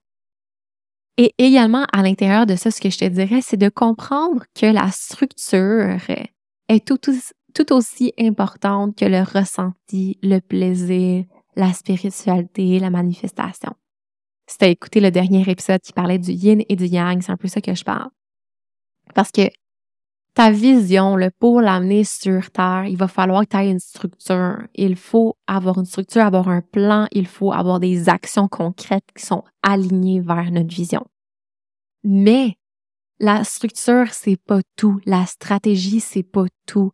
Et 1.17 1.35
également, 1.39 1.87
à 1.93 2.03
l'intérieur 2.03 2.45
de 2.45 2.55
ça, 2.55 2.71
ce 2.71 2.81
que 2.81 2.91
je 2.91 2.99
te 2.99 3.05
dirais, 3.07 3.41
c'est 3.41 3.57
de 3.57 3.71
comprendre 3.71 4.45
que 4.55 4.67
la 4.67 4.91
structure 4.91 5.99
est 6.69 6.87
tout, 6.87 6.99
tout 7.55 7.73
aussi 7.73 8.13
importante 8.19 8.97
que 8.97 9.07
le 9.07 9.23
ressenti, 9.23 10.19
le 10.23 10.41
plaisir, 10.41 11.25
la 11.57 11.73
spiritualité, 11.73 12.79
la 12.79 12.91
manifestation. 12.91 13.75
Si 14.49 14.57
tu 14.57 14.65
as 14.65 14.69
écouté 14.69 15.01
le 15.01 15.11
dernier 15.11 15.43
épisode 15.47 15.83
qui 15.83 15.93
parlait 15.93 16.19
du 16.19 16.33
yin 16.33 16.63
et 16.71 16.75
du 16.75 16.87
yang, 16.87 17.21
c'est 17.21 17.31
un 17.31 17.37
peu 17.37 17.49
ça 17.49 17.61
que 17.61 17.75
je 17.75 17.85
parle. 17.85 18.09
Parce 19.15 19.31
que 19.31 19.43
ta 20.33 20.51
vision, 20.51 21.17
le 21.17 21.31
pour 21.31 21.61
l'amener 21.61 22.03
sur 22.03 22.51
Terre, 22.51 22.87
il 22.87 22.97
va 22.97 23.09
falloir 23.09 23.43
que 23.43 23.49
tu 23.51 23.57
aies 23.59 23.71
une 23.71 23.79
structure. 23.79 24.57
Il 24.75 24.97
faut 24.97 25.37
avoir 25.47 25.79
une 25.79 25.85
structure, 25.85 26.23
avoir 26.23 26.49
un 26.49 26.63
plan, 26.63 27.09
il 27.13 27.27
faut 27.27 27.53
avoir 27.53 27.79
des 27.79 28.09
actions 28.09 28.49
concrètes 28.49 29.05
qui 29.15 29.27
sont 29.27 29.45
alignées 29.63 30.21
vers 30.21 30.51
notre 30.51 30.75
vision. 30.75 31.05
Mais 32.03 32.57
la 33.21 33.45
structure, 33.45 34.07
c'est 34.13 34.41
pas 34.41 34.61
tout. 34.77 34.99
La 35.05 35.27
stratégie, 35.27 36.01
c'est 36.01 36.23
pas 36.23 36.47
tout. 36.65 36.93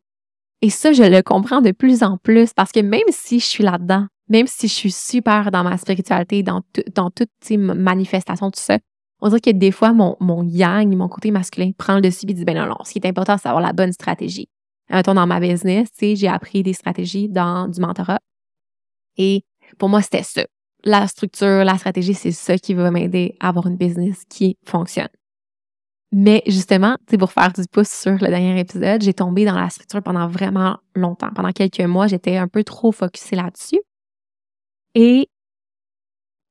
Et 0.61 0.71
ça, 0.71 0.93
je 0.93 1.03
le 1.05 1.23
comprends 1.23 1.61
de 1.61 1.71
plus 1.71 2.03
en 2.03 2.17
plus 2.17 2.53
parce 2.53 2.73
que 2.73 2.81
même 2.81 3.03
si 3.11 3.39
je 3.39 3.45
suis 3.45 3.63
là-dedans, 3.63 4.07
même 4.29 4.47
si 4.47 4.69
je 4.69 4.73
suis 4.73 4.93
super 4.93 5.51
dans 5.51 5.65
ma 5.65 5.77
spiritualité, 5.77 6.43
dans, 6.43 6.63
dans 6.95 7.11
toutes 7.11 7.31
ces 7.43 7.57
manifestations, 7.57 8.51
tout 8.51 8.61
ça, 8.61 8.79
on 9.21 9.29
dirait 9.29 9.41
que 9.41 9.51
des 9.51 9.71
fois, 9.71 9.93
mon, 9.93 10.17
mon 10.21 10.43
yang, 10.43 10.95
mon 10.95 11.09
côté 11.09 11.31
masculin, 11.31 11.73
prend 11.77 11.97
le 11.97 12.03
dessus 12.03 12.27
et 12.29 12.35
dit, 12.35 12.45
ben 12.45 12.57
non, 12.57 12.67
non, 12.67 12.77
ce 12.85 12.93
qui 12.93 12.99
est 12.99 13.07
important, 13.07 13.37
c'est 13.39 13.45
d'avoir 13.45 13.63
la 13.63 13.73
bonne 13.73 13.93
stratégie. 13.93 14.49
Mettons, 14.91 15.15
dans 15.15 15.27
ma 15.27 15.41
business, 15.41 15.89
j'ai 16.01 16.29
appris 16.29 16.63
des 16.63 16.75
stratégies 16.75 17.29
dans 17.29 17.69
du 17.69 17.81
mentorat. 17.81 18.21
Et 19.17 19.45
pour 19.79 19.89
moi, 19.89 20.03
c'était 20.03 20.23
ça. 20.23 20.43
La 20.85 21.07
structure, 21.07 21.65
la 21.65 21.79
stratégie, 21.79 22.13
c'est 22.13 22.33
ça 22.33 22.59
qui 22.59 22.75
va 22.75 22.91
m'aider 22.91 23.37
à 23.41 23.49
avoir 23.49 23.67
une 23.67 23.77
business 23.77 24.25
qui 24.29 24.59
fonctionne. 24.67 25.09
Mais 26.13 26.43
justement, 26.47 26.97
pour 27.19 27.33
faire 27.33 27.53
du 27.53 27.63
pouce 27.71 27.89
sur 27.89 28.13
le 28.13 28.29
dernier 28.29 28.61
épisode, 28.61 29.03
j'ai 29.03 29.15
tombé 29.15 29.45
dans 29.45 29.59
la 29.59 29.71
structure 29.71 30.03
pendant 30.03 30.29
vraiment 30.29 30.77
longtemps. 30.95 31.31
Pendant 31.35 31.51
quelques 31.53 31.81
mois, 31.81 32.07
j'étais 32.07 32.37
un 32.37 32.47
peu 32.47 32.63
trop 32.63 32.93
focusée 32.93 33.37
là-dessus. 33.37 33.81
Et 34.95 35.29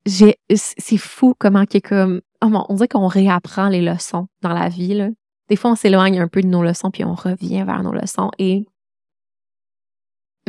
j'ai, 0.06 0.38
c'est 0.54 0.98
fou 0.98 1.34
comment 1.40 1.66
qu'il 1.66 1.82
comme, 1.82 2.22
oh 2.44 2.66
on 2.70 2.74
dirait 2.76 2.88
qu'on 2.88 3.08
réapprend 3.08 3.70
les 3.70 3.82
leçons 3.82 4.28
dans 4.42 4.54
la 4.54 4.70
vie, 4.70 4.94
là. 4.94 5.10
Des 5.50 5.56
fois, 5.56 5.72
on 5.72 5.76
s'éloigne 5.76 6.20
un 6.20 6.28
peu 6.28 6.42
de 6.42 6.48
nos 6.48 6.64
leçons 6.64 6.90
puis 6.90 7.04
on 7.04 7.16
revient 7.16 7.64
vers 7.64 7.84
nos 7.84 7.94
leçons 7.94 8.32
et 8.38 8.66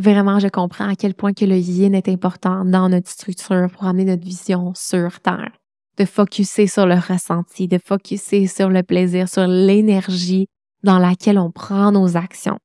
vraiment, 0.00 0.38
je 0.38 0.48
comprends 0.48 0.88
à 0.88 0.96
quel 0.96 1.14
point 1.14 1.33
que 1.33 1.44
le 1.44 1.57
yin 1.57 1.94
est 1.94 2.09
important 2.09 2.64
dans 2.64 2.88
notre 2.88 3.09
structure 3.09 3.68
pour 3.72 3.85
amener 3.85 4.04
notre 4.04 4.24
vision 4.24 4.72
sur 4.74 5.20
Terre. 5.20 5.52
De 5.98 6.04
focuser 6.04 6.66
sur 6.66 6.87
le 6.87 6.96
ressenti, 6.96 7.68
de 7.68 7.78
focuser 7.78 8.48
sur 8.48 8.68
le 8.68 8.83
plaisir, 8.83 9.28
sur 9.28 9.46
l'énergie 9.46 10.48
dans 10.83 10.98
laquelle 10.98 11.38
on 11.38 11.52
prend 11.52 11.92
nos 11.92 12.16
actions. 12.16 12.59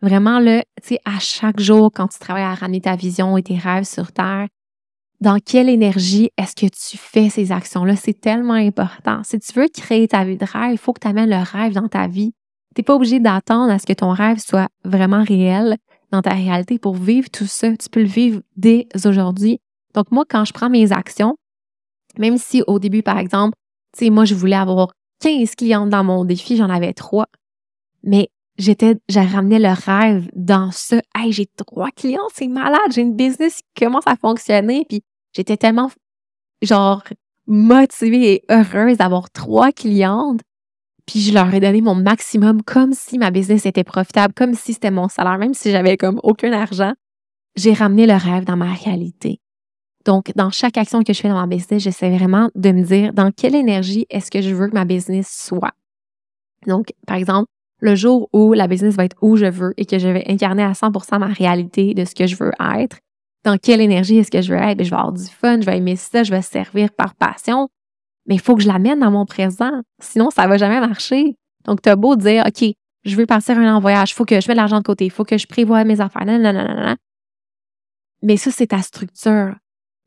Vraiment, 0.00 0.38
là, 0.38 0.62
tu 0.80 0.90
sais, 0.90 1.00
à 1.04 1.18
chaque 1.18 1.58
jour, 1.58 1.90
quand 1.92 2.06
tu 2.06 2.20
travailles 2.20 2.44
à 2.44 2.54
ramener 2.54 2.80
ta 2.80 2.94
vision 2.94 3.36
et 3.36 3.42
tes 3.42 3.58
rêves 3.58 3.84
sur 3.84 4.12
Terre, 4.12 4.46
dans 5.20 5.38
quelle 5.40 5.68
énergie 5.68 6.30
est-ce 6.36 6.54
que 6.54 6.66
tu 6.66 6.96
fais 6.96 7.28
ces 7.28 7.50
actions-là? 7.50 7.96
C'est 7.96 8.20
tellement 8.20 8.54
important. 8.54 9.22
Si 9.24 9.38
tu 9.40 9.52
veux 9.52 9.68
créer 9.68 10.06
ta 10.08 10.24
vie 10.24 10.36
de 10.36 10.44
rêve, 10.44 10.72
il 10.72 10.78
faut 10.78 10.92
que 10.92 11.00
tu 11.00 11.08
amènes 11.08 11.30
le 11.30 11.42
rêve 11.42 11.72
dans 11.72 11.88
ta 11.88 12.06
vie. 12.06 12.32
Tu 12.74 12.80
n'es 12.80 12.84
pas 12.84 12.94
obligé 12.94 13.18
d'attendre 13.18 13.72
à 13.72 13.78
ce 13.78 13.86
que 13.86 13.92
ton 13.92 14.10
rêve 14.10 14.38
soit 14.38 14.68
vraiment 14.84 15.24
réel 15.24 15.76
dans 16.12 16.22
ta 16.22 16.30
réalité 16.30 16.78
pour 16.78 16.94
vivre 16.94 17.28
tout 17.30 17.46
ça. 17.46 17.76
Tu 17.76 17.88
peux 17.90 18.00
le 18.00 18.06
vivre 18.06 18.40
dès 18.56 18.86
aujourd'hui. 19.04 19.60
Donc, 19.94 20.12
moi, 20.12 20.24
quand 20.28 20.44
je 20.44 20.52
prends 20.52 20.70
mes 20.70 20.92
actions, 20.92 21.36
même 22.18 22.38
si 22.38 22.62
au 22.66 22.78
début, 22.78 23.02
par 23.02 23.18
exemple, 23.18 23.56
tu 23.96 24.04
sais, 24.04 24.10
moi, 24.10 24.24
je 24.24 24.34
voulais 24.34 24.56
avoir 24.56 24.92
15 25.20 25.56
clientes 25.56 25.90
dans 25.90 26.04
mon 26.04 26.24
défi, 26.24 26.56
j'en 26.56 26.70
avais 26.70 26.92
trois. 26.92 27.26
Mais 28.04 28.28
j'étais, 28.56 28.96
j'ai 29.08 29.20
ramené 29.20 29.58
le 29.58 29.72
rêve 29.72 30.28
dans 30.34 30.70
ça. 30.70 31.00
Hey, 31.16 31.32
j'ai 31.32 31.46
trois 31.46 31.90
clients, 31.90 32.28
c'est 32.34 32.48
malade, 32.48 32.92
j'ai 32.92 33.02
une 33.02 33.16
business 33.16 33.60
qui 33.74 33.84
commence 33.84 34.06
à 34.06 34.16
fonctionner. 34.16 34.84
Puis 34.88 35.02
j'étais 35.38 35.56
tellement, 35.56 35.88
genre, 36.62 37.04
motivée 37.46 38.32
et 38.32 38.44
heureuse 38.50 38.98
d'avoir 38.98 39.30
trois 39.30 39.70
clientes. 39.70 40.40
Puis 41.06 41.20
je 41.20 41.32
leur 41.32 41.52
ai 41.54 41.60
donné 41.60 41.80
mon 41.80 41.94
maximum 41.94 42.62
comme 42.62 42.92
si 42.92 43.18
ma 43.18 43.30
business 43.30 43.64
était 43.64 43.84
profitable, 43.84 44.34
comme 44.34 44.54
si 44.54 44.74
c'était 44.74 44.90
mon 44.90 45.08
salaire, 45.08 45.38
même 45.38 45.54
si 45.54 45.70
j'avais 45.70 45.96
comme 45.96 46.20
aucun 46.24 46.52
argent. 46.52 46.92
J'ai 47.56 47.72
ramené 47.72 48.06
le 48.06 48.14
rêve 48.14 48.44
dans 48.44 48.56
ma 48.56 48.72
réalité. 48.72 49.40
Donc, 50.04 50.32
dans 50.36 50.50
chaque 50.50 50.76
action 50.76 51.02
que 51.02 51.12
je 51.12 51.20
fais 51.20 51.28
dans 51.28 51.40
ma 51.40 51.46
business, 51.46 51.82
j'essaie 51.82 52.10
vraiment 52.10 52.50
de 52.54 52.72
me 52.72 52.82
dire 52.82 53.12
dans 53.12 53.30
quelle 53.30 53.54
énergie 53.54 54.06
est-ce 54.10 54.30
que 54.30 54.42
je 54.42 54.54
veux 54.54 54.68
que 54.68 54.74
ma 54.74 54.84
business 54.84 55.28
soit. 55.28 55.72
Donc, 56.66 56.92
par 57.06 57.16
exemple, 57.16 57.48
le 57.80 57.94
jour 57.94 58.28
où 58.32 58.52
la 58.52 58.66
business 58.66 58.96
va 58.96 59.04
être 59.04 59.16
où 59.22 59.36
je 59.36 59.46
veux 59.46 59.72
et 59.76 59.86
que 59.86 59.98
je 59.98 60.08
vais 60.08 60.24
incarner 60.28 60.62
à 60.62 60.72
100% 60.72 61.18
ma 61.18 61.26
réalité 61.26 61.94
de 61.94 62.04
ce 62.04 62.14
que 62.14 62.26
je 62.26 62.36
veux 62.36 62.52
être, 62.76 62.98
dans 63.44 63.58
quelle 63.58 63.80
énergie 63.80 64.18
est-ce 64.18 64.30
que 64.30 64.42
je 64.42 64.52
veux 64.52 64.58
être? 64.58 64.78
Ben, 64.78 64.84
je 64.84 64.90
vais 64.90 64.96
avoir 64.96 65.12
du 65.12 65.24
fun, 65.24 65.60
je 65.60 65.66
vais 65.66 65.78
aimer 65.78 65.96
ça, 65.96 66.22
je 66.22 66.30
vais 66.30 66.42
servir 66.42 66.90
par 66.92 67.14
passion. 67.14 67.68
Mais 68.26 68.34
il 68.34 68.40
faut 68.40 68.56
que 68.56 68.62
je 68.62 68.68
l'amène 68.68 69.00
dans 69.00 69.10
mon 69.10 69.24
présent. 69.24 69.82
Sinon, 70.00 70.30
ça 70.30 70.46
va 70.46 70.58
jamais 70.58 70.80
marcher. 70.80 71.36
Donc, 71.64 71.82
tu 71.82 71.88
as 71.88 71.96
beau 71.96 72.16
dire, 72.16 72.44
OK, 72.46 72.70
je 73.04 73.16
veux 73.16 73.26
partir 73.26 73.58
un 73.58 73.76
an 73.76 73.80
voyage, 73.80 74.10
il 74.10 74.14
faut 74.14 74.24
que 74.24 74.40
je 74.40 74.48
mette 74.48 74.56
de 74.56 74.60
l'argent 74.60 74.78
de 74.78 74.82
côté, 74.82 75.06
il 75.06 75.10
faut 75.10 75.24
que 75.24 75.38
je 75.38 75.46
prévoie 75.46 75.84
mes 75.84 76.00
affaires, 76.00 76.26
non, 76.26 76.38
non, 76.38 76.52
non, 76.52 76.64
non. 76.64 76.96
Mais 78.22 78.36
ça, 78.36 78.50
c'est 78.50 78.68
ta 78.68 78.82
structure. 78.82 79.54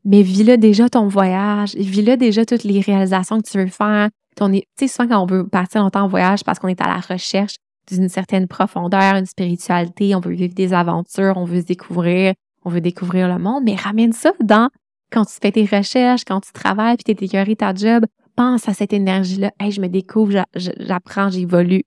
Mais 0.04 0.22
vis-le 0.22 0.56
déjà 0.56 0.88
ton 0.88 1.06
voyage, 1.06 1.74
vis-le 1.74 2.16
déjà 2.16 2.44
toutes 2.44 2.64
les 2.64 2.80
réalisations 2.80 3.40
que 3.40 3.48
tu 3.48 3.58
veux 3.58 3.66
faire. 3.68 4.08
Tu 4.36 4.62
sais, 4.78 4.88
souvent 4.88 5.08
quand 5.08 5.22
on 5.22 5.26
veut 5.26 5.46
partir 5.46 5.82
longtemps 5.82 6.02
en 6.02 6.08
voyage 6.08 6.42
parce 6.44 6.58
qu'on 6.58 6.68
est 6.68 6.80
à 6.80 6.88
la 6.88 7.00
recherche 7.00 7.56
d'une 7.88 8.08
certaine 8.08 8.48
profondeur, 8.48 9.14
une 9.14 9.26
spiritualité, 9.26 10.14
on 10.14 10.20
veut 10.20 10.34
vivre 10.34 10.54
des 10.54 10.72
aventures, 10.72 11.34
on 11.36 11.44
veut 11.44 11.60
se 11.60 11.66
découvrir, 11.66 12.34
on 12.64 12.70
veut 12.70 12.80
découvrir 12.80 13.28
le 13.28 13.38
monde, 13.38 13.64
mais 13.64 13.74
ramène 13.74 14.12
ça 14.12 14.32
dans 14.42 14.68
quand 15.10 15.24
tu 15.24 15.34
fais 15.40 15.52
tes 15.52 15.64
recherches, 15.64 16.24
quand 16.24 16.40
tu 16.40 16.52
travailles, 16.52 16.96
puis 16.96 17.14
tu 17.14 17.24
es 17.24 17.56
ta 17.56 17.74
job, 17.74 18.06
pense 18.34 18.68
à 18.68 18.74
cette 18.74 18.92
énergie-là. 18.92 19.52
Hey, 19.60 19.70
je 19.70 19.80
me 19.80 19.88
découvre, 19.88 20.44
j'apprends, 20.54 21.30
j'évolue. 21.30 21.82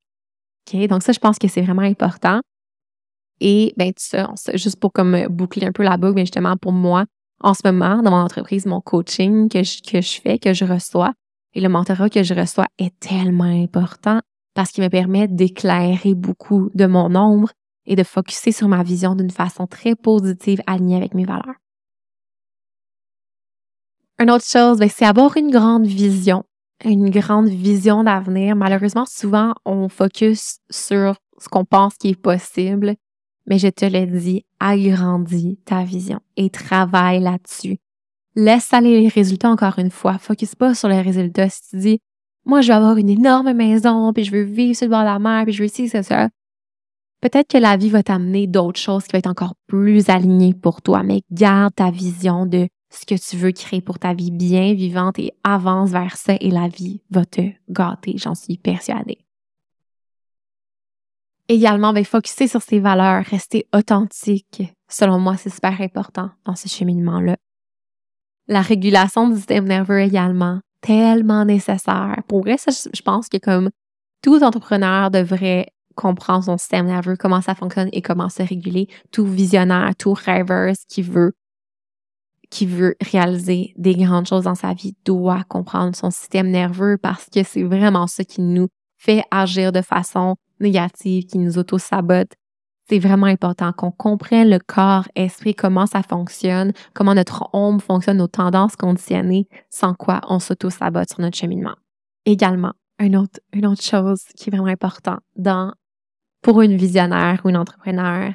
OK? 0.74 0.88
Donc 0.88 1.04
ça, 1.04 1.12
je 1.12 1.20
pense 1.20 1.40
que 1.40 1.48
c'est 1.48 1.62
vraiment 1.62 1.82
important. 1.82 2.42
Et 3.42 3.74
ben 3.78 3.92
ça, 3.98 4.32
juste 4.54 4.80
pour 4.80 4.94
comme 4.94 5.28
boucler 5.28 5.68
un 5.68 5.72
peu 5.72 5.84
la 5.84 5.98
boucle, 5.98 6.16
mais 6.16 6.22
justement 6.22 6.56
pour 6.56 6.72
moi, 6.72 7.06
en 7.42 7.54
ce 7.54 7.62
moment, 7.66 8.02
dans 8.02 8.12
mon 8.12 8.18
entreprise, 8.18 8.66
mon 8.66 8.80
coaching 8.80 9.50
que 9.50 9.64
je, 9.64 9.82
que 9.82 10.02
je 10.02 10.22
fais, 10.22 10.40
que 10.40 10.54
je 10.54 10.64
reçois, 10.64 11.14
et 11.54 11.62
le 11.62 11.70
mentorat 11.70 12.10
que 12.10 12.24
je 12.24 12.34
reçois 12.34 12.68
est 12.78 12.98
tellement 13.00 13.44
important 13.44 14.22
parce 14.54 14.72
qu'il 14.72 14.84
me 14.84 14.90
permet 14.90 15.28
d'éclairer 15.28 16.14
beaucoup 16.14 16.70
de 16.74 16.86
mon 16.86 17.14
ombre 17.16 17.50
et 17.86 17.96
de 17.96 18.04
focuser 18.04 18.52
sur 18.52 18.68
ma 18.68 18.84
vision 18.84 19.16
d'une 19.16 19.32
façon 19.32 19.68
très 19.68 19.96
positive, 19.96 20.62
alignée 20.68 20.98
avec 20.98 21.14
mes 21.14 21.26
valeurs. 21.26 21.56
Une 24.20 24.32
autre 24.32 24.46
chose, 24.46 24.80
ben, 24.80 24.90
c'est 24.90 25.06
avoir 25.06 25.36
une 25.36 25.52
grande 25.52 25.86
vision, 25.86 26.44
une 26.84 27.10
grande 27.10 27.50
vision 27.50 28.04
d'avenir. 28.04 28.56
Malheureusement, 28.56 29.06
souvent, 29.06 29.54
on 29.66 29.90
focus 29.90 30.60
sur 30.70 31.16
ce 31.38 31.50
qu'on 31.50 31.66
pense 31.66 31.96
qui 31.96 32.10
est 32.10 32.22
possible, 32.22 32.96
mais 33.46 33.60
je 33.60 33.68
te 33.68 33.86
le 33.86 34.06
dis, 34.06 34.46
agrandis 34.60 35.60
ta 35.66 35.84
vision 35.84 36.20
et 36.38 36.50
travaille 36.50 37.20
là-dessus. 37.20 37.78
Laisse 38.36 38.74
aller 38.74 39.02
les 39.02 39.08
résultats 39.08 39.50
encore 39.50 39.80
une 39.80 39.92
fois. 39.92 40.18
Focus 40.18 40.56
pas 40.56 40.74
sur 40.74 40.88
les 40.88 41.02
résultats. 41.02 41.50
Si 41.50 41.70
tu 41.70 41.78
dis, 41.78 42.00
moi, 42.46 42.62
je 42.62 42.68
veux 42.68 42.76
avoir 42.76 42.98
une 42.98 43.10
énorme 43.10 43.54
maison, 43.54 44.14
puis 44.14 44.24
je 44.24 44.32
veux 44.32 44.44
vivre 44.44 44.76
sur 44.76 44.86
le 44.86 44.92
bord 44.92 45.02
de 45.02 45.06
la 45.06 45.20
mer, 45.20 45.44
puis 45.44 45.54
je 45.54 45.64
veux 45.64 45.68
ici, 45.68 45.90
c'est 45.90 46.04
ça. 46.04 46.30
Peut-être 47.22 47.48
que 47.48 47.58
la 47.58 47.78
vie 47.78 47.90
va 47.90 48.04
t'amener 48.04 48.48
d'autres 48.48 48.80
choses 48.80 49.06
qui 49.06 49.14
vont 49.14 49.20
être 49.20 49.30
encore 49.30 49.56
plus 49.68 50.10
alignées 50.10 50.54
pour 50.54 50.82
toi, 50.82 51.04
mais 51.04 51.22
garde 51.32 51.74
ta 51.74 51.90
vision 51.90 52.46
de 52.46 52.68
ce 52.92 53.06
que 53.06 53.16
tu 53.16 53.38
veux 53.38 53.52
créer 53.52 53.82
pour 53.82 54.00
ta 54.00 54.14
vie 54.14 54.32
bien 54.32 54.74
vivante 54.74 55.20
et 55.20 55.34
avance 55.44 55.92
vers 55.92 56.18
ça 56.18 56.36
et 56.40 56.50
la 56.50 56.68
vie 56.68 57.02
va 57.10 57.26
te 57.26 57.42
gâter, 57.70 58.18
j'en 58.18 58.36
suis 58.36 58.58
persuadée. 58.58 59.20
Également, 61.48 61.94
ben, 61.94 62.04
focuser 62.04 62.48
sur 62.48 62.62
ses 62.62 62.80
valeurs, 62.80 63.24
rester 63.24 63.68
authentique. 63.74 64.64
Selon 64.88 65.20
moi, 65.20 65.38
c'est 65.38 65.52
super 65.52 65.80
important 65.80 66.32
dans 66.44 66.56
ce 66.56 66.68
cheminement-là. 66.68 67.38
La 68.48 68.62
régulation 68.62 69.30
du 69.30 69.36
système 69.36 69.66
nerveux 69.66 70.02
également, 70.02 70.60
tellement 70.82 71.46
nécessaire. 71.46 72.22
Pour 72.28 72.42
vrai, 72.42 72.58
ça, 72.58 72.72
je 72.72 73.02
pense 73.02 73.30
que 73.30 73.38
comme 73.38 73.70
tout 74.22 74.44
entrepreneur 74.44 75.12
devrait 75.12 75.68
comprendre 75.96 76.44
son 76.44 76.58
système 76.58 76.86
nerveux, 76.86 77.16
comment 77.18 77.42
ça 77.42 77.56
fonctionne 77.56 77.90
et 77.92 78.02
comment 78.02 78.30
se 78.30 78.44
réguler. 78.44 78.88
Tout 79.12 79.26
visionnaire, 79.26 79.96
tout 79.98 80.14
rêveur 80.14 80.74
qui 80.88 81.02
veut 81.02 81.34
qui 82.52 82.66
veut 82.66 82.96
réaliser 83.02 83.74
des 83.76 83.96
grandes 83.96 84.28
choses 84.28 84.44
dans 84.44 84.56
sa 84.56 84.74
vie 84.74 84.96
doit 85.04 85.44
comprendre 85.50 85.96
son 85.96 86.12
système 86.12 86.50
nerveux 86.50 86.98
parce 86.98 87.26
que 87.26 87.44
c'est 87.44 87.64
vraiment 87.64 88.08
ça 88.08 88.24
qui 88.24 88.42
nous 88.42 88.68
fait 88.98 89.24
agir 89.32 89.72
de 89.72 89.82
façon 89.82 90.36
négative, 90.60 91.26
qui 91.26 91.38
nous 91.38 91.58
auto-sabote. 91.58 92.32
C'est 92.88 93.00
vraiment 93.00 93.26
important 93.26 93.74
qu'on 93.74 93.92
comprenne 93.92 94.50
le 94.50 94.60
corps, 94.60 95.08
esprit, 95.16 95.56
comment 95.56 95.88
ça 95.88 96.04
fonctionne, 96.04 96.72
comment 96.94 97.16
notre 97.16 97.50
ombre 97.52 97.82
fonctionne, 97.82 98.18
nos 98.18 98.28
tendances 98.28 98.76
conditionnées, 98.76 99.48
sans 99.72 99.96
quoi 99.96 100.22
on 100.28 100.40
s'auto-sabote 100.40 101.10
sur 101.10 101.22
notre 101.22 101.36
cheminement. 101.36 101.76
Également, 102.26 102.74
une 103.00 103.18
autre, 103.18 103.40
une 103.54 103.66
autre 103.66 103.82
chose 103.82 104.24
qui 104.38 104.50
est 104.50 104.52
vraiment 104.56 104.70
important 104.70 105.18
dans, 105.36 105.74
pour 106.46 106.62
une 106.62 106.78
visionnaire 106.78 107.42
ou 107.44 107.50
une 107.50 107.58
entrepreneur, 107.58 108.32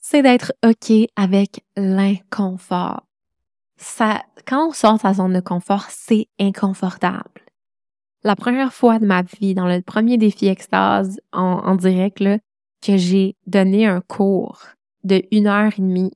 c'est 0.00 0.22
d'être 0.22 0.54
OK 0.64 0.90
avec 1.14 1.62
l'inconfort 1.76 3.02
ça, 3.76 4.22
quand 4.46 4.68
on 4.68 4.72
sort 4.72 4.94
de 4.94 5.00
sa 5.00 5.12
zone 5.12 5.34
de 5.34 5.40
confort, 5.40 5.84
c'est 5.90 6.26
inconfortable. 6.40 7.42
La 8.24 8.34
première 8.34 8.72
fois 8.72 8.98
de 8.98 9.04
ma 9.04 9.20
vie, 9.22 9.54
dans 9.54 9.66
le 9.66 9.82
premier 9.82 10.16
défi 10.16 10.46
extase 10.46 11.20
en, 11.32 11.76
direct, 11.76 12.18
là, 12.20 12.38
que 12.82 12.96
j'ai 12.96 13.36
donné 13.46 13.86
un 13.86 14.00
cours 14.00 14.62
de 15.04 15.22
une 15.30 15.48
heure 15.48 15.72
et 15.76 15.82
demie, 15.82 16.12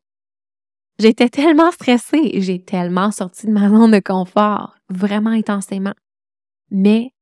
j'étais 0.99 1.29
tellement 1.29 1.71
stressée, 1.73 2.41
j'ai 2.41 2.65
tellement 2.65 3.11
sorti 3.11 3.47
de 3.47 3.53
ma 3.53 3.69
zone 3.69 3.93
de 3.93 4.01
confort, 4.01 4.77
vraiment 4.89 5.31
intensément. 5.31 5.95
Mais 6.71 7.13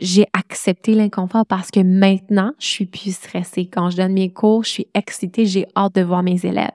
j'ai 0.00 0.26
accepté 0.32 0.94
l'inconfort 0.94 1.46
parce 1.46 1.70
que 1.70 1.80
maintenant, 1.80 2.52
je 2.58 2.66
suis 2.66 2.86
plus 2.86 3.14
stressée. 3.14 3.66
Quand 3.66 3.90
je 3.90 3.98
donne 3.98 4.14
mes 4.14 4.32
cours, 4.32 4.64
je 4.64 4.70
suis 4.70 4.86
excitée, 4.94 5.46
j'ai 5.46 5.66
hâte 5.76 5.94
de 5.94 6.02
voir 6.02 6.22
mes 6.22 6.44
élèves. 6.44 6.70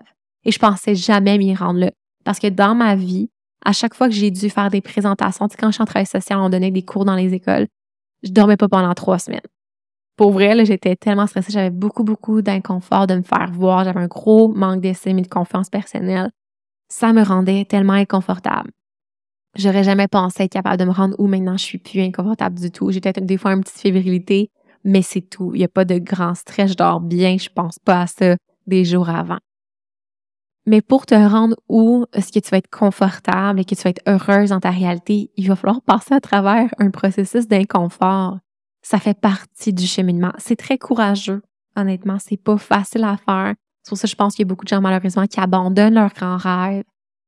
Et 0.45 0.51
je 0.51 0.59
pensais 0.59 0.95
jamais 0.95 1.37
m'y 1.37 1.55
rendre 1.55 1.79
là. 1.79 1.91
Parce 2.23 2.39
que 2.39 2.47
dans 2.47 2.75
ma 2.75 2.95
vie, 2.95 3.29
à 3.65 3.73
chaque 3.73 3.95
fois 3.95 4.07
que 4.07 4.13
j'ai 4.13 4.31
dû 4.31 4.49
faire 4.49 4.69
des 4.69 4.81
présentations, 4.81 5.47
quand 5.59 5.67
je 5.67 5.73
suis 5.73 5.81
en 5.81 5.85
travail 5.85 6.05
social, 6.05 6.39
on 6.39 6.49
donnait 6.49 6.71
des 6.71 6.83
cours 6.83 7.05
dans 7.05 7.15
les 7.15 7.33
écoles, 7.33 7.67
je 8.23 8.31
dormais 8.31 8.57
pas 8.57 8.67
pendant 8.67 8.93
trois 8.93 9.19
semaines. 9.19 9.41
Pour 10.15 10.31
vrai, 10.31 10.63
j'étais 10.65 10.95
tellement 10.95 11.27
stressée, 11.27 11.51
j'avais 11.51 11.71
beaucoup, 11.71 12.03
beaucoup 12.03 12.41
d'inconfort 12.41 13.07
de 13.07 13.15
me 13.15 13.21
faire 13.21 13.51
voir, 13.51 13.83
j'avais 13.83 13.99
un 13.99 14.07
gros 14.07 14.47
manque 14.47 14.81
d'estime 14.81 15.19
et 15.19 15.23
de 15.23 15.27
confiance 15.27 15.69
personnelle. 15.69 16.31
Ça 16.89 17.11
me 17.11 17.23
rendait 17.23 17.65
tellement 17.65 17.93
inconfortable. 17.93 18.71
J'aurais 19.55 19.83
jamais 19.83 20.07
pensé 20.07 20.43
être 20.43 20.51
capable 20.51 20.77
de 20.77 20.85
me 20.85 20.91
rendre 20.91 21.15
où 21.17 21.27
maintenant 21.27 21.55
je 21.55 21.63
suis 21.63 21.77
plus 21.77 22.01
inconfortable 22.01 22.59
du 22.59 22.71
tout. 22.71 22.91
J'ai 22.91 22.99
peut-être 22.99 23.25
des 23.25 23.37
fois 23.37 23.53
une 23.53 23.61
petite 23.61 23.79
fébrilité, 23.79 24.51
mais 24.83 25.01
c'est 25.01 25.21
tout. 25.21 25.51
Il 25.53 25.59
n'y 25.59 25.63
a 25.63 25.69
pas 25.69 25.85
de 25.85 25.97
grand 25.97 26.35
stress, 26.35 26.71
je 26.71 26.75
dors 26.75 26.99
bien, 26.99 27.37
je 27.37 27.49
pense 27.49 27.79
pas 27.79 28.01
à 28.01 28.07
ça 28.07 28.35
des 28.67 28.83
jours 28.83 29.09
avant. 29.09 29.39
Mais 30.67 30.81
pour 30.81 31.05
te 31.05 31.13
rendre 31.13 31.55
où 31.69 32.05
est-ce 32.11 32.31
que 32.31 32.39
tu 32.39 32.49
vas 32.49 32.57
être 32.57 32.69
confortable 32.69 33.59
et 33.59 33.65
que 33.65 33.75
tu 33.75 33.83
vas 33.83 33.91
être 33.91 34.01
heureuse 34.07 34.49
dans 34.49 34.59
ta 34.59 34.71
réalité, 34.71 35.29
il 35.37 35.47
va 35.47 35.55
falloir 35.55 35.81
passer 35.81 36.15
à 36.15 36.19
travers 36.19 36.69
un 36.79 36.89
processus 36.89 37.47
d'inconfort. 37.47 38.39
Ça 38.81 38.99
fait 38.99 39.19
partie 39.19 39.73
du 39.73 39.85
cheminement. 39.85 40.31
C'est 40.37 40.55
très 40.55 40.77
courageux, 40.77 41.43
honnêtement. 41.75 42.17
C'est 42.19 42.37
pas 42.37 42.57
facile 42.57 43.03
à 43.03 43.17
faire. 43.17 43.53
C'est 43.83 43.89
pour 43.89 43.97
ça 43.97 44.07
que 44.07 44.11
je 44.11 44.15
pense 44.15 44.35
qu'il 44.35 44.43
y 44.43 44.47
a 44.47 44.49
beaucoup 44.49 44.65
de 44.65 44.69
gens, 44.69 44.81
malheureusement, 44.81 45.27
qui 45.27 45.39
abandonnent 45.39 45.93
leurs 45.93 46.13
grands 46.13 46.37
rêves, 46.37 46.83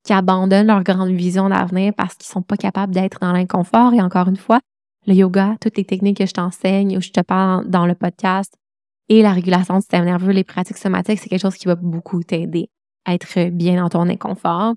qui 0.08 0.14
abandonnent 0.14 0.68
leur 0.68 0.84
grande 0.84 1.10
vision 1.10 1.50
d'avenir 1.50 1.94
parce 1.96 2.16
qu'ils 2.16 2.32
sont 2.32 2.42
pas 2.42 2.56
capables 2.56 2.94
d'être 2.94 3.20
dans 3.20 3.34
l'inconfort. 3.34 3.94
Et 3.94 4.02
encore 4.02 4.30
une 4.30 4.38
fois, 4.38 4.62
le 5.06 5.14
yoga, 5.14 5.56
toutes 5.60 5.78
les 5.78 5.84
techniques 5.84 6.18
que 6.18 6.26
je 6.26 6.32
t'enseigne 6.32 6.98
ou 6.98 7.02
je 7.02 7.10
te 7.10 7.20
parle 7.20 7.70
dans 7.70 7.86
le 7.86 7.94
podcast 7.94 8.56
et 9.10 9.22
la 9.22 9.34
régulation 9.34 9.76
du 9.76 9.82
système 9.82 10.06
nerveux, 10.06 10.32
les 10.32 10.46
pratiques 10.46 10.78
somatiques, 10.78 11.20
c'est 11.20 11.28
quelque 11.28 11.42
chose 11.42 11.56
qui 11.56 11.68
va 11.68 11.76
beaucoup 11.76 12.24
t'aider 12.24 12.70
être 13.06 13.50
bien 13.50 13.82
dans 13.82 13.90
ton 13.90 14.10
inconfort. 14.10 14.76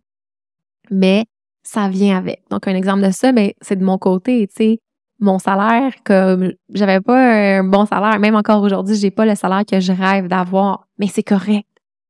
Mais 0.91 1.27
ça 1.63 1.89
vient 1.89 2.19
avec. 2.19 2.43
Donc, 2.51 2.67
un 2.67 2.75
exemple 2.75 3.03
de 3.07 3.11
ça, 3.13 3.33
mais 3.33 3.55
c'est 3.61 3.77
de 3.77 3.85
mon 3.85 3.99
côté, 3.99 4.47
tu 4.49 4.55
sais. 4.57 4.79
Mon 5.21 5.39
salaire, 5.39 5.93
comme 6.05 6.53
j'avais 6.73 7.01
pas 7.01 7.59
un 7.59 7.65
bon 7.65 7.85
salaire, 7.85 8.19
même 8.19 8.35
encore 8.35 8.63
aujourd'hui, 8.63 8.97
j'ai 8.97 9.11
pas 9.11 9.27
le 9.27 9.35
salaire 9.35 9.65
que 9.67 9.79
je 9.79 9.93
rêve 9.93 10.29
d'avoir, 10.29 10.89
mais 10.99 11.09
c'est 11.09 11.23
correct 11.23 11.69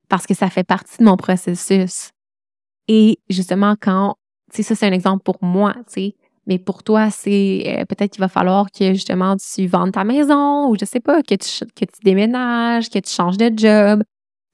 parce 0.08 0.26
que 0.26 0.34
ça 0.34 0.48
fait 0.48 0.62
partie 0.62 0.98
de 0.98 1.04
mon 1.04 1.16
processus. 1.16 2.12
Et 2.88 3.18
justement, 3.28 3.76
quand, 3.80 4.16
tu 4.52 4.58
sais, 4.58 4.62
ça 4.62 4.74
c'est 4.74 4.86
un 4.86 4.92
exemple 4.92 5.22
pour 5.22 5.38
moi, 5.42 5.74
tu 5.86 5.92
sais, 5.92 6.14
mais 6.46 6.58
pour 6.58 6.82
toi, 6.82 7.10
c'est 7.10 7.64
euh, 7.66 7.84
peut-être 7.84 8.12
qu'il 8.12 8.20
va 8.20 8.28
falloir 8.28 8.70
que 8.72 8.92
justement 8.94 9.36
tu 9.36 9.66
vendes 9.66 9.92
ta 9.92 10.04
maison 10.04 10.68
ou 10.68 10.76
je 10.78 10.84
sais 10.84 11.00
pas, 11.00 11.22
que 11.22 11.34
tu, 11.34 11.64
que 11.76 11.84
tu 11.84 12.00
déménages, 12.02 12.88
que 12.90 12.98
tu 12.98 13.10
changes 13.10 13.36
de 13.36 13.52
job, 13.56 14.02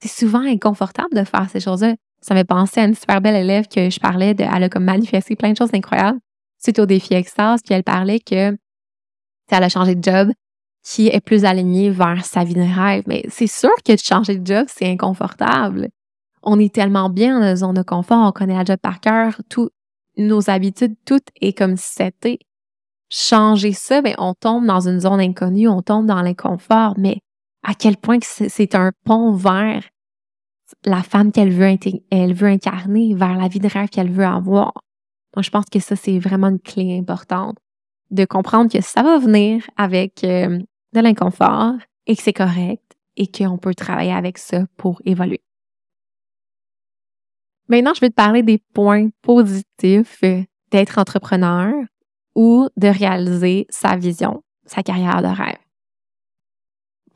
c'est 0.01 0.25
souvent 0.25 0.41
inconfortable 0.41 1.15
de 1.15 1.23
faire 1.23 1.49
ces 1.49 1.59
choses-là. 1.59 1.95
Ça 2.21 2.33
m'a 2.33 2.43
pensé 2.43 2.81
à 2.81 2.85
une 2.85 2.95
super 2.95 3.21
belle 3.21 3.35
élève 3.35 3.67
que 3.67 3.89
je 3.89 3.99
parlais 3.99 4.33
de, 4.33 4.43
elle 4.43 4.63
a 4.63 4.69
comme 4.69 4.83
manifesté 4.83 5.35
plein 5.35 5.51
de 5.51 5.57
choses 5.57 5.73
incroyables 5.73 6.19
suite 6.59 6.79
au 6.79 6.85
défi 6.85 7.13
extase, 7.13 7.61
puis 7.63 7.73
elle 7.73 7.83
parlait 7.83 8.19
que 8.19 8.57
elle 9.49 9.63
a 9.63 9.69
changé 9.69 9.95
de 9.95 10.03
job 10.03 10.31
qui 10.83 11.07
est 11.07 11.21
plus 11.21 11.45
aligné 11.45 11.89
vers 11.89 12.25
sa 12.25 12.43
vie 12.43 12.53
de 12.53 12.61
rêve. 12.61 13.03
Mais 13.07 13.23
c'est 13.29 13.47
sûr 13.47 13.71
que 13.85 13.93
de 13.93 13.99
changer 13.99 14.37
de 14.37 14.45
job, 14.45 14.67
c'est 14.69 14.89
inconfortable. 14.89 15.89
On 16.43 16.59
est 16.59 16.73
tellement 16.73 17.09
bien 17.09 17.35
dans 17.35 17.45
la 17.45 17.55
zone 17.55 17.75
de 17.75 17.81
confort, 17.81 18.27
on 18.27 18.31
connaît 18.31 18.55
la 18.55 18.63
job 18.63 18.77
par 18.81 18.99
cœur, 18.99 19.41
tout, 19.49 19.69
nos 20.17 20.49
habitudes, 20.49 20.95
tout 21.05 21.21
est 21.41 21.53
comme 21.53 21.77
c'était. 21.77 22.39
Changer 23.09 23.73
ça, 23.73 24.01
ben, 24.01 24.15
on 24.17 24.33
tombe 24.33 24.65
dans 24.65 24.87
une 24.87 24.99
zone 24.99 25.21
inconnue, 25.21 25.67
on 25.67 25.81
tombe 25.81 26.05
dans 26.05 26.21
l'inconfort, 26.21 26.95
mais 26.97 27.19
à 27.63 27.73
quel 27.73 27.97
point 27.97 28.19
c'est 28.21 28.75
un 28.75 28.91
pont 29.05 29.33
vers 29.33 29.83
la 30.85 31.03
femme 31.03 31.31
qu'elle 31.31 31.51
veut, 31.51 31.77
elle 32.11 32.33
veut 32.33 32.47
incarner, 32.47 33.13
vers 33.13 33.37
la 33.37 33.47
vie 33.47 33.59
de 33.59 33.67
rêve 33.67 33.89
qu'elle 33.89 34.11
veut 34.11 34.25
avoir. 34.25 34.73
Donc, 35.33 35.43
je 35.43 35.49
pense 35.49 35.65
que 35.65 35.79
ça, 35.79 35.95
c'est 35.95 36.19
vraiment 36.19 36.47
une 36.47 36.59
clé 36.59 36.97
importante 36.97 37.57
de 38.11 38.25
comprendre 38.25 38.71
que 38.71 38.81
ça 38.81 39.03
va 39.03 39.17
venir 39.19 39.63
avec 39.77 40.23
euh, 40.23 40.59
de 40.93 40.99
l'inconfort 40.99 41.73
et 42.05 42.15
que 42.15 42.23
c'est 42.23 42.33
correct 42.33 42.83
et 43.17 43.27
qu'on 43.27 43.57
peut 43.57 43.73
travailler 43.73 44.13
avec 44.13 44.37
ça 44.37 44.65
pour 44.77 45.01
évoluer. 45.05 45.41
Maintenant, 47.69 47.93
je 47.93 48.01
vais 48.01 48.09
te 48.09 48.15
parler 48.15 48.43
des 48.43 48.61
points 48.73 49.09
positifs 49.21 50.21
d'être 50.71 50.97
entrepreneur 50.97 51.73
ou 52.35 52.69
de 52.77 52.87
réaliser 52.87 53.65
sa 53.69 53.95
vision, 53.95 54.43
sa 54.65 54.83
carrière 54.83 55.21
de 55.21 55.27
rêve 55.27 55.57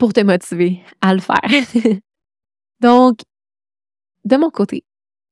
pour 0.02 0.12
te 0.12 0.20
motiver 0.20 0.80
à 1.00 1.14
le 1.14 1.20
faire. 1.20 1.38
Donc, 2.80 3.20
de 4.24 4.36
mon 4.36 4.50
côté, 4.50 4.84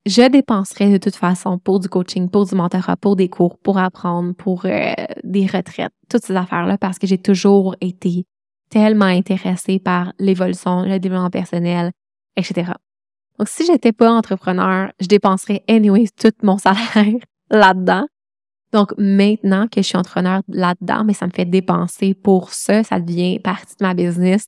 je 0.06 0.28
dépenserais 0.28 0.90
de 0.92 0.96
toute 0.96 1.16
façon 1.16 1.58
pour 1.58 1.80
du 1.80 1.88
coaching, 1.88 2.30
pour 2.30 2.46
du 2.46 2.54
mentorat, 2.54 2.96
pour 2.96 3.16
des 3.16 3.28
cours, 3.28 3.58
pour 3.58 3.78
apprendre, 3.78 4.32
pour 4.32 4.66
euh, 4.66 4.92
des 5.24 5.46
retraites, 5.46 5.92
toutes 6.08 6.24
ces 6.24 6.36
affaires-là, 6.36 6.78
parce 6.78 7.00
que 7.00 7.08
j'ai 7.08 7.18
toujours 7.18 7.74
été 7.80 8.26
tellement 8.70 9.06
intéressée 9.06 9.80
par 9.80 10.12
l'évolution, 10.20 10.82
le 10.82 11.00
développement 11.00 11.30
personnel, 11.30 11.90
etc. 12.36 12.72
Donc, 13.40 13.48
si 13.48 13.64
j'étais 13.64 13.92
pas 13.92 14.12
entrepreneur, 14.12 14.92
je 15.00 15.06
dépenserais 15.06 15.64
anyways 15.66 16.10
tout 16.14 16.30
mon 16.42 16.58
salaire 16.58 17.14
là-dedans. 17.50 18.06
Donc, 18.70 18.92
maintenant 18.98 19.66
que 19.66 19.80
je 19.80 19.86
suis 19.86 19.96
entrepreneur 19.96 20.42
là-dedans, 20.46 21.04
mais 21.06 21.14
ça 21.14 21.26
me 21.26 21.30
fait 21.30 21.46
dépenser 21.46 22.12
pour 22.12 22.52
ça, 22.52 22.84
ça 22.84 23.00
devient 23.00 23.38
partie 23.38 23.76
de 23.80 23.86
ma 23.86 23.94
business. 23.94 24.44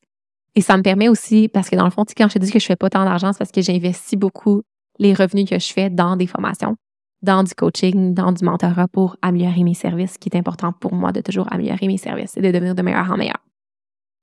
Et 0.57 0.61
ça 0.61 0.77
me 0.77 0.83
permet 0.83 1.09
aussi, 1.09 1.49
parce 1.49 1.71
que 1.71 1.77
dans 1.77 1.87
le 1.87 1.91
fond, 1.91 2.05
quand 2.15 2.29
je 2.29 2.35
te 2.35 2.39
dis 2.41 2.53
que 2.53 2.59
je 2.59 2.67
fais 2.67 2.77
pas 2.77 2.91
tant 2.91 3.07
d'argent, 3.07 3.33
c'est 3.33 3.39
parce 3.39 3.51
que 3.51 3.63
j'investis 3.63 4.19
beaucoup 4.19 4.61
les 4.99 5.15
revenus 5.15 5.49
que 5.49 5.59
je 5.59 5.73
fais 5.73 5.89
dans 5.89 6.17
des 6.17 6.27
formations, 6.27 6.77
dans 7.23 7.45
du 7.45 7.55
coaching, 7.55 8.13
dans 8.13 8.31
du 8.31 8.45
mentorat 8.45 8.89
pour 8.89 9.17
améliorer 9.23 9.65
mes 9.65 9.73
services, 9.73 10.13
ce 10.13 10.19
qui 10.19 10.29
est 10.29 10.37
important 10.37 10.75
pour 10.75 10.93
moi 10.93 11.13
de 11.13 11.23
toujours 11.23 11.51
améliorer 11.51 11.87
mes 11.87 11.97
services 11.97 12.37
et 12.37 12.43
de 12.43 12.51
devenir 12.51 12.75
de 12.75 12.83
meilleur 12.83 13.11
en 13.11 13.17
meilleur. 13.17 13.43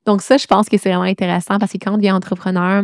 Donc 0.05 0.21
ça, 0.21 0.37
je 0.37 0.45
pense 0.45 0.69
que 0.69 0.77
c'est 0.77 0.89
vraiment 0.89 1.09
intéressant 1.09 1.57
parce 1.57 1.71
que 1.71 1.79
quand 1.79 1.95
on 1.95 1.97
devient 1.97 2.11
entrepreneur, 2.11 2.83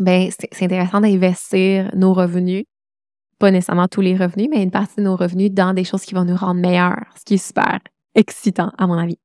ben 0.00 0.30
c'est 0.30 0.64
intéressant 0.64 1.00
d'investir 1.00 1.90
nos 1.94 2.12
revenus, 2.12 2.64
pas 3.38 3.50
nécessairement 3.50 3.88
tous 3.88 4.00
les 4.00 4.16
revenus, 4.16 4.48
mais 4.50 4.62
une 4.62 4.70
partie 4.70 4.96
de 4.96 5.02
nos 5.02 5.16
revenus 5.16 5.52
dans 5.52 5.74
des 5.74 5.84
choses 5.84 6.02
qui 6.02 6.14
vont 6.14 6.24
nous 6.24 6.36
rendre 6.36 6.60
meilleurs, 6.60 7.04
ce 7.16 7.24
qui 7.24 7.34
est 7.34 7.46
super 7.46 7.78
excitant 8.14 8.72
à 8.76 8.86
mon 8.86 8.98
avis. 8.98 9.18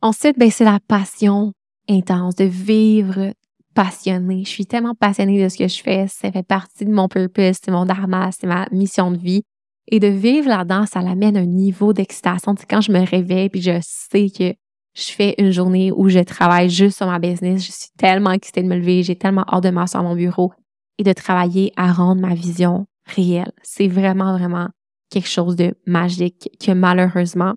Ensuite, 0.00 0.38
ben 0.38 0.50
c'est 0.50 0.64
la 0.64 0.80
passion 0.86 1.52
intense 1.88 2.34
de 2.36 2.44
vivre 2.44 3.32
passionnée. 3.74 4.44
Je 4.44 4.50
suis 4.50 4.66
tellement 4.66 4.94
passionnée 4.94 5.42
de 5.42 5.48
ce 5.48 5.58
que 5.58 5.68
je 5.68 5.82
fais. 5.82 6.06
Ça 6.08 6.30
fait 6.30 6.46
partie 6.46 6.84
de 6.84 6.92
mon 6.92 7.08
purpose, 7.08 7.56
c'est 7.62 7.70
mon 7.70 7.84
dharma, 7.84 8.30
c'est 8.32 8.46
ma 8.46 8.66
mission 8.70 9.10
de 9.10 9.18
vie. 9.18 9.42
Et 9.88 10.00
de 10.00 10.06
vivre 10.06 10.48
là-dedans, 10.48 10.86
ça 10.86 11.02
l'amène 11.02 11.36
un 11.36 11.44
niveau 11.44 11.92
d'excitation. 11.92 12.54
quand 12.68 12.80
je 12.80 12.92
me 12.92 13.04
réveille 13.04 13.50
puis 13.50 13.60
je 13.60 13.78
sais 13.82 14.30
que 14.30 14.54
je 14.94 15.10
fais 15.10 15.34
une 15.38 15.50
journée 15.50 15.92
où 15.92 16.08
je 16.08 16.20
travaille 16.20 16.70
juste 16.70 16.96
sur 16.98 17.06
ma 17.06 17.18
business, 17.18 17.64
je 17.64 17.72
suis 17.72 17.90
tellement 17.98 18.30
excitée 18.30 18.62
de 18.62 18.68
me 18.68 18.76
lever, 18.76 19.02
j'ai 19.02 19.16
tellement 19.16 19.44
hâte 19.52 19.64
de 19.64 19.70
m'asseoir 19.70 20.04
à 20.04 20.08
mon 20.08 20.14
bureau 20.14 20.52
et 20.98 21.02
de 21.02 21.12
travailler 21.12 21.72
à 21.76 21.92
rendre 21.92 22.20
ma 22.20 22.34
vision 22.34 22.86
réelle. 23.06 23.52
C'est 23.62 23.88
vraiment, 23.88 24.36
vraiment 24.36 24.68
quelque 25.10 25.28
chose 25.28 25.56
de 25.56 25.74
magique 25.86 26.48
que 26.64 26.72
malheureusement, 26.72 27.54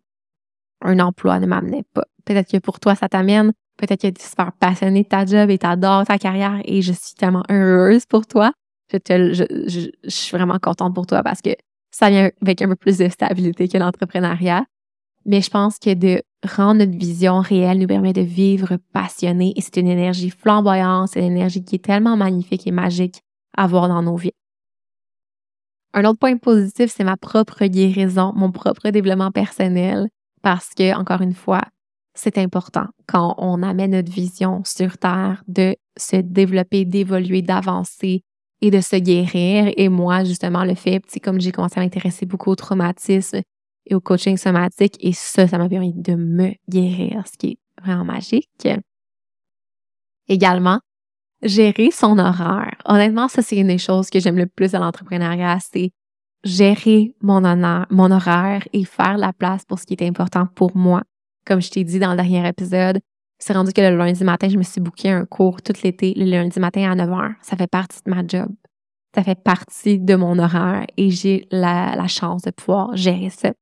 un 0.82 1.00
emploi 1.00 1.40
ne 1.40 1.48
m'amenait 1.48 1.86
pas. 1.94 2.06
Peut-être 2.26 2.52
que 2.52 2.58
pour 2.58 2.80
toi, 2.80 2.96
ça 2.96 3.08
t'amène 3.08 3.54
Peut-être 3.78 4.02
que 4.02 4.08
tu 4.08 4.22
es 4.22 4.28
super 4.28 4.52
passionné 4.54 5.04
de 5.04 5.08
ta 5.08 5.26
job 5.26 5.50
et 5.52 5.58
tu 5.60 5.66
adores 5.66 6.06
ta 6.06 6.18
carrière 6.18 6.60
et 6.66 6.82
je 6.82 6.92
suis 6.94 7.14
tellement 7.16 7.44
heureuse 7.50 8.06
pour 8.08 8.26
toi. 8.26 8.52
Je, 8.92 8.98
te, 8.98 9.34
je, 9.34 9.44
je, 9.68 9.90
je, 10.04 10.10
suis 10.10 10.36
vraiment 10.36 10.58
contente 10.60 10.96
pour 10.96 11.06
toi 11.06 11.22
parce 11.22 11.42
que 11.42 11.52
ça 11.92 12.10
vient 12.10 12.32
avec 12.42 12.62
un 12.62 12.70
peu 12.70 12.76
plus 12.76 12.98
de 12.98 13.08
stabilité 13.08 13.68
que 13.68 13.78
l'entrepreneuriat. 13.78 14.66
Mais 15.26 15.42
je 15.42 15.50
pense 15.50 15.78
que 15.78 15.94
de 15.94 16.24
rendre 16.46 16.86
notre 16.86 16.98
vision 16.98 17.40
réelle 17.40 17.80
nous 17.80 17.88
permet 17.88 18.14
de 18.14 18.22
vivre 18.22 18.78
passionné 18.94 19.54
et 19.56 19.62
c'est 19.62 19.78
une 19.78 19.88
énergie 19.88 20.30
flamboyante, 20.30 21.10
c'est 21.14 21.20
une 21.20 21.32
énergie 21.34 21.64
qui 21.64 21.76
est 21.76 21.84
tellement 21.84 22.18
magnifique 22.18 22.68
et 22.68 22.72
magique 22.72 23.22
à 23.56 23.64
avoir 23.64 23.88
dans 23.88 24.04
nos 24.04 24.16
vies. 24.16 24.32
Un 25.94 26.06
autre 26.06 26.20
point 26.20 26.38
positif, 26.38 26.92
c'est 26.96 27.04
ma 27.04 27.18
propre 27.18 27.66
guérison, 27.66 28.34
mon 28.36 28.52
propre 28.52 28.90
développement 28.90 29.32
personnel 29.32 30.10
parce 30.44 30.70
que, 30.76 30.96
encore 30.96 31.22
une 31.22 31.34
fois, 31.34 31.62
c'est 32.14 32.38
important 32.38 32.88
quand 33.08 33.36
on 33.38 33.64
amène 33.64 33.92
notre 33.92 34.12
vision 34.12 34.62
sur 34.66 34.98
Terre 34.98 35.44
de 35.48 35.76
se 35.98 36.18
développer, 36.18 36.86
d'évoluer, 36.86 37.42
d'avancer 37.42 38.24
et 38.62 38.72
de 38.72 38.82
se 38.82 38.96
guérir. 38.96 39.72
Et 39.78 39.90
moi, 39.90 40.24
justement, 40.24 40.66
le 40.66 40.76
fait, 40.76 41.02
comme 41.24 41.40
j'ai 41.40 41.52
commencé 41.52 41.80
à 41.80 41.84
m'intéresser 41.84 42.26
beaucoup 42.26 42.52
au 42.52 42.56
traumatisme 42.56 43.42
et 43.88 43.96
au 43.96 44.00
coaching 44.00 44.38
somatique, 44.38 44.98
et 45.00 45.14
ça, 45.14 45.48
ça 45.48 45.58
m'a 45.58 45.70
permis 45.70 45.94
de 45.94 46.16
me 46.16 46.54
guérir, 46.70 47.24
ce 47.26 47.38
qui 47.38 47.48
est 47.48 47.58
vraiment 47.82 48.06
magique. 48.06 48.68
Également, 50.28 50.80
gérer 51.42 51.92
son 51.92 52.18
horaire. 52.20 52.76
Honnêtement, 52.86 53.28
ça, 53.28 53.42
c'est 53.42 53.58
une 53.58 53.68
des 53.68 53.78
choses 53.78 54.10
que 54.10 54.20
j'aime 54.20 54.38
le 54.38 54.48
plus 54.48 54.72
dans 54.72 54.80
l'entrepreneuriat, 54.80 55.58
c'est 55.60 55.92
gérer 56.44 57.16
mon, 57.22 57.44
horaire 57.44 58.68
et 58.74 58.86
faire 58.86 59.18
la 59.18 59.34
place 59.34 59.66
pour 59.66 59.80
ce 59.80 59.86
qui 59.86 59.94
est 59.94 60.04
important 60.04 60.48
pour 60.56 60.76
moi 60.76 61.04
comme 61.48 61.62
je 61.62 61.72
t'ai 61.72 61.84
dit 61.84 61.98
dans 61.98 62.12
le 62.12 62.18
dernier 62.18 62.48
épisode, 62.48 63.00
c'est 63.40 63.54
rendu 63.54 63.72
que 63.72 63.82
le 63.82 63.96
lundi 63.96 64.24
matin, 64.24 64.50
je 64.50 64.58
me 64.58 64.64
suis 64.64 64.82
booké 64.82 65.10
un 65.10 65.26
cours 65.26 65.62
tout 65.62 65.74
l'été, 65.84 66.14
le 66.16 66.26
lundi 66.26 66.60
matin 66.60 66.92
à 66.92 66.96
9 66.96 67.10
h. 67.10 67.36
Ça 67.42 67.56
fait 67.56 67.68
partie 67.68 68.00
de 68.06 68.12
ma 68.12 68.28
job. 68.28 68.50
Ça 69.16 69.24
fait 69.24 69.42
partie 69.42 70.00
de 70.00 70.16
mon 70.16 70.38
horaire 70.38 70.86
et 70.98 71.10
j'ai 71.10 71.48
la, 71.50 72.08
chance 72.08 72.42
de 72.42 72.52
pouvoir 72.52 72.96
gérer 72.96 73.30
ça. 73.30 73.54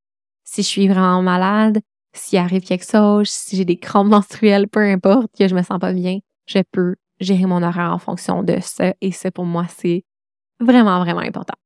Si 0.56 0.62
je 0.62 0.68
suis 0.68 0.88
vraiment 0.88 1.20
malade, 1.20 1.80
s'il 2.14 2.38
arrive 2.38 2.62
quelque 2.62 2.90
chose, 2.90 3.28
si 3.28 3.56
j'ai 3.56 3.66
des 3.66 3.76
crampes 3.76 4.06
menstruelles, 4.10 4.68
peu 4.68 4.80
importe, 4.80 5.28
que 5.38 5.46
je 5.46 5.54
me 5.54 5.62
sens 5.62 5.78
pas 5.78 5.92
bien, 5.92 6.20
je 6.46 6.60
peux 6.72 6.94
gérer 7.20 7.44
mon 7.44 7.62
horaire 7.62 7.92
en 7.92 7.98
fonction 7.98 8.42
de 8.42 8.56
ça. 8.62 8.94
Et 9.02 9.12
ça, 9.12 9.30
pour 9.30 9.44
moi, 9.44 9.66
c'est 9.68 10.04
vraiment, 10.58 10.98
vraiment 11.00 11.20
important. 11.20 11.56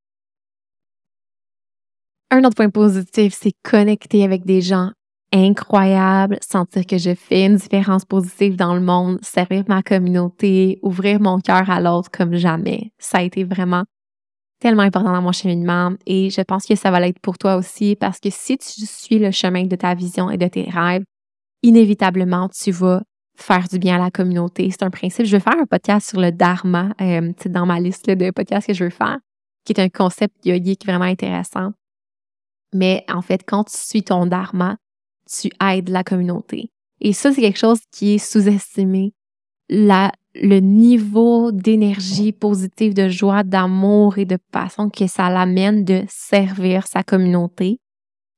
Un 2.32 2.42
autre 2.42 2.56
point 2.56 2.70
positif, 2.70 3.32
c'est 3.32 3.52
connecter 3.62 4.24
avec 4.24 4.44
des 4.44 4.60
gens 4.60 4.90
incroyable, 5.32 6.38
sentir 6.40 6.84
que 6.84 6.98
je 6.98 7.14
fais 7.14 7.46
une 7.46 7.54
différence 7.54 8.04
positive 8.04 8.56
dans 8.56 8.74
le 8.74 8.80
monde, 8.80 9.20
servir 9.22 9.62
ma 9.68 9.84
communauté, 9.84 10.80
ouvrir 10.82 11.20
mon 11.20 11.38
cœur 11.38 11.70
à 11.70 11.80
l'autre 11.80 12.10
comme 12.10 12.34
jamais. 12.34 12.90
Ça 12.98 13.18
a 13.18 13.22
été 13.22 13.44
vraiment 13.44 13.84
tellement 14.60 14.82
important 14.82 15.12
dans 15.12 15.22
mon 15.22 15.32
cheminement 15.32 15.92
et 16.06 16.30
je 16.30 16.42
pense 16.42 16.66
que 16.66 16.74
ça 16.74 16.90
va 16.90 17.00
l'être 17.00 17.18
pour 17.18 17.38
toi 17.38 17.56
aussi 17.56 17.96
parce 17.96 18.20
que 18.20 18.28
si 18.30 18.58
tu 18.58 18.86
suis 18.86 19.18
le 19.18 19.30
chemin 19.30 19.64
de 19.64 19.74
ta 19.74 19.94
vision 19.94 20.30
et 20.30 20.36
de 20.36 20.46
tes 20.46 20.68
rêves, 20.70 21.02
inévitablement, 21.62 22.48
tu 22.48 22.70
vas 22.70 23.02
faire 23.34 23.66
du 23.68 23.78
bien 23.78 23.96
à 23.96 23.98
la 23.98 24.10
communauté. 24.10 24.70
C'est 24.70 24.82
un 24.82 24.90
principe. 24.90 25.26
Je 25.26 25.36
vais 25.36 25.40
faire 25.40 25.58
un 25.58 25.66
podcast 25.66 26.10
sur 26.10 26.20
le 26.20 26.30
dharma, 26.30 26.90
euh, 27.00 27.32
dans 27.46 27.66
ma 27.66 27.80
liste 27.80 28.08
de 28.10 28.30
podcasts 28.30 28.66
que 28.66 28.74
je 28.74 28.84
veux 28.84 28.90
faire, 28.90 29.18
qui 29.64 29.72
est 29.72 29.80
un 29.80 29.88
concept 29.88 30.44
yogique 30.44 30.84
vraiment 30.84 31.06
intéressant. 31.06 31.72
Mais 32.74 33.04
en 33.08 33.22
fait, 33.22 33.42
quand 33.46 33.64
tu 33.64 33.76
suis 33.76 34.02
ton 34.02 34.26
dharma, 34.26 34.76
tu 35.26 35.50
aides 35.60 35.88
la 35.88 36.04
communauté. 36.04 36.70
Et 37.00 37.12
ça, 37.12 37.32
c'est 37.32 37.40
quelque 37.40 37.58
chose 37.58 37.80
qui 37.90 38.14
est 38.14 38.18
sous-estimé. 38.18 39.14
Le 40.34 40.60
niveau 40.60 41.50
d'énergie 41.52 42.32
positive, 42.32 42.94
de 42.94 43.08
joie, 43.08 43.42
d'amour 43.42 44.18
et 44.18 44.24
de 44.24 44.38
passion 44.52 44.90
que 44.90 45.06
ça 45.06 45.28
l'amène 45.28 45.84
de 45.84 46.04
servir 46.08 46.86
sa 46.86 47.02
communauté, 47.02 47.80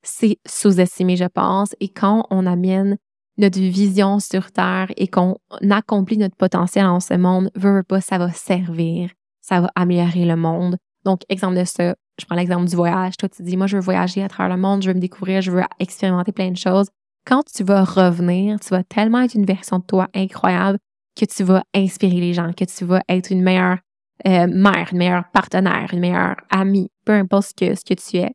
c'est 0.02 0.38
sous-estimé, 0.46 1.16
je 1.16 1.26
pense. 1.26 1.74
Et 1.80 1.88
quand 1.88 2.26
on 2.30 2.46
amène 2.46 2.96
notre 3.38 3.60
vision 3.60 4.18
sur 4.18 4.50
Terre 4.50 4.90
et 4.96 5.08
qu'on 5.08 5.36
accomplit 5.70 6.18
notre 6.18 6.36
potentiel 6.36 6.86
en 6.86 7.00
ce 7.00 7.14
monde, 7.14 7.50
veut, 7.54 7.82
pas, 7.82 8.00
ça 8.00 8.18
va 8.18 8.32
servir, 8.32 9.10
ça 9.40 9.60
va 9.60 9.70
améliorer 9.74 10.24
le 10.24 10.36
monde. 10.36 10.76
Donc, 11.04 11.22
exemple 11.28 11.56
de 11.56 11.64
ça, 11.64 11.94
je 12.18 12.26
prends 12.26 12.36
l'exemple 12.36 12.68
du 12.68 12.76
voyage. 12.76 13.16
Toi, 13.16 13.28
tu 13.28 13.42
dis, 13.42 13.56
moi, 13.56 13.66
je 13.66 13.76
veux 13.76 13.82
voyager 13.82 14.22
à 14.22 14.28
travers 14.28 14.54
le 14.54 14.60
monde, 14.60 14.82
je 14.82 14.88
veux 14.88 14.94
me 14.94 15.00
découvrir, 15.00 15.42
je 15.42 15.50
veux 15.50 15.62
expérimenter 15.78 16.32
plein 16.32 16.50
de 16.50 16.56
choses. 16.56 16.88
Quand 17.26 17.42
tu 17.44 17.64
vas 17.64 17.84
revenir, 17.84 18.58
tu 18.60 18.70
vas 18.70 18.82
tellement 18.82 19.22
être 19.22 19.34
une 19.34 19.46
version 19.46 19.78
de 19.78 19.84
toi 19.84 20.08
incroyable 20.14 20.78
que 21.16 21.24
tu 21.24 21.42
vas 21.42 21.62
inspirer 21.74 22.20
les 22.20 22.34
gens, 22.34 22.52
que 22.52 22.64
tu 22.64 22.84
vas 22.84 23.02
être 23.08 23.30
une 23.30 23.42
meilleure 23.42 23.78
euh, 24.26 24.46
mère, 24.46 24.88
une 24.92 24.98
meilleure 24.98 25.28
partenaire, 25.32 25.88
une 25.92 26.00
meilleure 26.00 26.36
amie, 26.50 26.90
peu 27.04 27.12
importe 27.12 27.48
ce 27.48 27.54
que, 27.54 27.74
ce 27.74 27.84
que 27.84 27.94
tu 27.94 28.18
es. 28.18 28.32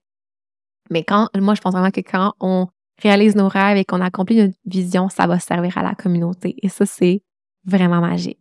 Mais 0.90 1.04
quand, 1.04 1.30
moi, 1.36 1.56
je 1.56 1.62
pense 1.62 1.74
vraiment 1.74 1.92
que 1.92 2.02
quand 2.02 2.34
on 2.40 2.68
réalise 3.02 3.36
nos 3.36 3.48
rêves 3.48 3.78
et 3.78 3.86
qu'on 3.86 4.02
accomplit 4.02 4.38
notre 4.38 4.58
vision, 4.66 5.10
ça 5.10 5.28
va 5.28 5.40
servir 5.40 5.78
à 5.78 5.84
la 5.84 5.96
communauté. 5.96 6.56
Et 6.62 6.70
ça, 6.70 6.86
c'est 6.86 7.22
vraiment 7.66 8.02
magique. 8.02 8.40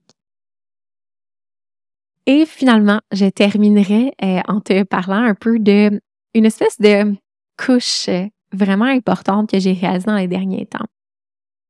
Et 2.26 2.44
finalement, 2.44 3.00
je 3.12 3.26
terminerai 3.26 4.12
euh, 4.22 4.40
en 4.48 4.60
te 4.60 4.82
parlant 4.82 5.22
un 5.22 5.34
peu 5.34 5.58
de 5.58 6.00
une 6.34 6.44
espèce 6.44 6.80
de 6.80 7.14
couche 7.56 8.08
euh, 8.08 8.26
vraiment 8.52 8.86
importante 8.86 9.50
que 9.50 9.60
j'ai 9.60 9.72
réalisée 9.72 10.06
dans 10.06 10.16
les 10.16 10.26
derniers 10.26 10.66
temps. 10.66 10.86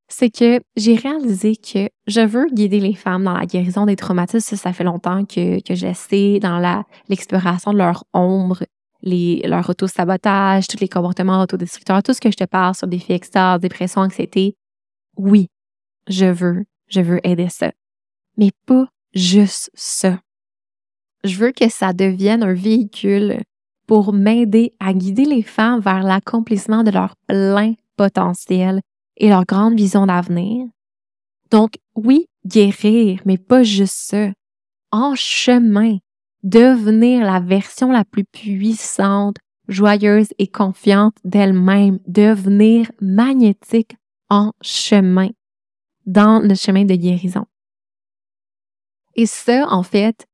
C'est 0.07 0.29
que 0.29 0.61
j'ai 0.75 0.95
réalisé 0.95 1.55
que 1.55 1.89
je 2.07 2.21
veux 2.21 2.47
guider 2.47 2.79
les 2.79 2.95
femmes 2.95 3.25
dans 3.25 3.37
la 3.37 3.45
guérison 3.45 3.85
des 3.85 3.95
traumatismes. 3.95 4.55
Ça, 4.55 4.73
fait 4.73 4.83
longtemps 4.83 5.25
que, 5.25 5.61
que 5.61 5.75
j'essaie 5.75 6.39
dans 6.39 6.59
la, 6.59 6.85
l'exploration 7.09 7.73
de 7.73 7.77
leur 7.77 8.05
ombre, 8.13 8.63
les, 9.01 9.41
leur 9.45 9.69
auto-sabotage, 9.69 10.67
tous 10.67 10.79
les 10.79 10.87
comportements 10.87 11.41
autodestructeurs, 11.41 12.03
tout 12.03 12.13
ce 12.13 12.21
que 12.21 12.31
je 12.31 12.37
te 12.37 12.45
parle 12.45 12.75
sur 12.75 12.87
des 12.87 12.99
filles 12.99 13.15
extase, 13.15 13.59
dépression, 13.59 14.01
anxiété. 14.01 14.55
Oui, 15.17 15.49
je 16.07 16.25
veux, 16.25 16.65
je 16.87 17.01
veux 17.01 17.19
aider 17.27 17.49
ça. 17.49 17.71
Mais 18.37 18.51
pas 18.65 18.87
juste 19.13 19.69
ça. 19.73 20.19
Je 21.23 21.35
veux 21.35 21.51
que 21.51 21.69
ça 21.69 21.91
devienne 21.91 22.43
un 22.43 22.53
véhicule 22.53 23.41
pour 23.87 24.13
m'aider 24.13 24.73
à 24.79 24.93
guider 24.93 25.25
les 25.25 25.41
femmes 25.41 25.79
vers 25.79 26.03
l'accomplissement 26.03 26.83
de 26.83 26.91
leur 26.91 27.15
plein 27.27 27.73
potentiel 27.95 28.81
et 29.17 29.29
leur 29.29 29.45
grande 29.45 29.75
vision 29.75 30.05
d'avenir. 30.05 30.67
Donc, 31.51 31.77
oui, 31.95 32.27
guérir, 32.45 33.21
mais 33.25 33.37
pas 33.37 33.63
juste 33.63 33.95
ça. 33.95 34.31
En 34.91 35.15
chemin, 35.15 35.97
devenir 36.43 37.25
la 37.25 37.39
version 37.39 37.91
la 37.91 38.05
plus 38.05 38.23
puissante, 38.23 39.37
joyeuse 39.67 40.29
et 40.37 40.47
confiante 40.47 41.15
d'elle-même, 41.23 41.99
devenir 42.07 42.91
magnétique 43.01 43.97
en 44.29 44.53
chemin, 44.61 45.29
dans 46.05 46.39
le 46.39 46.55
chemin 46.55 46.85
de 46.85 46.95
guérison. 46.95 47.45
Et 49.15 49.25
ça, 49.25 49.67
en 49.69 49.83
fait, 49.83 50.25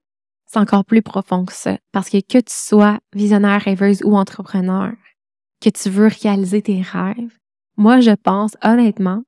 c'est 0.45 0.59
encore 0.59 0.85
plus 0.85 1.01
profond 1.01 1.45
que 1.45 1.53
ça, 1.53 1.77
parce 1.91 2.09
que 2.09 2.19
que 2.19 2.37
tu 2.37 2.53
sois 2.53 2.99
visionnaire, 3.15 3.61
rêveuse 3.61 4.03
ou 4.03 4.15
entrepreneur, 4.15 4.91
que 5.61 5.69
tu 5.69 5.89
veux 5.89 6.07
réaliser 6.07 6.61
tes 6.61 6.81
rêves, 6.81 7.39
moi, 7.77 7.99
je 7.99 8.11
pense 8.11 8.55
honnêtement 8.63 9.23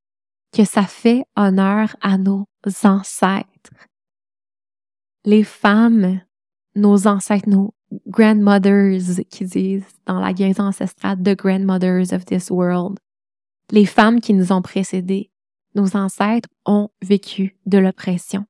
que 0.51 0.63
ça 0.63 0.83
fait 0.83 1.25
honneur 1.35 1.95
à 2.01 2.17
nos 2.17 2.45
ancêtres. 2.83 3.87
Les 5.25 5.43
femmes, 5.43 6.21
nos 6.75 7.07
ancêtres, 7.07 7.49
nos 7.49 7.73
grandmothers 8.07 9.23
qui 9.29 9.45
disent 9.45 9.85
dans 10.05 10.19
la 10.19 10.33
guérison 10.33 10.65
ancestrale, 10.65 11.21
the 11.21 11.35
grandmothers 11.35 12.13
of 12.13 12.25
this 12.25 12.49
world. 12.49 12.99
Les 13.71 13.85
femmes 13.85 14.21
qui 14.21 14.33
nous 14.33 14.51
ont 14.51 14.61
précédés, 14.61 15.31
nos 15.73 15.97
ancêtres 15.97 16.49
ont 16.65 16.89
vécu 17.01 17.57
de 17.65 17.77
l'oppression, 17.77 18.45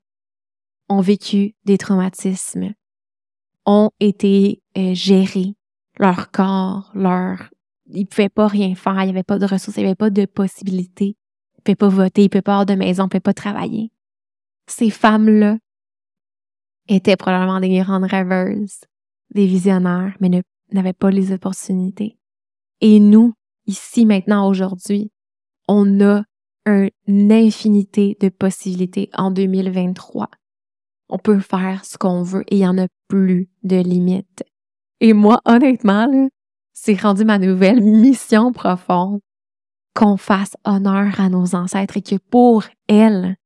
ont 0.89 1.02
vécu 1.02 1.56
des 1.64 1.78
traumatismes, 1.78 2.74
ont 3.66 3.91
été 4.00 4.62
euh, 4.78 4.93
gérés, 4.93 5.56
leur 5.98 6.32
corps, 6.32 6.91
leur 6.93 7.50
il 7.88 8.05
pouvait 8.07 8.29
pas 8.29 8.47
rien 8.47 8.75
faire, 8.75 9.01
il 9.03 9.07
y 9.07 9.09
avait 9.09 9.23
pas 9.23 9.39
de 9.39 9.45
ressources, 9.45 9.77
il 9.77 9.83
y 9.83 9.86
avait 9.86 9.95
pas 9.95 10.09
de 10.09 10.25
possibilités. 10.25 11.17
Il 11.57 11.63
pouvait 11.63 11.75
pas 11.75 11.89
voter, 11.89 12.23
il 12.23 12.29
pouvait 12.29 12.41
pas 12.41 12.53
avoir 12.53 12.65
de 12.65 12.75
maison, 12.75 13.05
il 13.05 13.09
pouvait 13.09 13.19
pas 13.19 13.33
travailler. 13.33 13.91
Ces 14.67 14.89
femmes-là 14.89 15.57
étaient 16.88 17.15
probablement 17.15 17.59
des 17.59 17.77
grandes 17.79 18.05
rêveuses, 18.05 18.81
des 19.33 19.47
visionnaires, 19.47 20.15
mais 20.19 20.29
n'avaient 20.71 20.93
pas 20.93 21.11
les 21.11 21.31
opportunités. 21.31 22.17
Et 22.81 22.99
nous, 22.99 23.33
ici, 23.67 24.05
maintenant, 24.05 24.47
aujourd'hui, 24.47 25.11
on 25.67 26.01
a 26.01 26.23
une 26.65 27.31
infinité 27.31 28.17
de 28.19 28.29
possibilités 28.29 29.09
en 29.13 29.29
2023. 29.31 30.29
On 31.09 31.19
peut 31.19 31.39
faire 31.39 31.86
ce 31.86 31.97
qu'on 31.97 32.23
veut 32.23 32.43
et 32.47 32.55
il 32.55 32.61
y 32.61 32.67
en 32.67 32.77
a 32.79 32.88
plus 33.07 33.49
de 33.63 33.77
limites. 33.77 34.43
Et 34.99 35.13
moi, 35.13 35.41
honnêtement, 35.45 36.07
là, 36.07 36.27
c'est 36.76 37.01
rendu 37.01 37.26
ma 37.26 37.39
nouvelle 37.39 37.82
mission 38.01 38.51
profonde 38.51 39.19
qu'on 39.95 40.17
fasse 40.17 40.55
honneur 40.65 41.19
à 41.19 41.30
nos 41.30 41.55
ancêtres 41.55 41.97
et 41.97 42.01
que 42.01 42.17
pour 42.17 42.65
elles, 42.88 43.38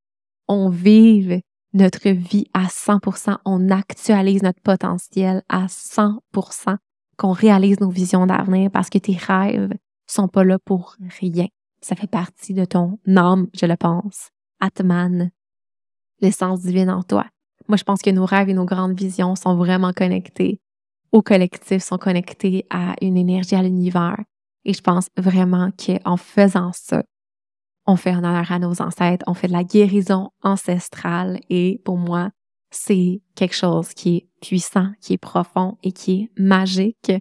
on 0.48 0.70
vive 0.70 1.40
notre 1.74 2.10
vie 2.10 2.48
à 2.56 2.66
100%, 2.66 3.38
on 3.46 3.70
actualise 3.70 4.42
notre 4.42 4.62
potentiel 4.62 5.44
à 5.48 5.68
100%, 5.68 6.78
qu'on 7.18 7.32
réalise 7.32 7.80
nos 7.80 7.92
visions 7.92 8.26
d'avenir 8.26 8.72
parce 8.72 8.90
que 8.90 8.98
tes 8.98 9.16
rêves 9.16 9.76
sont 10.08 10.28
pas 10.28 10.44
là 10.44 10.58
pour 10.58 10.96
rien. 11.20 11.46
Ça 11.82 11.96
fait 11.96 12.10
partie 12.10 12.56
de 12.56 12.66
ton 12.66 12.98
âme, 13.16 13.48
je 13.54 13.68
le 13.68 13.78
pense. 13.78 14.30
Atman, 14.60 15.30
l'essence 16.20 16.62
divine 16.62 16.90
en 16.90 17.04
toi. 17.04 17.28
Moi, 17.68 17.78
je 17.78 17.84
pense 17.84 18.02
que 18.02 18.10
nos 18.10 18.26
rêves 18.26 18.50
et 18.50 18.56
nos 18.56 18.66
grandes 18.66 19.00
visions 19.00 19.36
sont 19.36 19.56
vraiment 19.56 19.94
connectés 19.94 20.60
au 21.12 21.22
collectif 21.22 21.84
sont 21.84 21.98
connectés 21.98 22.66
à 22.70 22.96
une 23.02 23.18
énergie 23.18 23.56
à 23.56 23.64
l'univers. 23.64 24.18
Et 24.66 24.74
je 24.74 24.82
pense 24.82 25.10
vraiment 25.18 25.72
qu'en 25.72 26.18
faisant 26.18 26.72
ça, 26.74 27.04
on 27.86 27.96
fait 27.96 28.16
honneur 28.16 28.52
à 28.52 28.60
nos 28.60 28.82
ancêtres, 28.82 29.24
on 29.28 29.34
fait 29.34 29.48
de 29.48 29.54
la 29.54 29.64
guérison 29.64 30.30
ancestrale 30.44 31.40
et 31.50 31.82
pour 31.84 31.98
moi, 31.98 32.30
c'est 32.72 33.22
quelque 33.36 33.56
chose 33.56 33.94
qui 33.94 34.18
est 34.18 34.28
puissant, 34.42 34.92
qui 35.02 35.14
est 35.14 35.18
profond 35.18 35.78
et 35.82 35.92
qui 35.92 36.22
est 36.22 36.42
magique. 36.42 37.12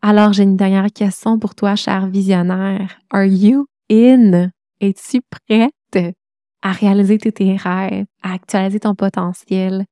Alors, 0.00 0.32
j'ai 0.32 0.44
une 0.44 0.56
dernière 0.56 0.92
question 0.92 1.38
pour 1.40 1.56
toi, 1.56 1.74
cher 1.74 2.06
visionnaire. 2.06 3.00
Are 3.10 3.24
you 3.24 3.66
in? 3.90 4.50
Es-tu 4.80 5.20
prête 5.28 6.14
à 6.62 6.70
réaliser 6.70 7.18
tes 7.18 7.56
rêves, 7.56 8.06
à 8.22 8.34
actualiser 8.34 8.78
ton 8.78 8.94
potentiel 8.94 9.84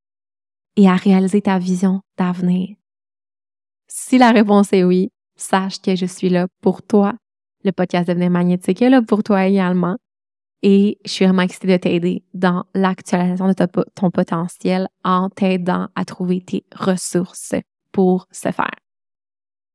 et 0.77 0.89
à 0.89 0.95
réaliser 0.95 1.43
ta 1.43 1.59
vision 1.59 2.03
d'avenir? 2.16 2.77
Si 3.89 4.18
la 4.18 4.32
réponse 4.32 4.72
est 4.72 4.84
oui, 4.84 5.11
sache 5.37 5.80
que 5.80 5.95
je 5.95 6.07
suis 6.07 6.28
là 6.28 6.47
pour 6.61 6.82
toi. 6.82 7.14
Le 7.64 7.72
podcast 7.72 8.09
Devenir 8.09 8.30
magnétique 8.30 8.82
est 8.82 8.91
là 8.91 9.03
pour 9.03 9.22
toi 9.22 9.47
également. 9.47 9.97
Et 10.62 10.99
je 11.05 11.11
suis 11.11 11.24
vraiment 11.24 11.43
excitée 11.43 11.68
de 11.68 11.76
t'aider 11.76 12.24
dans 12.34 12.64
l'actualisation 12.74 13.49
de 13.49 13.55
ton 13.95 14.11
potentiel 14.11 14.89
en 15.05 15.28
t'aidant 15.28 15.89
à 15.95 16.05
trouver 16.05 16.41
tes 16.41 16.64
ressources 16.74 17.55
pour 17.93 18.26
ce 18.32 18.51
faire. 18.51 18.74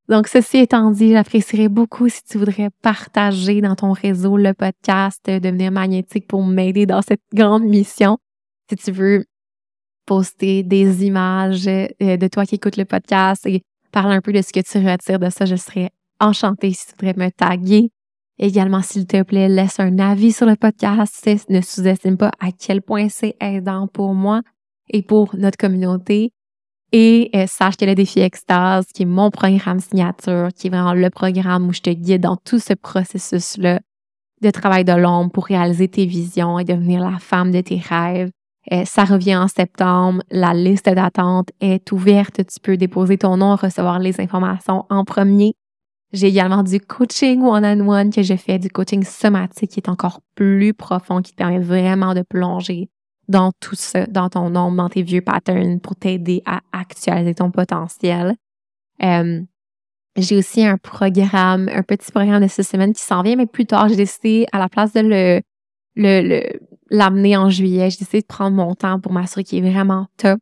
Donc, 0.09 0.28
ceci 0.28 0.57
étant 0.57 0.91
dit, 0.91 1.12
j'apprécierais 1.12 1.70
beaucoup 1.70 2.09
si 2.09 2.24
tu 2.24 2.38
voudrais 2.38 2.70
partager 2.82 3.62
dans 3.62 3.76
ton 3.76 3.93
réseau 3.93 4.36
le 4.36 4.53
podcast 4.53 5.22
Devenir 5.26 5.72
magnétique 5.72 6.28
pour 6.28 6.43
m'aider 6.43 6.86
dans 6.86 7.01
cette 7.01 7.22
grande 7.34 7.64
mission. 7.64 8.18
Si 8.70 8.76
tu 8.76 8.91
veux 8.91 9.26
poster 10.05 10.64
des 10.64 11.05
images 11.05 11.68
euh, 11.68 11.88
de 11.99 12.28
toi 12.28 12.45
qui 12.45 12.55
écoutes 12.55 12.76
le 12.76 12.86
podcast 12.86 13.45
et 13.45 13.62
parle 13.92 14.12
un 14.12 14.22
peu 14.22 14.34
de 14.34 14.42
ce 14.42 14.52
que 14.52 14.60
tu 14.60 14.78
retires 14.86 15.20
de 15.20 15.30
ça. 15.30 15.46
Je 15.46 15.56
serais 15.56 15.92
enchantée 16.20 16.72
si 16.74 16.88
tu 16.88 16.94
voudrais 17.00 17.26
me 17.26 17.32
taguer. 17.32 17.92
Également, 18.39 18.82
s'il 18.82 19.06
te 19.06 19.22
plaît, 19.22 19.50
laisse 19.50 19.80
un 19.80 20.00
avis 20.00 20.32
sur 20.32 20.48
le 20.48 20.56
podcast. 20.56 21.30
Ne 21.50 21.62
sous-estime 21.62 22.18
pas 22.18 22.32
à 22.39 22.52
quel 22.52 22.82
point 22.82 23.10
c'est 23.10 23.36
aidant 23.39 23.88
pour 23.88 24.14
moi 24.14 24.42
et 24.89 25.04
pour 25.04 25.36
notre 25.36 25.58
communauté. 25.58 26.32
Et 26.92 27.30
euh, 27.36 27.46
sache 27.48 27.78
que 27.78 27.86
le 27.86 27.96
défi 27.96 28.20
Extase, 28.20 28.88
qui 28.94 29.04
est 29.04 29.06
mon 29.06 29.32
programme 29.32 29.80
signature, 29.80 30.50
qui 30.54 30.68
est 30.68 30.70
vraiment 30.70 30.94
le 30.94 31.10
programme 31.10 31.68
où 31.68 31.74
je 31.74 31.82
te 31.82 31.89
guide 31.89 32.22
dans 32.22 32.36
tout 32.36 32.60
ce 32.60 32.74
processus-là 32.74 33.80
de 34.42 34.50
travail 34.50 34.84
de 34.84 34.94
l'ombre 34.94 35.32
pour 35.32 35.46
réaliser 35.46 35.88
tes 35.88 36.06
visions 36.06 36.60
et 36.60 36.66
devenir 36.66 37.02
la 37.02 37.20
femme 37.20 37.52
de 37.52 37.62
tes 37.62 37.78
rêves, 37.78 38.32
ça 38.86 39.05
revient 39.05 39.36
en 39.36 39.47
septembre. 39.47 40.22
La 40.30 40.53
liste 40.53 40.89
d'attente 40.89 41.49
est 41.59 41.91
ouverte. 41.91 42.45
Tu 42.45 42.59
peux 42.59 42.78
déposer 42.78 43.18
ton 43.18 43.38
nom, 43.38 43.55
recevoir 43.55 43.99
les 43.99 44.20
informations 44.22 44.86
en 44.89 45.03
premier. 45.03 45.53
J'ai 46.14 46.28
également 46.28 46.62
du 46.62 46.80
coaching 46.80 47.41
one-on-one 47.41 48.12
que 48.12 48.22
je 48.22 48.36
fais, 48.36 48.59
du 48.59 48.70
coaching 48.70 49.03
somatique 49.03 49.72
qui 49.72 49.80
est 49.80 49.89
encore 49.89 50.20
plus 50.36 50.74
profond, 50.74 51.22
qui 51.22 51.32
te 51.32 51.38
permet 51.38 51.59
vraiment 51.59 52.14
de 52.14 52.22
plonger 52.22 52.89
dans 53.30 53.51
tout 53.62 53.76
ça, 53.76 54.05
dans 54.07 54.30
ton 54.30 54.49
nombre, 54.49 54.76
dans 54.76 54.89
tes 54.89 55.03
vieux 55.03 55.22
patterns 55.22 55.80
pour 55.80 55.95
t'aider 55.95 56.41
à 56.45 56.59
actualiser 56.74 57.34
ton 57.34 57.49
potentiel. 57.49 58.36
Euh, 59.01 59.41
j'ai 60.18 60.36
aussi 60.36 60.66
un 60.66 60.78
programme, 60.78 61.70
un 61.70 61.84
petit 61.84 62.12
programme 62.12 62.43
de 62.43 62.47
six 62.47 62.68
semaines 62.68 62.93
qui 62.93 63.01
s'en 63.01 63.22
vient, 63.22 63.38
mais 63.38 63.45
plus 63.45 63.66
tard, 63.66 63.88
j'ai 63.88 63.95
décidé 63.95 64.45
à 64.51 64.59
la 64.59 64.68
place 64.68 64.91
de 64.91 64.99
le 64.99 65.41
le, 65.95 66.59
l'amener 66.92 67.36
en 67.36 67.50
juillet. 67.50 67.89
J'ai 67.89 68.00
décidé 68.00 68.22
de 68.22 68.28
prendre 68.28 68.56
mon 68.56 68.76
temps 68.76 69.00
pour 69.00 69.12
m'assurer 69.12 69.44
qu'il 69.44 69.66
est 69.66 69.72
vraiment 69.72 70.06
top. 70.18 70.39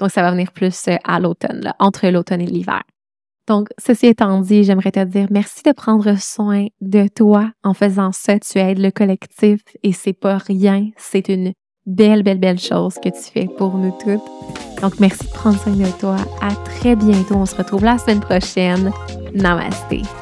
Donc, 0.00 0.10
ça 0.10 0.22
va 0.22 0.32
venir 0.32 0.50
plus 0.50 0.88
euh, 0.88 0.96
à 1.04 1.20
l'automne, 1.20 1.72
entre 1.78 2.08
l'automne 2.08 2.40
et 2.40 2.46
l'hiver. 2.46 2.82
Donc, 3.46 3.68
ceci 3.78 4.06
étant 4.06 4.40
dit, 4.40 4.64
j'aimerais 4.64 4.90
te 4.90 5.04
dire 5.04 5.28
merci 5.30 5.62
de 5.64 5.72
prendre 5.72 6.18
soin 6.18 6.66
de 6.80 7.06
toi 7.08 7.50
en 7.62 7.74
faisant 7.74 8.10
ça. 8.10 8.38
Tu 8.40 8.58
aides 8.58 8.78
le 8.78 8.90
collectif 8.90 9.60
et 9.82 9.92
c'est 9.92 10.12
pas 10.12 10.38
rien. 10.38 10.88
C'est 10.96 11.28
une 11.28 11.52
belle, 11.86 12.22
belle, 12.22 12.38
belle 12.38 12.58
chose 12.58 12.94
que 13.02 13.08
tu 13.08 13.30
fais 13.32 13.46
pour 13.58 13.76
nous 13.76 13.94
toutes. 14.02 14.22
Donc, 14.80 14.98
merci 14.98 15.26
de 15.26 15.32
prendre 15.32 15.58
soin 15.58 15.74
de 15.74 16.00
toi. 16.00 16.16
À 16.40 16.54
très 16.64 16.96
bientôt. 16.96 17.36
On 17.36 17.46
se 17.46 17.54
retrouve 17.54 17.84
la 17.84 17.98
semaine 17.98 18.20
prochaine. 18.20 18.90
Namaste. 19.34 20.21